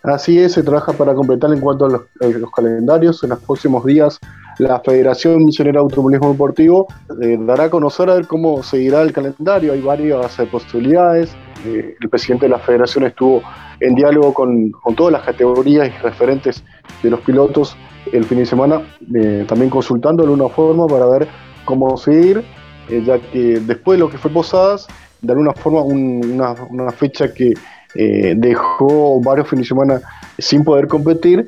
Así 0.03 0.39
es, 0.39 0.51
se 0.51 0.63
trabaja 0.63 0.91
para 0.91 1.13
completar 1.13 1.53
en 1.53 1.61
cuanto 1.61 1.85
a 1.85 1.89
los, 1.89 2.01
eh, 2.19 2.41
calendarios. 2.53 3.23
En 3.23 3.29
los 3.29 3.39
próximos 3.39 3.85
días, 3.85 4.19
la 4.59 4.81
Federación 4.81 5.45
Misionera 5.45 5.79
de 5.79 5.83
Automovilismo 5.83 6.33
Deportivo 6.33 6.87
eh, 7.21 7.37
dará 7.39 7.65
a 7.65 7.69
conocer 7.69 8.09
a 8.09 8.15
ver 8.15 8.27
cómo 8.27 8.61
seguirá 8.61 9.03
el 9.03 9.13
calendario. 9.13 9.71
Hay 9.71 9.81
varias 9.81 10.37
eh, 10.37 10.45
posibilidades. 10.47 11.29
El 11.67 12.09
presidente 12.09 12.45
de 12.45 12.49
la 12.49 12.59
Federación 12.59 13.05
estuvo 13.05 13.41
en 13.79 13.95
diálogo 13.95 14.33
con, 14.33 14.71
todas 14.95 15.13
las 15.13 15.23
categorías 15.23 15.87
y 15.87 16.01
referentes 16.01 16.63
de 17.03 17.09
los 17.09 17.19
pilotos 17.21 17.75
el 18.11 18.23
fin 18.23 18.39
de 18.39 18.45
semana, 18.45 18.81
eh, 19.13 19.45
también 19.47 19.69
consultando 19.69 20.25
de 20.25 20.31
una 20.31 20.47
forma 20.47 20.87
para 20.87 21.05
ver 21.07 21.27
cómo 21.65 21.97
seguir, 21.97 22.43
eh, 22.89 23.03
ya 23.05 23.19
que 23.19 23.59
después 23.59 23.97
de 23.97 24.05
lo 24.05 24.09
que 24.09 24.17
fue 24.17 24.31
Posadas, 24.31 24.87
de 25.21 25.31
alguna 25.31 25.53
forma 25.53 25.81
una, 25.81 26.91
fecha 26.91 27.33
que 27.33 27.53
eh, 27.95 28.33
dejó 28.37 29.19
varios 29.19 29.49
fines 29.49 29.65
de 29.65 29.67
semana 29.67 30.01
sin 30.37 30.63
poder 30.63 30.87
competir 30.87 31.47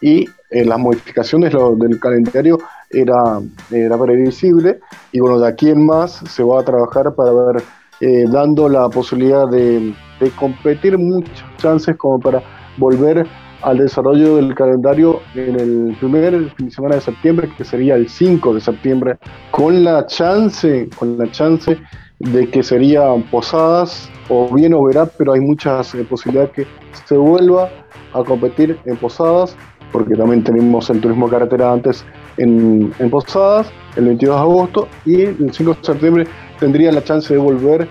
y 0.00 0.26
las 0.50 0.78
modificaciones 0.80 1.52
del 1.52 2.00
calendario 2.00 2.58
era, 2.90 3.40
era 3.70 3.96
previsible 3.96 4.80
y 5.12 5.20
bueno, 5.20 5.38
de 5.38 5.48
aquí 5.48 5.70
en 5.70 5.86
más 5.86 6.22
se 6.28 6.42
va 6.42 6.60
a 6.60 6.64
trabajar 6.64 7.14
para 7.14 7.32
ver, 7.32 7.62
eh, 8.00 8.24
dando 8.30 8.68
la 8.68 8.88
posibilidad 8.88 9.48
de, 9.48 9.94
competir 10.36 10.98
muchas 10.98 11.44
chances 11.56 11.96
como 11.96 12.20
para 12.20 12.42
volver 12.76 13.26
al 13.62 13.78
desarrollo 13.78 14.36
del 14.36 14.54
calendario 14.54 15.20
en 15.34 15.58
el 15.58 15.96
primer 15.98 16.50
fin 16.54 16.66
de 16.66 16.72
semana 16.72 16.94
de 16.96 17.00
septiembre, 17.00 17.50
que 17.56 17.64
sería 17.64 17.94
el 17.94 18.08
5 18.08 18.54
de 18.54 18.60
septiembre, 18.60 19.18
con 19.50 19.82
la 19.84 20.06
chance, 20.06 20.88
con 20.98 21.18
la 21.18 21.30
chance 21.30 21.78
de 22.18 22.50
que 22.50 22.62
serían 22.62 23.22
posadas 23.24 24.10
o 24.28 24.54
bien 24.54 24.74
o 24.74 24.84
verá, 24.84 25.06
pero 25.06 25.32
hay 25.32 25.40
muchas 25.40 25.94
eh, 25.94 26.04
posibilidades 26.04 26.52
que 26.52 26.66
se 27.06 27.16
vuelva 27.16 27.70
a 28.12 28.22
competir 28.22 28.78
en 28.84 28.96
posadas, 28.96 29.56
porque 29.92 30.14
también 30.14 30.44
tenemos 30.44 30.88
el 30.90 31.00
turismo 31.00 31.28
carretera 31.28 31.72
antes 31.72 32.04
en, 32.36 32.92
posadas, 33.10 33.70
el 33.96 34.06
22 34.06 34.36
de 34.36 34.40
agosto, 34.40 34.88
y 35.04 35.22
el 35.22 35.52
5 35.52 35.74
de 35.74 35.78
septiembre 35.82 36.26
tendría 36.60 36.92
la 36.92 37.02
chance 37.02 37.32
de 37.32 37.40
volver 37.40 37.88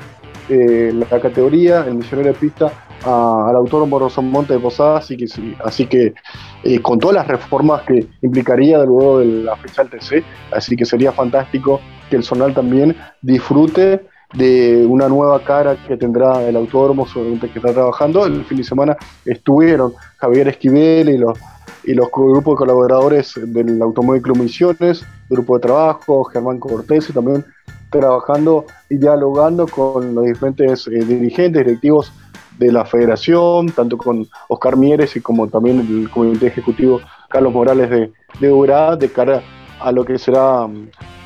eh, 0.47 0.91
la 0.93 1.19
categoría, 1.19 1.85
el 1.85 1.95
misionero 1.95 2.29
de 2.29 2.39
pista, 2.39 2.71
al 3.03 3.55
autónomo 3.55 3.99
Rosamonte 3.99 4.53
de 4.53 4.59
Posadas, 4.59 5.05
así 5.05 5.17
que, 5.17 5.25
así 5.63 5.85
que 5.85 6.13
eh, 6.63 6.81
con 6.81 6.99
todas 6.99 7.15
las 7.15 7.27
reformas 7.27 7.83
que 7.83 8.07
implicaría 8.21 8.79
luego 8.83 9.19
de 9.19 9.25
la 9.43 9.55
fecha 9.55 9.83
del 9.83 9.99
TC, 9.99 10.23
así 10.51 10.75
que 10.75 10.85
sería 10.85 11.11
fantástico 11.11 11.79
que 12.09 12.17
el 12.17 12.23
Zonal 12.23 12.53
también 12.53 12.95
disfrute 13.21 14.05
de 14.33 14.85
una 14.87 15.07
nueva 15.07 15.39
cara 15.43 15.77
que 15.87 15.97
tendrá 15.97 16.43
el 16.47 16.55
autódromo 16.55 17.05
que 17.05 17.47
está 17.55 17.73
trabajando. 17.73 18.25
El 18.25 18.43
fin 18.45 18.57
de 18.57 18.63
semana 18.63 18.97
estuvieron 19.25 19.93
Javier 20.17 20.49
Esquivel 20.49 21.09
y 21.09 21.17
los, 21.17 21.39
y 21.83 21.93
los 21.93 22.09
grupos 22.11 22.53
de 22.53 22.57
colaboradores 22.57 23.33
del 23.41 23.81
Automóvil 23.81 24.21
Club 24.21 24.37
Misiones, 24.37 25.05
grupo 25.29 25.55
de 25.55 25.61
trabajo, 25.61 26.23
Germán 26.25 26.59
Cortés 26.59 27.09
y 27.09 27.13
también 27.13 27.45
trabajando 27.89 28.65
y 28.89 28.97
dialogando 28.97 29.67
con 29.67 30.15
los 30.15 30.25
diferentes 30.25 30.87
eh, 30.87 31.03
dirigentes, 31.05 31.65
directivos 31.65 32.11
de 32.57 32.71
la 32.71 32.85
federación, 32.85 33.69
tanto 33.69 33.97
con 33.97 34.27
Oscar 34.49 34.75
Mieres 34.75 35.15
y 35.15 35.21
como 35.21 35.47
también 35.47 35.79
el 35.79 36.09
comité 36.09 36.47
ejecutivo 36.47 36.99
Carlos 37.29 37.53
Morales 37.53 37.89
de, 37.89 38.11
de 38.39 38.97
de 38.99 39.11
cara 39.11 39.41
a 39.79 39.91
lo 39.91 40.03
que 40.03 40.17
será 40.17 40.67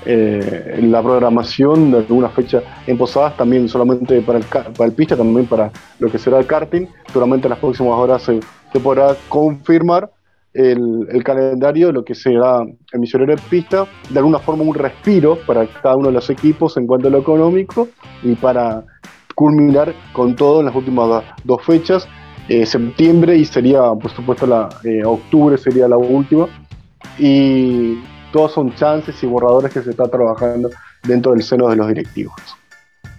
eh, 0.06 0.80
la 0.84 1.02
programación 1.02 1.92
de 1.92 2.00
alguna 2.00 2.30
fecha 2.30 2.62
en 2.86 2.98
Posadas, 2.98 3.38
también 3.38 3.70
solamente 3.70 4.22
para 4.22 4.40
el, 4.40 4.46
para 4.46 4.86
el 4.86 4.92
pista, 4.92 5.16
también 5.16 5.46
para 5.48 5.72
lo 6.00 6.12
que 6.12 6.18
será 6.18 6.40
el 6.40 6.46
karting. 6.46 6.88
Seguramente 7.08 7.48
en 7.48 7.52
las 7.52 7.60
próximas 7.60 7.94
horas 7.94 8.22
se, 8.24 8.40
podrá 8.80 9.16
confirmar 9.30 10.12
el, 10.54 11.24
calendario 11.24 11.88
de 11.88 11.94
lo 11.94 12.06
que 12.06 12.16
será 12.16 12.62
el 12.62 13.00
misionero 13.00 13.34
en 13.34 13.40
pista, 13.50 13.88
de 14.10 14.20
alguna 14.20 14.40
forma 14.40 14.64
un 14.64 14.76
respiro 14.76 15.38
para 15.46 15.66
cada 15.68 15.96
uno 15.96 16.08
de 16.08 16.14
los 16.14 16.30
equipos 16.30 16.78
en 16.78 16.88
cuanto 16.88 17.08
a 17.08 17.12
lo 17.12 17.20
económico 17.20 17.90
y 18.22 18.36
para 18.36 18.84
culminar 19.36 19.94
con 20.14 20.36
todo 20.36 20.60
en 20.60 20.68
las 20.68 20.76
últimas 20.76 21.24
dos 21.44 21.64
fechas, 21.64 22.08
eh, 22.50 22.66
septiembre 22.66 23.38
y 23.38 23.46
sería, 23.46 23.82
por 23.94 24.12
supuesto, 24.12 24.46
la 24.46 24.70
eh, 24.84 25.04
octubre 25.04 25.58
sería 25.58 25.88
la 25.88 25.98
última. 25.98 26.48
Y 27.18 28.00
todos 28.32 28.54
son 28.54 28.74
chances 28.76 29.22
y 29.24 29.28
borradores 29.28 29.72
que 29.72 29.82
se 29.82 29.92
está 29.92 30.08
trabajando 30.08 30.70
dentro 31.04 31.32
del 31.32 31.44
seno 31.44 31.70
de 31.70 31.76
los 31.76 31.88
directivos. 31.88 32.34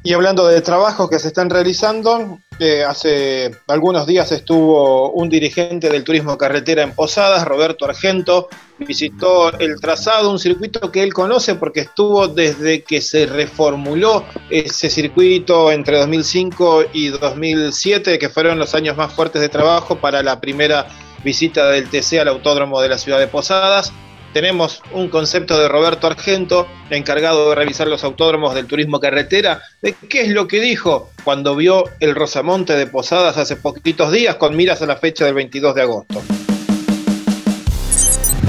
Y 0.07 0.13
hablando 0.13 0.47
de 0.47 0.61
trabajos 0.61 1.09
que 1.09 1.19
se 1.19 1.29
están 1.29 1.49
realizando, 1.49 2.39
eh, 2.59 2.85
hace 2.85 3.51
algunos 3.69 4.07
días 4.07 4.31
estuvo 4.33 5.11
un 5.13 5.31
dirigente 5.31 5.89
del 5.89 6.05
turismo 6.05 6.37
carretera 6.37 6.83
en 6.83 6.93
Posadas, 6.93 7.47
Roberto 7.47 7.87
Argento, 7.87 8.51
visitó 8.79 9.59
el 9.59 9.81
trazado, 9.81 10.31
un 10.31 10.39
circuito 10.39 10.93
que 10.93 11.03
él 11.03 11.15
conoce 11.15 11.55
porque 11.55 11.81
estuvo 11.81 12.29
desde 12.29 12.83
que 12.83 13.01
se 13.01 13.25
reformuló 13.25 14.27
ese 14.51 14.91
circuito 14.91 15.73
entre 15.73 15.97
2005 15.97 16.85
y 16.93 17.09
2007, 17.09 18.19
que 18.19 18.29
fueron 18.29 18.59
los 18.59 18.75
años 18.75 18.99
más 18.99 19.11
fuertes 19.11 19.41
de 19.41 19.49
trabajo 19.49 19.97
para 19.97 20.23
la 20.23 20.39
primera 20.39 20.87
visita 21.25 21.71
del 21.71 21.89
TC 21.89 22.21
al 22.21 22.29
autódromo 22.29 22.83
de 22.83 22.91
la 22.91 22.99
ciudad 22.99 23.19
de 23.19 23.27
Posadas 23.27 23.91
tenemos 24.35 24.83
un 24.93 25.09
concepto 25.09 25.57
de 25.57 25.69
Roberto 25.69 26.09
Argento, 26.09 26.67
encargado 26.91 27.51
de 27.51 27.55
revisar 27.55 27.87
los 27.87 28.03
autódromos 28.03 28.53
del 28.53 28.67
turismo 28.67 28.99
carretera, 28.99 29.63
de 29.81 29.95
qué 30.09 30.23
es 30.23 30.31
lo 30.31 30.49
que 30.49 30.61
dijo 30.61 31.11
cuando 31.23 31.55
vio 31.55 31.85
el 32.01 32.17
Rosamonte 32.17 32.75
de 32.75 32.89
Posadas 32.89 33.39
hace 33.39 33.55
poquitos 33.55 34.11
días 34.11 34.35
con 34.35 34.57
miras 34.57 34.83
a 34.83 34.87
la 34.87 34.97
fecha 34.97 35.25
del 35.25 35.35
22 35.35 35.75
de 35.77 35.83
agosto. 35.83 36.21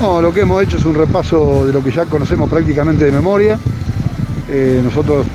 Lo 0.02 0.34
que 0.34 0.42
hemos 0.42 0.62
hecho 0.64 0.78
es 0.78 0.86
un 0.86 0.96
repaso 0.96 1.66
de 1.68 1.74
lo 1.74 1.84
que 1.84 1.92
ya 1.92 2.06
conocemos 2.06 2.50
prácticamente 2.50 3.06
de 3.06 3.12
memoria. 3.12 3.60
Eh, 4.50 4.82
nosotros 4.84 5.26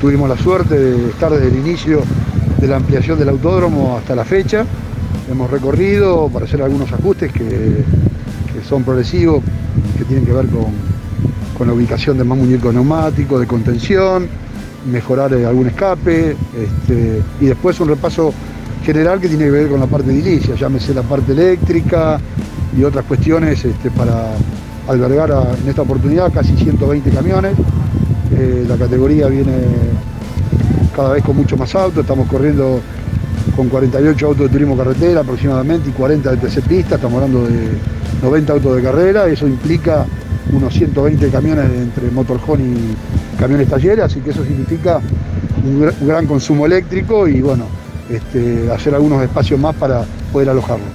tuvimos 0.00 0.28
la 0.28 0.38
suerte 0.38 0.78
de 0.78 1.10
estar 1.10 1.30
desde 1.30 1.48
el 1.48 1.56
inicio 1.56 2.02
de 2.58 2.66
la 2.66 2.76
ampliación 2.76 3.18
del 3.18 3.28
autódromo 3.28 3.98
hasta 3.98 4.14
la 4.14 4.24
fecha. 4.24 4.64
Hemos 5.30 5.50
recorrido 5.50 6.30
para 6.30 6.46
hacer 6.46 6.62
algunos 6.62 6.90
ajustes 6.92 7.30
que 7.32 7.84
son 8.66 8.84
progresivos 8.84 9.42
que 9.98 10.04
tienen 10.04 10.24
que 10.24 10.32
ver 10.32 10.46
con, 10.46 11.66
la 11.66 11.72
ubicación 11.72 12.16
de 12.16 12.22
más 12.22 12.38
muñecos 12.38 12.72
neumáticos, 12.72 13.40
de 13.40 13.46
contención, 13.46 14.28
mejorar 14.90 15.34
eh, 15.34 15.44
algún 15.44 15.66
escape, 15.66 16.36
este, 16.56 17.20
y 17.40 17.46
después 17.46 17.80
un 17.80 17.88
repaso 17.88 18.32
general 18.84 19.20
que 19.20 19.28
tiene 19.28 19.46
que 19.46 19.50
ver 19.50 19.68
con 19.68 19.80
la 19.80 19.86
parte 19.86 20.12
edilicia, 20.12 20.54
llámese 20.54 20.94
la 20.94 21.02
parte 21.02 21.32
eléctrica 21.32 22.20
y 22.78 22.84
otras 22.84 23.04
cuestiones 23.06 23.64
este, 23.64 23.90
para 23.90 24.34
albergar 24.86 25.30
en 25.60 25.68
esta 25.68 25.82
oportunidad 25.82 26.32
casi 26.32 26.56
120 26.56 27.10
camiones. 27.10 27.54
Eh, 28.32 28.64
la 28.68 28.76
categoría 28.76 29.26
viene 29.26 29.52
cada 30.94 31.14
vez 31.14 31.24
con 31.24 31.36
mucho 31.36 31.56
más 31.56 31.74
autos, 31.74 32.02
estamos 32.02 32.28
corriendo 32.28 32.80
con 33.56 33.68
48 33.68 34.26
autos 34.26 34.46
de 34.46 34.48
turismo 34.48 34.76
carretera 34.76 35.22
aproximadamente 35.22 35.90
y 35.90 35.92
40 35.92 36.30
de 36.30 36.36
TC 36.36 36.62
pista, 36.62 36.94
estamos 36.94 37.20
hablando 37.20 37.46
de 37.48 37.97
90 38.22 38.52
autos 38.52 38.76
de 38.76 38.82
carrera, 38.82 39.26
eso 39.28 39.46
implica 39.46 40.06
unos 40.52 40.72
120 40.72 41.28
camiones 41.30 41.70
entre 41.70 42.10
motorhome 42.10 42.64
y 42.64 43.38
camiones 43.38 43.68
talleres, 43.68 44.04
así 44.04 44.20
que 44.20 44.30
eso 44.30 44.44
significa 44.44 45.00
un, 45.64 45.90
gran 46.06 46.26
consumo 46.26 46.66
eléctrico 46.66 47.28
y 47.28 47.40
bueno, 47.40 47.66
este, 48.08 48.70
hacer 48.72 48.94
algunos 48.94 49.22
espacios 49.22 49.60
más 49.60 49.74
para 49.76 50.04
poder 50.32 50.50
alojarlo. 50.50 50.86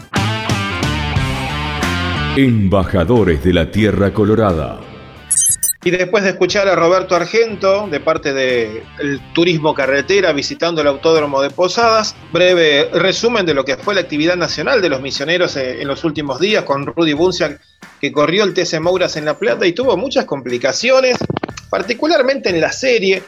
Embajadores 2.36 3.44
de 3.44 3.54
la 3.54 3.70
Tierra 3.70 4.12
Colorada. 4.12 4.93
Y 5.86 5.92
después 5.92 6.24
de 6.24 6.30
escuchar 6.30 6.70
a 6.70 6.76
Roberto 6.76 7.14
Argento, 7.14 7.88
de 7.90 8.00
parte 8.00 8.34
del 8.34 9.22
Turismo 9.34 9.74
Carretera, 9.74 10.32
visitando 10.32 10.80
el 10.80 10.88
Autódromo 10.88 11.42
de 11.42 11.50
Posadas, 11.50 12.16
breve 12.32 12.90
resumen 12.94 13.46
de 13.46 13.54
lo 13.54 13.66
que 13.66 13.76
fue 13.76 13.94
la 13.94 14.00
actividad 14.00 14.38
nacional 14.38 14.82
de 14.82 14.88
los 14.88 15.02
misioneros 15.02 15.58
eh, 15.58 15.82
en 15.82 15.90
los 15.90 16.06
últimos 16.06 16.40
días, 16.40 16.64
con 16.64 16.86
Rudy 16.86 17.12
Buncia, 17.12 17.60
que 18.00 18.14
corrió 18.14 18.46
el 18.46 18.54
TC 18.54 18.80
Mouras 18.80 19.18
en 19.18 19.26
La 19.26 19.38
Plata 19.38 19.68
y 19.68 19.74
tuvo 19.74 19.98
muchas 19.98 20.24
complicaciones, 20.24 21.18
particularmente 21.70 22.50
en 22.50 22.62
la 22.62 22.72
serie. 22.72 23.22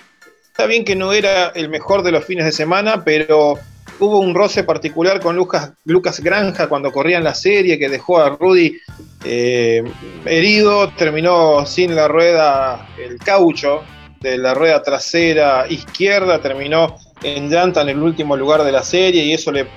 Está 0.46 0.66
bien 0.66 0.86
que 0.86 0.96
no 0.96 1.12
era 1.12 1.50
el 1.50 1.68
mejor 1.68 2.04
de 2.04 2.14
los 2.14 2.24
fines 2.24 2.46
de 2.46 2.54
semana, 2.54 3.04
pero 3.04 3.60
hubo 4.00 4.20
un 4.20 4.36
roce 4.36 4.64
particular 4.64 5.20
con 5.20 5.36
Lucas, 5.36 5.72
Lucas 5.86 6.20
Granja 6.20 6.68
cuando 6.68 6.92
corría 6.92 7.18
en 7.18 7.24
la 7.24 7.34
serie 7.34 7.80
que 7.80 7.90
dejó 7.90 8.20
a 8.20 8.30
Rudy 8.30 8.78
eh, 9.24 9.84
herido, 10.26 10.90
terminó 10.94 11.66
sin 11.66 11.96
la 11.96 12.08
rueda, 12.08 12.90
el 12.98 13.18
caucho 13.20 13.84
de 14.20 14.38
la 14.38 14.54
rueda 14.54 14.82
trasera 14.82 15.66
izquierda, 15.70 16.42
terminó 16.42 16.98
en 17.24 17.50
llanta 17.50 17.82
en 17.82 17.90
el 17.90 18.00
último 18.00 18.36
lugar 18.36 18.64
de 18.64 18.72
la 18.72 18.84
serie 18.84 19.24
y 19.24 19.34
eso 19.34 19.52
le, 19.52 19.68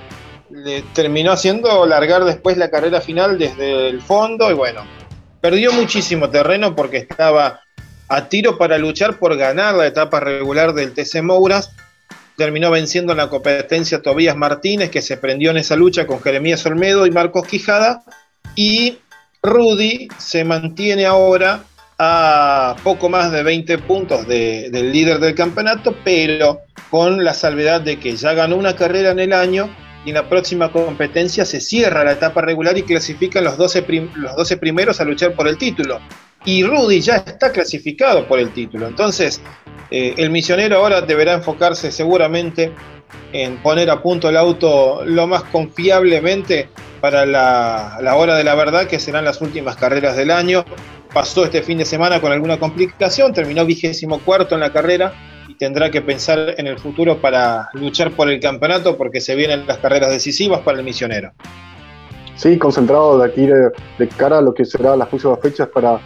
le 0.50 0.82
terminó 0.94 1.32
haciendo 1.32 1.86
largar 1.86 2.24
después 2.24 2.56
la 2.56 2.70
carrera 2.70 3.00
final 3.00 3.38
desde 3.38 3.88
el 3.88 4.00
fondo 4.00 4.50
y 4.50 4.54
bueno, 4.54 4.82
perdió 5.40 5.72
muchísimo 5.72 6.30
terreno 6.30 6.74
porque 6.74 6.98
estaba 6.98 7.60
a 8.08 8.28
tiro 8.28 8.56
para 8.56 8.78
luchar 8.78 9.18
por 9.18 9.36
ganar 9.36 9.74
la 9.74 9.86
etapa 9.86 10.18
regular 10.20 10.72
del 10.72 10.94
TC 10.94 11.22
Mouras 11.22 11.70
terminó 12.38 12.70
venciendo 12.70 13.12
en 13.12 13.18
la 13.18 13.28
competencia 13.28 14.00
Tobías 14.00 14.36
Martínez, 14.36 14.90
que 14.90 15.02
se 15.02 15.16
prendió 15.16 15.50
en 15.50 15.56
esa 15.56 15.74
lucha 15.74 16.06
con 16.06 16.22
Jeremías 16.22 16.64
Olmedo 16.64 17.04
y 17.04 17.10
Marcos 17.10 17.48
Quijada. 17.48 18.04
Y 18.54 18.98
Rudy 19.42 20.06
se 20.18 20.44
mantiene 20.44 21.04
ahora 21.04 21.64
a 21.98 22.76
poco 22.84 23.08
más 23.08 23.32
de 23.32 23.42
20 23.42 23.78
puntos 23.78 24.28
del 24.28 24.92
líder 24.92 25.18
del 25.18 25.34
campeonato, 25.34 25.96
pero 26.04 26.60
con 26.90 27.24
la 27.24 27.34
salvedad 27.34 27.80
de 27.80 27.98
que 27.98 28.14
ya 28.14 28.34
ganó 28.34 28.54
una 28.56 28.76
carrera 28.76 29.10
en 29.10 29.18
el 29.18 29.32
año 29.32 29.68
y 30.04 30.10
en 30.10 30.14
la 30.14 30.28
próxima 30.28 30.70
competencia 30.70 31.44
se 31.44 31.60
cierra 31.60 32.04
la 32.04 32.12
etapa 32.12 32.40
regular 32.40 32.78
y 32.78 32.84
clasifican 32.84 33.42
los 33.42 33.56
12, 33.56 33.84
los 34.14 34.36
12 34.36 34.56
primeros 34.58 35.00
a 35.00 35.04
luchar 35.04 35.34
por 35.34 35.48
el 35.48 35.58
título. 35.58 35.98
Y 36.44 36.62
Rudy 36.62 37.00
ya 37.00 37.16
está 37.16 37.50
clasificado 37.50 38.28
por 38.28 38.38
el 38.38 38.52
título. 38.52 38.86
Entonces, 38.86 39.40
eh, 39.90 40.14
el 40.16 40.30
misionero 40.30 40.76
ahora 40.76 41.00
deberá 41.00 41.34
enfocarse 41.34 41.90
seguramente 41.90 42.72
en 43.32 43.56
poner 43.58 43.90
a 43.90 44.02
punto 44.02 44.28
el 44.28 44.36
auto 44.36 45.02
lo 45.04 45.26
más 45.26 45.44
confiablemente 45.44 46.68
para 47.00 47.24
la, 47.26 48.14
hora 48.16 48.36
de 48.36 48.44
la 48.44 48.54
verdad, 48.54 48.86
que 48.86 48.98
serán 48.98 49.24
las 49.24 49.40
últimas 49.40 49.76
carreras 49.76 50.16
del 50.16 50.30
año. 50.30 50.64
pasó 51.12 51.44
este 51.44 51.62
fin 51.62 51.78
de 51.78 51.84
semana 51.84 52.20
con 52.20 52.32
alguna 52.32 52.58
complicación, 52.58 53.32
terminó 53.32 53.64
vigésimo 53.64 54.18
cuarto 54.20 54.54
en 54.54 54.60
la 54.60 54.72
carrera 54.72 55.12
y 55.48 55.54
tendrá 55.54 55.90
que 55.90 56.02
pensar 56.02 56.54
en 56.58 56.66
el 56.66 56.78
futuro 56.78 57.20
para 57.20 57.68
luchar 57.72 58.10
por 58.12 58.28
el 58.30 58.40
campeonato 58.40 58.96
porque 58.96 59.20
se 59.20 59.34
vienen 59.34 59.66
las 59.66 59.78
carreras 59.78 60.10
decisivas 60.10 60.60
para 60.60 60.78
el 60.78 60.84
misionero. 60.84 61.32
Sí, 62.36 62.56
concentrado 62.58 63.18
de 63.18 63.26
aquí 63.26 63.46
de, 63.46 64.08
cara 64.16 64.38
a 64.38 64.40
lo 64.42 64.54
que 64.54 64.64
será 64.64 64.96
las 64.96 65.08
próximas 65.08 65.40
fechas 65.40 65.68
para, 65.68 65.98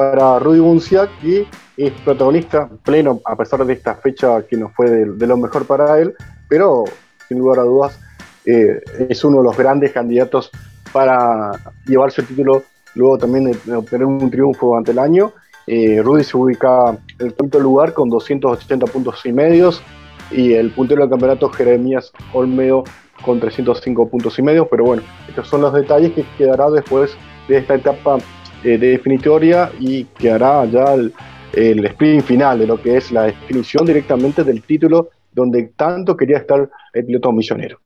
para 0.00 0.38
Rudy 0.38 0.60
Bunciak 0.60 1.10
y 1.22 1.46
es 1.76 1.92
protagonista 2.06 2.70
pleno 2.82 3.20
a 3.22 3.36
pesar 3.36 3.66
de 3.66 3.74
esta 3.74 3.96
fecha 3.96 4.40
que 4.48 4.56
no 4.56 4.70
fue 4.70 4.88
de, 4.88 5.26
lo 5.26 5.36
mejor 5.36 5.66
para 5.66 6.00
él, 6.00 6.14
pero 6.48 6.84
sin 7.28 7.38
lugar 7.38 7.58
a 7.58 7.64
dudas 7.64 8.00
eh, 8.46 8.80
es 9.10 9.22
uno 9.24 9.38
de 9.38 9.44
los 9.44 9.58
grandes 9.58 9.92
candidatos 9.92 10.50
para 10.90 11.52
llevarse 11.84 12.22
el 12.22 12.28
título 12.28 12.62
luego 12.94 13.18
también 13.18 13.52
de, 13.52 13.76
obtener 13.76 14.06
un 14.06 14.30
triunfo 14.30 14.74
ante 14.74 14.92
el 14.92 14.98
año. 14.98 15.34
Eh, 15.66 16.00
Rudy 16.02 16.24
se 16.24 16.34
ubica 16.34 16.96
en 17.18 17.26
el 17.26 17.34
quinto 17.34 17.60
lugar 17.60 17.92
con 17.92 18.08
280 18.08 18.86
puntos 18.86 19.20
y 19.26 19.32
medios 19.32 19.82
y 20.30 20.54
el 20.54 20.70
puntero 20.70 21.02
del 21.02 21.10
campeonato 21.10 21.50
Jeremías 21.50 22.10
Olmedo 22.32 22.84
con 23.22 23.38
305 23.38 24.08
puntos 24.08 24.38
y 24.38 24.42
medio, 24.42 24.66
pero 24.66 24.84
bueno, 24.84 25.02
estos 25.28 25.46
son 25.46 25.60
los 25.60 25.74
detalles 25.74 26.12
que 26.12 26.24
quedará 26.38 26.70
después 26.70 27.14
de 27.48 27.58
esta 27.58 27.74
etapa 27.74 28.16
eh, 28.64 28.78
de 28.78 28.88
definitoria 28.90 29.70
y 29.78 30.04
quedará 30.04 30.64
ya 30.66 30.94
el, 30.94 31.12
el 31.52 31.84
sprint 31.86 32.24
final 32.24 32.58
de 32.58 32.66
lo 32.66 32.80
que 32.80 32.96
es 32.96 33.10
la 33.10 33.24
definición 33.24 33.84
directamente 33.86 34.44
del 34.44 34.62
título 34.62 35.10
donde 35.32 35.72
tanto 35.76 36.16
quería 36.16 36.38
estar 36.38 36.68
el 36.92 37.06
piloto 37.06 37.32
misionero. 37.32 37.80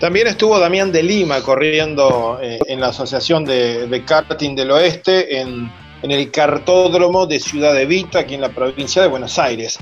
También 0.00 0.26
estuvo 0.26 0.58
Damián 0.58 0.92
de 0.92 1.02
Lima 1.02 1.40
corriendo 1.40 2.38
eh, 2.42 2.58
en 2.66 2.80
la 2.80 2.88
Asociación 2.88 3.44
de, 3.44 4.02
Karting 4.04 4.54
del 4.54 4.72
Oeste 4.72 5.40
en, 5.40 5.70
el 6.02 6.30
cartódromo 6.30 7.26
de 7.26 7.40
Ciudad 7.40 7.72
de 7.72 7.86
Vita, 7.86 8.18
aquí 8.18 8.34
en 8.34 8.42
la 8.42 8.50
provincia 8.50 9.00
de 9.00 9.08
Buenos 9.08 9.38
Aires. 9.38 9.78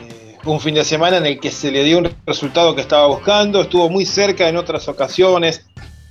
Eh, 0.00 0.38
un 0.46 0.60
fin 0.60 0.74
de 0.74 0.84
semana 0.84 1.18
en 1.18 1.26
el 1.26 1.40
que 1.40 1.50
se 1.50 1.70
le 1.70 1.84
dio 1.84 1.98
un 1.98 2.08
resultado 2.24 2.74
que 2.74 2.80
estaba 2.80 3.06
buscando, 3.08 3.60
estuvo 3.60 3.90
muy 3.90 4.06
cerca 4.06 4.48
en 4.48 4.56
otras 4.56 4.88
ocasiones, 4.88 5.66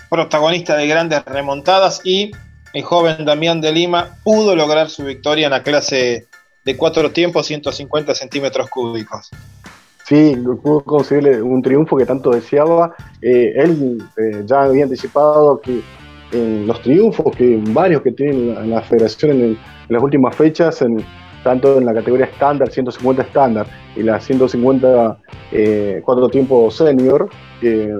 protagonista 0.10 0.76
de 0.76 0.88
grandes 0.88 1.26
remontadas 1.26 2.02
y 2.04 2.32
el 2.74 2.84
joven 2.84 3.26
Damián 3.26 3.62
de 3.62 3.72
Lima 3.72 4.18
pudo 4.24 4.56
lograr 4.56 4.90
su 4.90 5.04
victoria 5.04 5.46
en 5.48 5.52
la 5.52 5.64
clase 5.64 6.28
de 6.64 6.78
cuatro 6.78 7.12
tiempos, 7.12 7.48
150 7.48 8.14
centímetros 8.14 8.70
cúbicos. 8.70 9.30
Sí, 10.06 10.36
pudo 10.64 10.82
conseguirle 10.82 11.42
un 11.42 11.62
triunfo 11.62 11.98
que 11.98 12.06
tanto 12.06 12.32
deseaba. 12.32 12.96
Eh, 13.22 13.54
él 13.56 14.02
eh, 14.18 14.44
ya 14.46 14.64
había 14.64 14.84
anticipado 14.84 15.60
que 15.60 15.82
en 16.32 16.68
los 16.68 16.82
triunfos, 16.82 17.36
que 17.36 17.62
varios 17.70 18.02
que 18.02 18.12
tiene 18.12 18.52
en 18.52 18.70
la, 18.70 18.82
federación 18.82 19.32
en, 19.32 19.58
las 19.90 20.04
últimas 20.04 20.36
fechas, 20.36 20.82
en, 20.82 21.04
tanto 21.44 21.78
en 21.78 21.86
la 21.86 21.94
categoría 21.94 22.26
estándar, 22.26 22.70
150 22.70 23.22
estándar, 23.22 23.68
y 23.96 24.04
la 24.04 24.20
150 24.20 25.18
eh, 25.52 26.02
cuatro 26.04 26.30
tiempos 26.30 26.76
senior, 26.76 27.30
que 27.62 27.96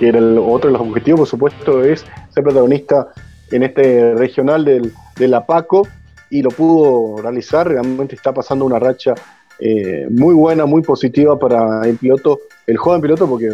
era 0.00 0.18
el, 0.18 0.38
otro 0.38 0.70
de 0.70 0.78
los 0.78 0.86
objetivos, 0.86 1.20
por 1.20 1.28
supuesto, 1.28 1.84
es 1.84 2.04
ser 2.30 2.44
protagonista 2.44 3.08
en 3.50 3.62
este 3.62 4.14
regional 4.14 4.64
del, 4.64 4.92
de 5.16 5.28
la 5.28 5.46
PACO, 5.46 5.86
y 6.30 6.42
lo 6.42 6.50
pudo 6.50 7.22
realizar, 7.22 7.68
realmente 7.68 8.14
está 8.14 8.32
pasando 8.32 8.64
una 8.64 8.78
racha 8.78 9.14
eh, 9.60 10.06
muy 10.10 10.34
buena, 10.34 10.66
muy 10.66 10.82
positiva 10.82 11.38
para 11.38 11.82
el 11.86 11.96
piloto, 11.96 12.40
el 12.66 12.76
joven 12.76 13.00
piloto, 13.00 13.28
porque 13.28 13.50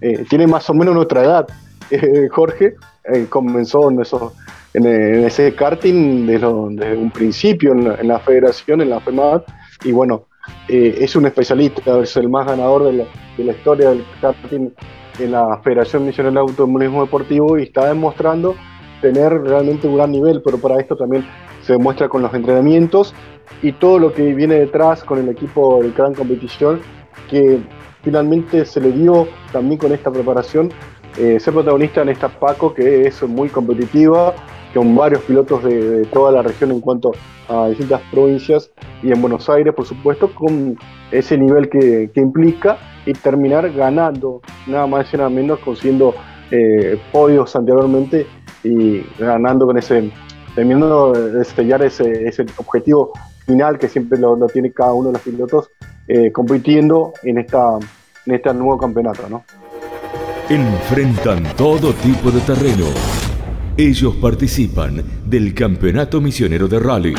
eh, 0.00 0.24
tiene 0.28 0.46
más 0.46 0.68
o 0.68 0.74
menos 0.74 0.94
nuestra 0.94 1.24
edad. 1.24 1.46
Eh, 1.90 2.28
Jorge 2.30 2.74
comenzó 3.28 3.88
en, 3.90 4.02
en, 4.74 5.24
ese 5.24 5.54
karting 5.54 6.26
desde, 6.26 6.46
un 6.48 7.10
principio 7.12 7.72
en 7.72 8.08
la, 8.08 8.18
federación, 8.18 8.80
en 8.80 8.90
la 8.90 9.00
FEMAD, 9.00 9.42
y 9.84 9.92
bueno, 9.92 10.26
es 10.68 11.14
un 11.14 11.26
especialista, 11.26 12.00
es 12.00 12.16
el 12.16 12.28
más 12.28 12.46
ganador 12.46 12.84
de 12.84 13.06
la, 13.44 13.52
historia 13.52 13.90
del 13.90 14.04
karting 14.20 14.70
en 15.20 15.30
la 15.30 15.60
Federación 15.62 16.06
Nacional 16.06 16.34
de 16.34 16.40
Automovilismo 16.40 17.02
Deportivo 17.02 17.56
y 17.56 17.62
está 17.62 17.86
demostrando 17.86 18.56
tener 19.00 19.32
realmente 19.32 19.86
un 19.86 19.96
gran 19.96 20.12
nivel, 20.12 20.42
pero 20.44 20.58
para 20.58 20.80
esto 20.80 20.96
también 20.96 21.26
se 21.62 21.74
demuestra 21.74 22.08
con 22.08 22.22
los 22.22 22.32
entrenamientos 22.34 23.14
y 23.62 23.72
todo 23.72 23.98
lo 23.98 24.12
que 24.12 24.34
viene 24.34 24.56
detrás 24.56 25.02
con 25.04 25.18
el 25.18 25.28
equipo 25.28 25.82
del 25.82 25.92
Gran 25.92 26.14
Competición, 26.14 26.80
que 27.30 27.60
finalmente 28.02 28.64
se 28.64 28.80
le 28.80 28.92
dio 28.92 29.26
también 29.52 29.78
con 29.78 29.92
esta 29.92 30.10
preparación 30.10 30.70
eh, 31.18 31.40
ser 31.40 31.54
protagonista 31.54 32.02
en 32.02 32.10
esta 32.10 32.28
Paco, 32.28 32.74
que 32.74 33.06
es 33.06 33.22
muy 33.22 33.48
competitiva, 33.48 34.34
con 34.74 34.94
varios 34.94 35.22
pilotos 35.22 35.64
de, 35.64 36.04
toda 36.12 36.30
la 36.30 36.42
región 36.42 36.70
en 36.70 36.80
cuanto 36.80 37.12
a 37.48 37.68
distintas 37.68 38.02
provincias 38.10 38.70
y 39.02 39.10
en 39.10 39.22
Buenos 39.22 39.48
Aires, 39.48 39.72
por 39.74 39.86
supuesto, 39.86 40.34
con 40.34 40.76
ese 41.10 41.38
nivel 41.38 41.70
que, 41.70 42.10
implica 42.16 42.76
y 43.06 43.14
terminar 43.14 43.72
ganando, 43.72 44.42
nada 44.66 44.86
más 44.86 45.12
y 45.14 45.16
nada 45.16 45.30
menos, 45.30 45.58
consiguiendo 45.60 46.14
eh, 46.50 46.98
podios 47.12 47.56
anteriormente 47.56 48.26
y 48.66 49.06
ganando 49.18 49.66
con 49.66 49.78
ese, 49.78 50.10
terminando 50.54 51.12
de 51.12 51.44
sellar 51.44 51.82
ese, 51.82 52.26
ese 52.26 52.44
objetivo 52.56 53.12
final 53.46 53.78
que 53.78 53.88
siempre 53.88 54.18
lo, 54.18 54.36
tiene 54.48 54.72
cada 54.72 54.92
uno 54.92 55.08
de 55.08 55.12
los 55.14 55.22
pilotos 55.22 55.70
eh, 56.08 56.32
compitiendo 56.32 57.12
en, 57.22 57.38
esta, 57.38 57.78
en 58.26 58.34
este 58.34 58.52
nuevo 58.52 58.78
campeonato. 58.78 59.28
¿no? 59.28 59.44
Enfrentan 60.48 61.56
todo 61.56 61.92
tipo 61.94 62.30
de 62.30 62.40
terreno. 62.40 62.86
Ellos 63.76 64.14
participan 64.16 65.02
del 65.26 65.52
Campeonato 65.54 66.20
Misionero 66.20 66.66
de 66.66 66.78
Rally. 66.78 67.14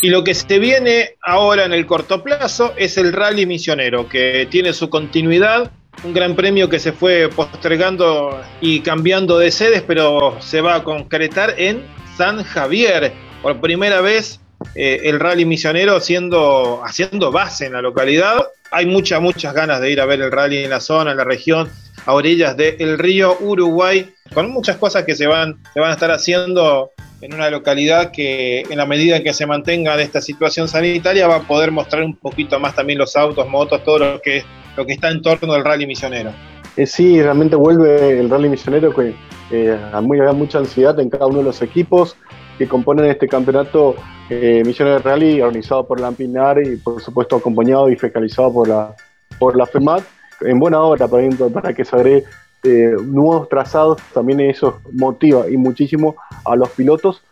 Y 0.00 0.08
lo 0.10 0.22
que 0.22 0.34
se 0.34 0.58
viene 0.58 1.16
ahora 1.22 1.64
en 1.64 1.72
el 1.72 1.86
corto 1.86 2.22
plazo 2.22 2.72
es 2.76 2.98
el 2.98 3.12
Rally 3.12 3.46
Misionero, 3.46 4.08
que 4.08 4.46
tiene 4.50 4.72
su 4.72 4.90
continuidad, 4.90 5.72
un 6.02 6.12
gran 6.12 6.34
premio 6.34 6.68
que 6.68 6.78
se 6.78 6.92
fue 6.92 7.28
postergando 7.28 8.40
y 8.60 8.80
cambiando 8.80 9.38
de 9.38 9.50
sedes, 9.50 9.82
pero 9.82 10.36
se 10.40 10.60
va 10.60 10.76
a 10.76 10.84
concretar 10.84 11.54
en 11.58 11.84
San 12.16 12.42
Javier, 12.42 13.12
por 13.42 13.60
primera 13.60 14.00
vez 14.00 14.40
eh, 14.74 15.00
el 15.04 15.20
rally 15.20 15.44
misionero 15.44 15.96
haciendo, 15.96 16.82
haciendo 16.84 17.30
base 17.30 17.66
en 17.66 17.74
la 17.74 17.82
localidad. 17.82 18.38
Hay 18.70 18.86
muchas, 18.86 19.20
muchas 19.20 19.54
ganas 19.54 19.80
de 19.80 19.90
ir 19.90 20.00
a 20.00 20.06
ver 20.06 20.20
el 20.20 20.32
rally 20.32 20.64
en 20.64 20.70
la 20.70 20.80
zona, 20.80 21.12
en 21.12 21.18
la 21.18 21.24
región, 21.24 21.70
a 22.06 22.12
orillas 22.12 22.56
del 22.56 22.98
río 22.98 23.36
Uruguay, 23.40 24.10
con 24.32 24.50
muchas 24.50 24.76
cosas 24.76 25.04
que 25.04 25.14
se 25.14 25.26
van, 25.26 25.58
se 25.72 25.80
van 25.80 25.90
a 25.90 25.94
estar 25.94 26.10
haciendo 26.10 26.90
en 27.20 27.32
una 27.32 27.48
localidad 27.48 28.10
que 28.10 28.60
en 28.68 28.76
la 28.76 28.84
medida 28.84 29.22
que 29.22 29.32
se 29.32 29.46
mantenga 29.46 29.96
de 29.96 30.02
esta 30.02 30.20
situación 30.20 30.68
sanitaria 30.68 31.26
va 31.26 31.36
a 31.36 31.42
poder 31.42 31.70
mostrar 31.70 32.02
un 32.02 32.16
poquito 32.16 32.58
más 32.60 32.74
también 32.74 32.98
los 32.98 33.16
autos, 33.16 33.48
motos, 33.48 33.82
todo 33.84 33.98
lo 33.98 34.20
que, 34.20 34.44
lo 34.76 34.86
que 34.86 34.92
está 34.92 35.10
en 35.10 35.22
torno 35.22 35.52
del 35.52 35.64
rally 35.64 35.86
misionero. 35.86 36.32
Eh, 36.76 36.86
sí, 36.86 37.22
realmente 37.22 37.56
vuelve 37.56 38.18
el 38.18 38.28
rally 38.28 38.48
misionero 38.48 38.94
que 38.94 39.14
eh, 39.50 39.78
muy, 40.02 40.20
mucha 40.34 40.58
ansiedad 40.58 40.98
en 40.98 41.10
cada 41.10 41.26
uno 41.26 41.38
de 41.38 41.44
los 41.44 41.62
equipos 41.62 42.16
que 42.58 42.66
componen 42.66 43.06
este 43.06 43.28
campeonato 43.28 43.94
eh, 44.30 44.62
Misiones 44.64 44.94
de 44.94 45.10
Rally 45.10 45.40
organizado 45.40 45.86
por 45.86 46.00
la 46.00 46.08
Ampinar 46.08 46.64
y 46.64 46.76
por 46.76 47.00
supuesto 47.02 47.36
acompañado 47.36 47.90
y 47.90 47.96
fiscalizado 47.96 48.52
por 48.52 48.68
la, 48.68 48.94
por 49.38 49.56
la 49.56 49.66
FEMAT 49.66 50.02
en 50.40 50.58
buena 50.58 50.80
hora 50.80 51.06
para, 51.08 51.28
para 51.52 51.74
que 51.74 51.84
se 51.84 51.94
agregue 51.94 52.24
eh, 52.62 52.96
nuevos 53.04 53.48
trazados, 53.50 54.00
también 54.14 54.40
eso 54.40 54.80
motiva 54.92 55.48
y 55.50 55.56
muchísimo 55.58 56.16
a 56.46 56.56
los 56.56 56.70
pilotos 56.70 57.22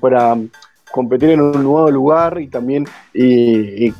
para 0.00 0.36
competir 0.92 1.30
en 1.30 1.40
un 1.40 1.64
nuevo 1.64 1.90
lugar 1.90 2.40
y 2.40 2.46
también, 2.46 2.86
y, 3.12 3.92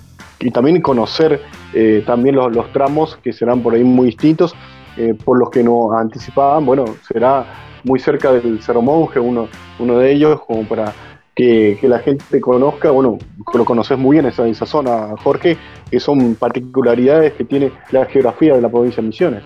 también 0.52 0.80
conocer 0.80 1.40
eh, 1.74 2.02
también 2.06 2.36
los, 2.36 2.54
los, 2.54 2.72
tramos 2.72 3.18
que 3.22 3.32
serán 3.32 3.62
por 3.62 3.74
ahí 3.74 3.84
muy 3.84 4.06
distintos, 4.06 4.54
eh, 4.96 5.14
por 5.24 5.38
los 5.38 5.50
que 5.50 5.62
nos 5.62 5.92
anticipaban, 5.94 6.64
bueno, 6.64 6.84
será 7.06 7.44
muy 7.84 8.00
cerca 8.00 8.32
del 8.32 8.62
Cerro 8.62 8.82
Monje, 8.82 9.20
uno, 9.20 9.48
uno 9.78 9.98
de 9.98 10.12
ellos, 10.12 10.40
como 10.46 10.66
para 10.66 10.92
que, 11.34 11.78
la 11.82 11.98
gente 11.98 12.40
conozca, 12.40 12.90
bueno, 12.90 13.18
lo 13.52 13.64
conoces 13.64 13.98
muy 13.98 14.16
bien 14.16 14.26
esa, 14.26 14.46
esa 14.48 14.66
zona, 14.66 15.14
Jorge, 15.22 15.56
que 15.90 16.00
son 16.00 16.34
particularidades 16.34 17.34
que 17.34 17.44
tiene 17.44 17.70
la 17.90 18.06
geografía 18.06 18.54
de 18.54 18.62
la 18.62 18.70
provincia 18.70 19.02
de 19.02 19.08
Misiones. 19.08 19.42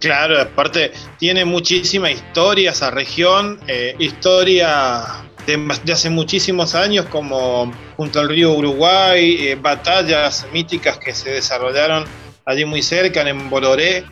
Claro, 0.00 0.40
aparte 0.40 0.90
tiene 1.16 1.44
muchísima 1.44 2.10
historia 2.10 2.72
esa 2.72 2.90
región, 2.90 3.60
eh, 3.68 3.94
historia 4.00 5.04
de, 5.46 5.92
hace 5.92 6.10
muchísimos 6.10 6.74
años, 6.74 7.06
como 7.06 7.72
junto 7.96 8.20
al 8.20 8.28
río 8.28 8.52
Uruguay, 8.52 9.36
eh, 9.40 9.54
batallas 9.54 10.46
míticas 10.52 10.98
que 10.98 11.14
se 11.14 11.30
desarrollaron 11.30 12.04
allí 12.44 12.64
muy 12.64 12.82
cerca, 12.82 13.28
en 13.28 13.50
Boloré, 13.50 14.04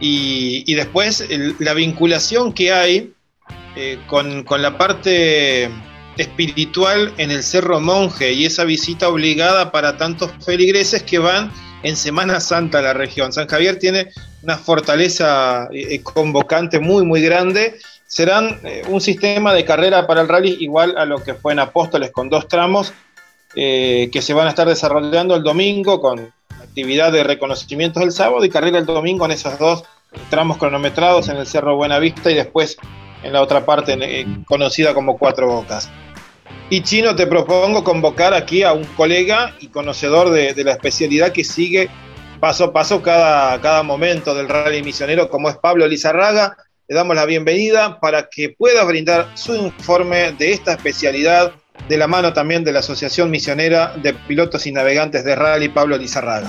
y, 0.00 0.74
después 0.74 1.26
la 1.58 1.74
vinculación 1.74 2.52
que 2.52 2.72
hay 2.72 3.12
eh, 3.76 3.98
con, 4.06 4.44
la 4.50 4.76
parte 4.76 5.70
espiritual 6.16 7.12
en 7.18 7.30
el 7.30 7.42
Cerro 7.42 7.80
Monje 7.80 8.32
y 8.32 8.46
esa 8.46 8.64
visita 8.64 9.08
obligada 9.08 9.70
para 9.70 9.96
tantos 9.96 10.32
feligreses 10.44 11.02
que 11.02 11.18
van 11.18 11.52
en 11.82 11.96
Semana 11.96 12.40
Santa 12.40 12.78
a 12.78 12.82
la 12.82 12.92
región. 12.94 13.32
San 13.32 13.46
Javier 13.46 13.78
tiene 13.78 14.08
una 14.42 14.56
fortaleza 14.56 15.68
eh, 15.72 16.00
convocante 16.02 16.80
muy, 16.80 17.04
muy 17.04 17.20
grande 17.20 17.78
serán 18.06 18.60
eh, 18.64 18.82
un 18.88 19.00
sistema 19.00 19.52
de 19.52 19.64
carrera 19.64 20.06
para 20.06 20.20
el 20.20 20.28
rally 20.28 20.56
igual 20.60 20.96
a 20.96 21.04
lo 21.04 21.22
que 21.22 21.34
fue 21.34 21.52
en 21.52 21.58
Apóstoles 21.58 22.10
con 22.10 22.28
dos 22.28 22.48
tramos 22.48 22.92
eh, 23.54 24.08
que 24.12 24.22
se 24.22 24.34
van 24.34 24.46
a 24.46 24.50
estar 24.50 24.68
desarrollando 24.68 25.34
el 25.34 25.42
domingo 25.42 26.00
con 26.00 26.32
actividad 26.62 27.12
de 27.12 27.24
reconocimientos 27.24 28.02
el 28.02 28.12
sábado 28.12 28.44
y 28.44 28.50
carrera 28.50 28.78
el 28.78 28.86
domingo 28.86 29.24
en 29.24 29.32
esos 29.32 29.58
dos 29.58 29.84
tramos 30.30 30.58
cronometrados 30.58 31.28
en 31.28 31.36
el 31.36 31.46
Cerro 31.46 31.76
Buenavista 31.76 32.30
y 32.30 32.34
después 32.34 32.76
en 33.22 33.32
la 33.32 33.42
otra 33.42 33.64
parte 33.64 33.96
eh, 34.00 34.26
conocida 34.46 34.94
como 34.94 35.18
Cuatro 35.18 35.48
Bocas. 35.48 35.90
Y 36.68 36.82
Chino, 36.82 37.14
te 37.14 37.26
propongo 37.26 37.84
convocar 37.84 38.34
aquí 38.34 38.62
a 38.62 38.72
un 38.72 38.84
colega 38.84 39.54
y 39.60 39.68
conocedor 39.68 40.30
de, 40.30 40.52
la 40.64 40.72
especialidad 40.72 41.32
que 41.32 41.44
sigue 41.44 41.88
paso 42.40 42.64
a 42.64 42.72
paso 42.72 43.02
cada, 43.02 43.60
cada 43.60 43.82
momento 43.82 44.34
del 44.34 44.48
rally 44.48 44.82
misionero, 44.82 45.28
como 45.28 45.48
es 45.48 45.56
Pablo 45.56 45.86
Lizarraga. 45.86 46.56
Le 46.88 46.94
damos 46.94 47.16
la 47.16 47.26
bienvenida 47.26 47.98
para 47.98 48.28
que 48.28 48.50
pueda 48.50 48.84
brindar 48.84 49.26
su 49.34 49.56
informe 49.56 50.30
de 50.38 50.52
esta 50.52 50.74
especialidad 50.74 51.50
de 51.88 51.96
la 51.96 52.06
mano 52.06 52.32
también 52.32 52.62
de 52.62 52.70
la 52.70 52.78
Asociación 52.78 53.28
Misionera 53.28 53.94
de 54.00 54.14
Pilotos 54.14 54.68
y 54.68 54.72
Navegantes 54.72 55.24
de 55.24 55.34
Rally, 55.34 55.68
Pablo 55.68 55.96
Lizarraga. 55.96 56.48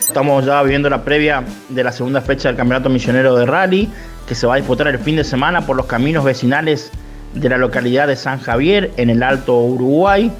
Estamos 0.00 0.46
ya 0.46 0.62
viviendo 0.62 0.88
la 0.88 1.04
previa 1.04 1.44
de 1.68 1.84
la 1.84 1.92
segunda 1.92 2.22
fecha 2.22 2.48
del 2.48 2.56
Campeonato 2.56 2.88
Misionero 2.88 3.36
de 3.36 3.44
Rally, 3.44 3.90
que 4.26 4.34
se 4.34 4.46
va 4.46 4.54
a 4.54 4.56
disputar 4.56 4.88
el 4.88 4.98
fin 4.98 5.16
de 5.16 5.24
semana 5.24 5.66
por 5.66 5.76
los 5.76 5.84
caminos 5.84 6.24
vecinales 6.24 6.90
de 7.34 7.50
la 7.50 7.58
localidad 7.58 8.08
de 8.08 8.16
San 8.16 8.40
Javier, 8.40 8.92
en 8.96 9.10
el 9.10 9.22
Alto 9.22 9.60
Uruguay. 9.60 10.32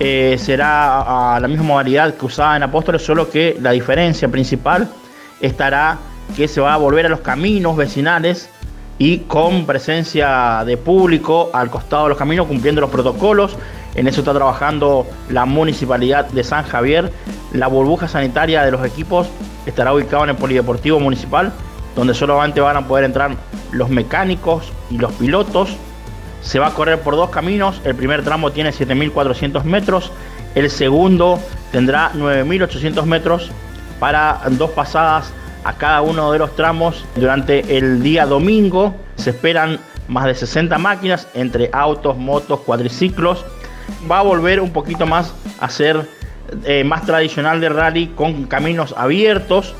Eh, 0.00 0.36
será 0.38 1.34
a 1.34 1.40
la 1.40 1.48
misma 1.48 1.64
modalidad 1.64 2.12
que 2.14 2.26
usaba 2.26 2.58
en 2.58 2.62
Apóstoles, 2.62 3.00
solo 3.00 3.30
que 3.30 3.56
la 3.58 3.70
diferencia 3.70 4.28
principal 4.28 4.86
estará 5.40 5.98
que 6.34 6.48
se 6.48 6.60
va 6.60 6.74
a 6.74 6.76
volver 6.76 7.06
a 7.06 7.08
los 7.08 7.20
caminos 7.20 7.76
vecinales 7.76 8.48
y 8.98 9.18
con 9.18 9.66
presencia 9.66 10.62
de 10.64 10.76
público 10.76 11.50
al 11.52 11.70
costado 11.70 12.04
de 12.04 12.08
los 12.10 12.18
caminos 12.18 12.46
cumpliendo 12.46 12.80
los 12.80 12.90
protocolos. 12.90 13.56
En 13.94 14.06
eso 14.08 14.20
está 14.20 14.34
trabajando 14.34 15.06
la 15.30 15.44
municipalidad 15.44 16.26
de 16.26 16.44
San 16.44 16.64
Javier. 16.64 17.10
La 17.52 17.66
burbuja 17.66 18.08
sanitaria 18.08 18.62
de 18.64 18.70
los 18.70 18.84
equipos 18.84 19.28
estará 19.64 19.92
ubicada 19.92 20.24
en 20.24 20.30
el 20.30 20.36
Polideportivo 20.36 21.00
Municipal, 21.00 21.52
donde 21.94 22.14
solamente 22.14 22.60
van 22.60 22.76
a 22.76 22.86
poder 22.86 23.04
entrar 23.04 23.36
los 23.72 23.88
mecánicos 23.88 24.72
y 24.90 24.98
los 24.98 25.12
pilotos. 25.12 25.76
Se 26.42 26.58
va 26.58 26.68
a 26.68 26.74
correr 26.74 27.00
por 27.00 27.16
dos 27.16 27.30
caminos. 27.30 27.80
El 27.84 27.94
primer 27.94 28.22
tramo 28.22 28.52
tiene 28.52 28.70
7.400 28.70 29.64
metros. 29.64 30.12
El 30.54 30.70
segundo 30.70 31.38
tendrá 31.72 32.12
9.800 32.12 33.04
metros 33.04 33.50
para 33.98 34.40
dos 34.50 34.70
pasadas 34.70 35.32
a 35.66 35.72
cada 35.72 36.00
uno 36.00 36.30
de 36.30 36.38
los 36.38 36.54
tramos 36.54 37.04
durante 37.16 37.76
el 37.76 38.00
día 38.00 38.24
domingo. 38.24 38.94
Se 39.16 39.30
esperan 39.30 39.80
más 40.06 40.26
de 40.26 40.36
60 40.36 40.78
máquinas 40.78 41.26
entre 41.34 41.70
autos, 41.72 42.16
motos, 42.16 42.60
cuadriciclos. 42.60 43.44
Va 44.08 44.20
a 44.20 44.22
volver 44.22 44.60
un 44.60 44.70
poquito 44.70 45.06
más 45.06 45.34
a 45.58 45.68
ser 45.68 46.08
eh, 46.64 46.84
más 46.84 47.04
tradicional 47.04 47.60
de 47.60 47.68
rally 47.68 48.06
con 48.14 48.44
caminos 48.44 48.94
abiertos 48.96 49.74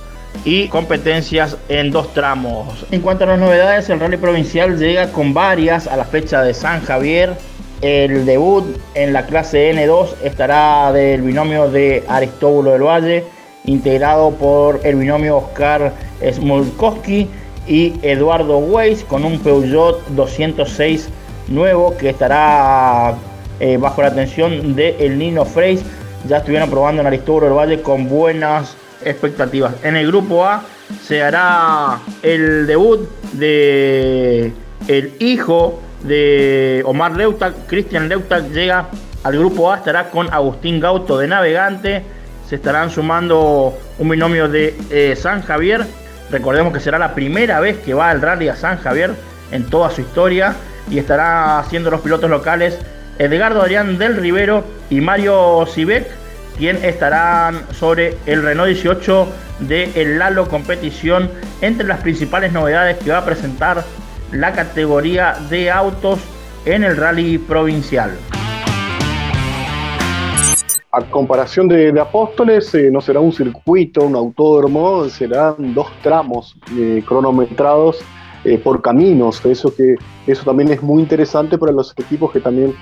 y 0.45 0.67
competencias 0.69 1.57
en 1.69 1.93
dos 1.93 2.13
tramos. 2.13 2.85
En 2.91 3.01
cuanto 3.01 3.23
a 3.23 3.29
las 3.29 3.39
novedades, 3.39 3.89
el 3.89 4.01
rally 4.01 4.17
provincial 4.17 4.77
llega 4.79 5.13
con 5.13 5.35
varias 5.35 5.87
a 5.87 5.97
la 5.97 6.05
fecha 6.05 6.43
de 6.43 6.53
San 6.53 6.83
Javier. 6.83 7.35
El 7.81 8.27
debut 8.27 8.77
en 8.95 9.13
la 9.13 9.27
clase 9.27 9.73
N2 9.73 10.15
estará 10.25 10.91
del 10.93 11.23
binomio 11.23 11.69
de 11.71 12.03
Aristóbulo 12.09 12.73
del 12.73 12.83
Valle 12.83 13.36
integrado 13.67 14.31
por 14.33 14.81
el 14.85 14.97
binomio 14.97 15.39
Oscar 15.39 15.93
Smolkowski 16.33 17.29
y 17.67 17.95
Eduardo 18.03 18.59
Weiss 18.59 19.05
con 19.05 19.25
un 19.25 19.39
Peugeot 19.41 20.07
206 20.09 21.09
nuevo 21.49 21.97
que 21.97 22.11
estará 22.11 23.15
eh, 23.61 23.77
bajo 23.77 24.03
la 24.03 24.09
atención 24.09 24.75
de 24.75 24.97
el 25.01 25.19
Nino 25.19 25.45
Freis. 25.45 25.83
Ya 26.29 26.39
estuvieron 26.39 26.71
probando 26.71 27.01
en 27.01 27.07
Aristóbulo 27.07 27.47
del 27.47 27.55
Valle 27.55 27.83
con 27.83 28.09
buenas 28.09 28.77
expectativas. 29.05 29.75
En 29.83 29.97
el 29.97 30.07
grupo 30.07 30.45
A 30.45 30.63
se 31.03 31.23
hará 31.23 32.01
el 32.23 32.67
debut 32.67 33.09
de 33.33 34.53
el 34.89 35.15
hijo 35.19 35.81
de 36.03 36.83
Omar 36.87 37.17
Leutak, 37.17 37.67
Cristian 37.67 38.09
Leutak 38.09 38.51
llega 38.51 38.89
al 39.25 39.39
grupo 39.39 39.73
A, 39.73 39.79
estará 39.79 40.11
con 40.11 40.33
Agustín 40.33 40.79
Gauto 40.79 41.19
de 41.19 41.27
Navegante 41.27 42.05
se 42.49 42.57
estarán 42.57 42.91
sumando 42.91 43.79
un 43.99 44.09
binomio 44.09 44.49
de 44.49 44.75
eh, 44.91 45.17
San 45.17 45.43
Javier. 45.43 45.87
Recordemos 46.31 46.73
que 46.73 46.81
será 46.81 46.99
la 46.99 47.15
primera 47.15 47.61
vez 47.61 47.79
que 47.79 47.95
va 47.95 48.13
el 48.13 48.21
rally 48.21 48.49
a 48.49 48.57
San 48.57 48.79
Javier 48.79 49.15
en 49.51 49.65
toda 49.65 49.91
su 49.91 50.01
historia 50.01 50.55
y 50.91 50.99
estará 50.99 51.59
haciendo 51.59 51.91
los 51.91 52.01
pilotos 52.01 52.31
locales 52.31 52.79
Edgardo 53.19 53.63
Adrián 53.63 53.99
del 53.99 54.17
Rivero 54.17 54.65
y 54.91 55.01
Mario 55.01 55.67
Sivek, 55.67 56.07
quien 56.59 56.85
estarán 56.85 57.63
sobre 57.73 58.17
el 58.27 58.43
Renault 58.43 58.69
18 58.69 59.29
de 59.61 59.91
el 59.95 60.19
Lalo 60.19 60.49
Competición 60.49 61.31
entre 61.63 61.87
las 61.87 62.01
principales 62.01 62.53
novedades 62.53 62.99
que 62.99 63.11
va 63.11 63.19
a 63.19 63.25
presentar 63.25 63.85
la 64.33 64.53
categoría 64.53 65.37
de 65.49 65.71
autos 65.71 66.21
en 66.67 66.85
el 66.85 66.97
rally 66.97 67.39
provincial. 67.39 68.11
A 70.97 71.03
comparación 71.11 71.69
de, 71.69 72.01
Apóstoles, 72.01 72.75
eh, 72.75 72.91
no 72.91 73.03
será 73.03 73.21
un 73.21 73.31
circuito, 73.31 74.07
un 74.07 74.17
autódromo, 74.17 75.05
serán 75.11 75.75
dos 75.75 75.89
tramos 76.03 76.57
eh, 76.75 77.03
cronometrados 77.07 77.99
eh, 78.45 78.57
por 78.57 78.81
caminos. 78.81 79.45
Eso, 79.45 79.75
que, 79.77 79.97
eso 80.27 80.45
también 80.45 80.71
es 80.71 80.83
muy 80.83 81.03
interesante 81.03 81.59
para 81.59 81.73
los 81.73 81.93
equipos 81.99 82.33
que 82.33 82.41
también 82.41 82.75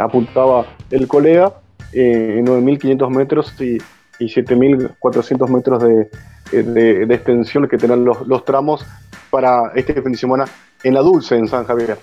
apuntaba 0.00 0.66
el 0.92 1.08
colega, 1.08 1.52
en 1.92 2.46
9.500 2.46 3.10
metros 3.10 3.60
y, 3.60 3.78
7.400 4.20 5.48
metros 5.48 5.82
de, 5.82 7.12
extensión 7.12 7.66
que 7.66 7.76
tendrán 7.76 8.04
los, 8.04 8.24
los 8.24 8.44
tramos 8.44 8.86
para 9.30 9.72
este 9.74 10.00
fin 10.00 10.12
de 10.12 10.18
semana 10.18 10.44
en 10.84 10.94
la 10.94 11.00
Dulce, 11.00 11.36
en 11.36 11.48
San 11.48 11.64
Javier. 11.64 11.98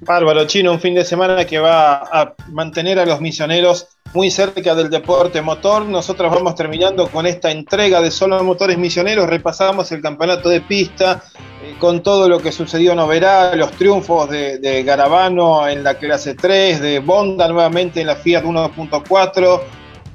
Bárbaro, 0.00 0.46
Chino, 0.46 0.70
un 0.70 0.80
fin 0.80 0.94
de 0.94 1.04
semana 1.04 1.44
que 1.44 1.58
va 1.58 1.96
a 1.96 2.34
mantener 2.50 3.00
a 3.00 3.06
los 3.06 3.20
misioneros 3.20 3.88
muy 4.14 4.30
cerca 4.30 4.74
del 4.74 4.90
deporte 4.90 5.42
motor. 5.42 5.84
Nosotros 5.86 6.32
vamos 6.32 6.54
terminando 6.54 7.08
con 7.08 7.26
esta 7.26 7.50
entrega 7.50 8.00
de 8.00 8.12
Solo 8.12 8.42
Motores 8.44 8.78
Misioneros. 8.78 9.28
Repasamos 9.28 9.90
el 9.90 10.00
campeonato 10.00 10.48
de 10.48 10.60
pista 10.60 11.24
eh, 11.62 11.74
con 11.80 12.02
todo 12.02 12.28
lo 12.28 12.38
que 12.38 12.52
sucedió 12.52 12.92
en 12.92 13.00
Oberá, 13.00 13.56
los 13.56 13.72
triunfos 13.72 14.30
de, 14.30 14.82
Garabano 14.84 15.68
en 15.68 15.82
la 15.82 15.94
clase 15.94 16.34
3, 16.34 16.80
de 16.80 17.00
Bonda 17.00 17.48
nuevamente 17.48 18.00
en 18.00 18.06
la 18.06 18.16
Fiat 18.16 18.44
1.4, 18.44 19.60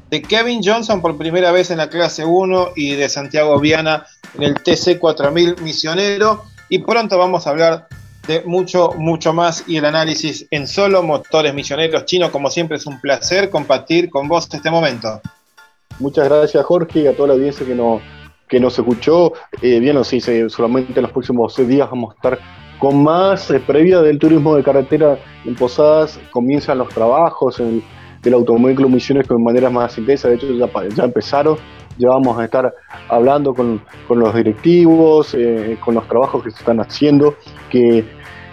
de 0.10 0.22
Kevin 0.22 0.62
Johnson 0.64 1.02
por 1.02 1.18
primera 1.18 1.52
vez 1.52 1.72
en 1.72 1.78
la 1.78 1.90
clase 1.90 2.24
1 2.24 2.70
y 2.78 2.96
de 2.96 3.10
Santiago 3.10 3.60
Viana 3.60 4.06
en 4.36 4.44
el 4.44 4.56
TC 4.64 4.98
4000 4.98 5.58
Misionero. 5.62 6.46
Y 6.70 6.80
pronto 6.80 7.18
vamos 7.18 7.46
a 7.46 7.50
hablar 7.50 7.88
de 8.28 8.42
mucho, 8.46 8.92
mucho 8.98 9.34
más 9.34 9.66
y 9.68 9.78
el 9.78 9.86
análisis 9.86 10.48
en 10.52 10.68
solo 10.68 11.04
motores 11.04 11.54
misioneros 11.54 12.06
chinos. 12.06 12.32
Como 12.32 12.50
siempre 12.50 12.78
es 12.78 12.86
un 12.86 13.00
placer 13.02 13.50
compartir 13.50 14.10
con 14.10 14.28
vos 14.28 14.48
este 14.52 14.72
momento. 14.72 15.22
Muchas 16.00 16.28
gracias 16.28 16.66
Jorge 16.66 17.02
y 17.02 17.08
a 17.08 17.16
toda 17.16 17.30
la 17.30 17.34
audiencia 17.36 17.66
que 17.66 17.76
nos, 17.76 18.02
que 18.48 18.60
nos 18.60 18.78
escuchó. 18.78 19.34
Eh, 19.62 19.80
bien, 19.80 19.96
nos 19.96 20.10
dice, 20.10 20.50
solamente 20.50 20.94
en 20.96 21.04
los 21.04 21.12
próximos 21.12 21.54
seis 21.54 21.68
días 21.68 21.90
vamos 21.90 22.14
a 22.14 22.16
estar 22.16 22.40
con 22.80 23.04
más 23.04 23.50
eh, 23.52 23.60
previa 23.60 24.02
del 24.02 24.20
turismo 24.20 24.56
de 24.56 24.64
carretera 24.64 25.18
en 25.46 25.56
Posadas. 25.56 26.20
Comienzan 26.32 26.80
los 26.80 26.90
trabajos 26.90 27.58
del 27.58 28.34
Automóvil 28.34 28.88
Misiones 28.88 29.28
con 29.28 29.44
maneras 29.44 29.72
más 29.72 29.98
intensas. 29.98 30.32
De 30.32 30.38
hecho, 30.38 30.48
ya 30.96 31.04
empezaron 31.04 31.58
ya 31.98 32.10
vamos 32.10 32.38
a 32.40 32.46
estar 32.46 32.74
hablando 33.10 33.54
con, 33.54 33.82
los 34.10 34.36
directivos, 34.36 35.34
eh, 35.34 35.78
con 35.84 35.96
los 35.96 36.08
trabajos 36.08 36.44
que 36.44 36.52
se 36.52 36.58
están 36.58 36.80
haciendo, 36.80 37.36
que 37.70 38.06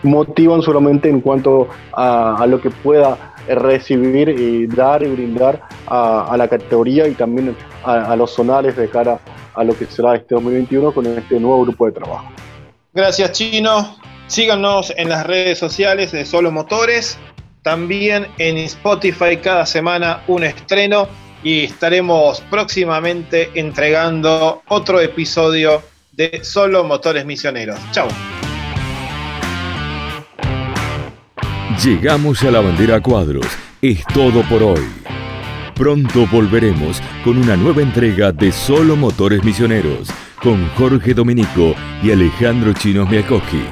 motivan 0.02 0.62
solamente 0.62 1.08
en 1.08 1.20
cuanto 1.20 1.68
a, 1.92 2.44
lo 2.48 2.60
que 2.60 2.70
pueda 2.70 3.34
recibir 3.48 4.28
y 4.28 4.66
dar 4.66 5.02
y 5.02 5.08
brindar 5.08 5.62
a, 5.86 6.34
la 6.36 6.48
categoría 6.48 7.06
y 7.06 7.14
también 7.14 7.56
a, 7.84 8.14
los 8.16 8.32
zonales 8.32 8.76
de 8.76 8.88
cara 8.88 9.18
a 9.54 9.64
lo 9.64 9.76
que 9.76 9.86
será 9.86 10.14
este 10.14 10.34
2021 10.34 10.92
con 10.92 11.06
este 11.06 11.38
nuevo 11.38 11.62
grupo 11.62 11.86
de 11.86 11.92
trabajo. 11.92 12.30
Gracias 12.92 13.32
Chino, 13.32 13.96
síganos 14.26 14.92
en 14.96 15.08
las 15.08 15.26
redes 15.26 15.58
sociales 15.58 16.12
de 16.12 16.24
Solo 16.24 16.50
Motores, 16.50 17.18
también 17.62 18.26
en 18.38 18.56
Spotify 18.58 19.36
cada 19.36 19.66
semana 19.66 20.22
un 20.28 20.44
estreno 20.44 21.08
y 21.42 21.64
estaremos 21.64 22.40
próximamente 22.50 23.50
entregando 23.54 24.62
otro 24.68 25.00
episodio 25.00 25.82
de 26.12 26.40
Solo 26.42 26.84
Motores 26.84 27.24
Misioneros. 27.24 27.78
Chao. 27.92 28.08
Llegamos 31.82 32.42
a 32.42 32.50
la 32.50 32.60
bandera 32.60 33.00
cuadros. 33.00 33.46
Es 33.80 34.04
todo 34.12 34.42
por 34.48 34.62
hoy. 34.62 34.84
Pronto 35.74 36.26
volveremos 36.26 37.00
con 37.24 37.38
una 37.38 37.56
nueva 37.56 37.80
entrega 37.80 38.32
de 38.32 38.52
Solo 38.52 38.96
Motores 38.96 39.42
Misioneros 39.42 40.10
con 40.42 40.68
Jorge 40.70 41.14
Domenico 41.14 41.74
y 42.02 42.10
Alejandro 42.10 42.72
Chinos 42.72 43.08
Miakoski. 43.08 43.62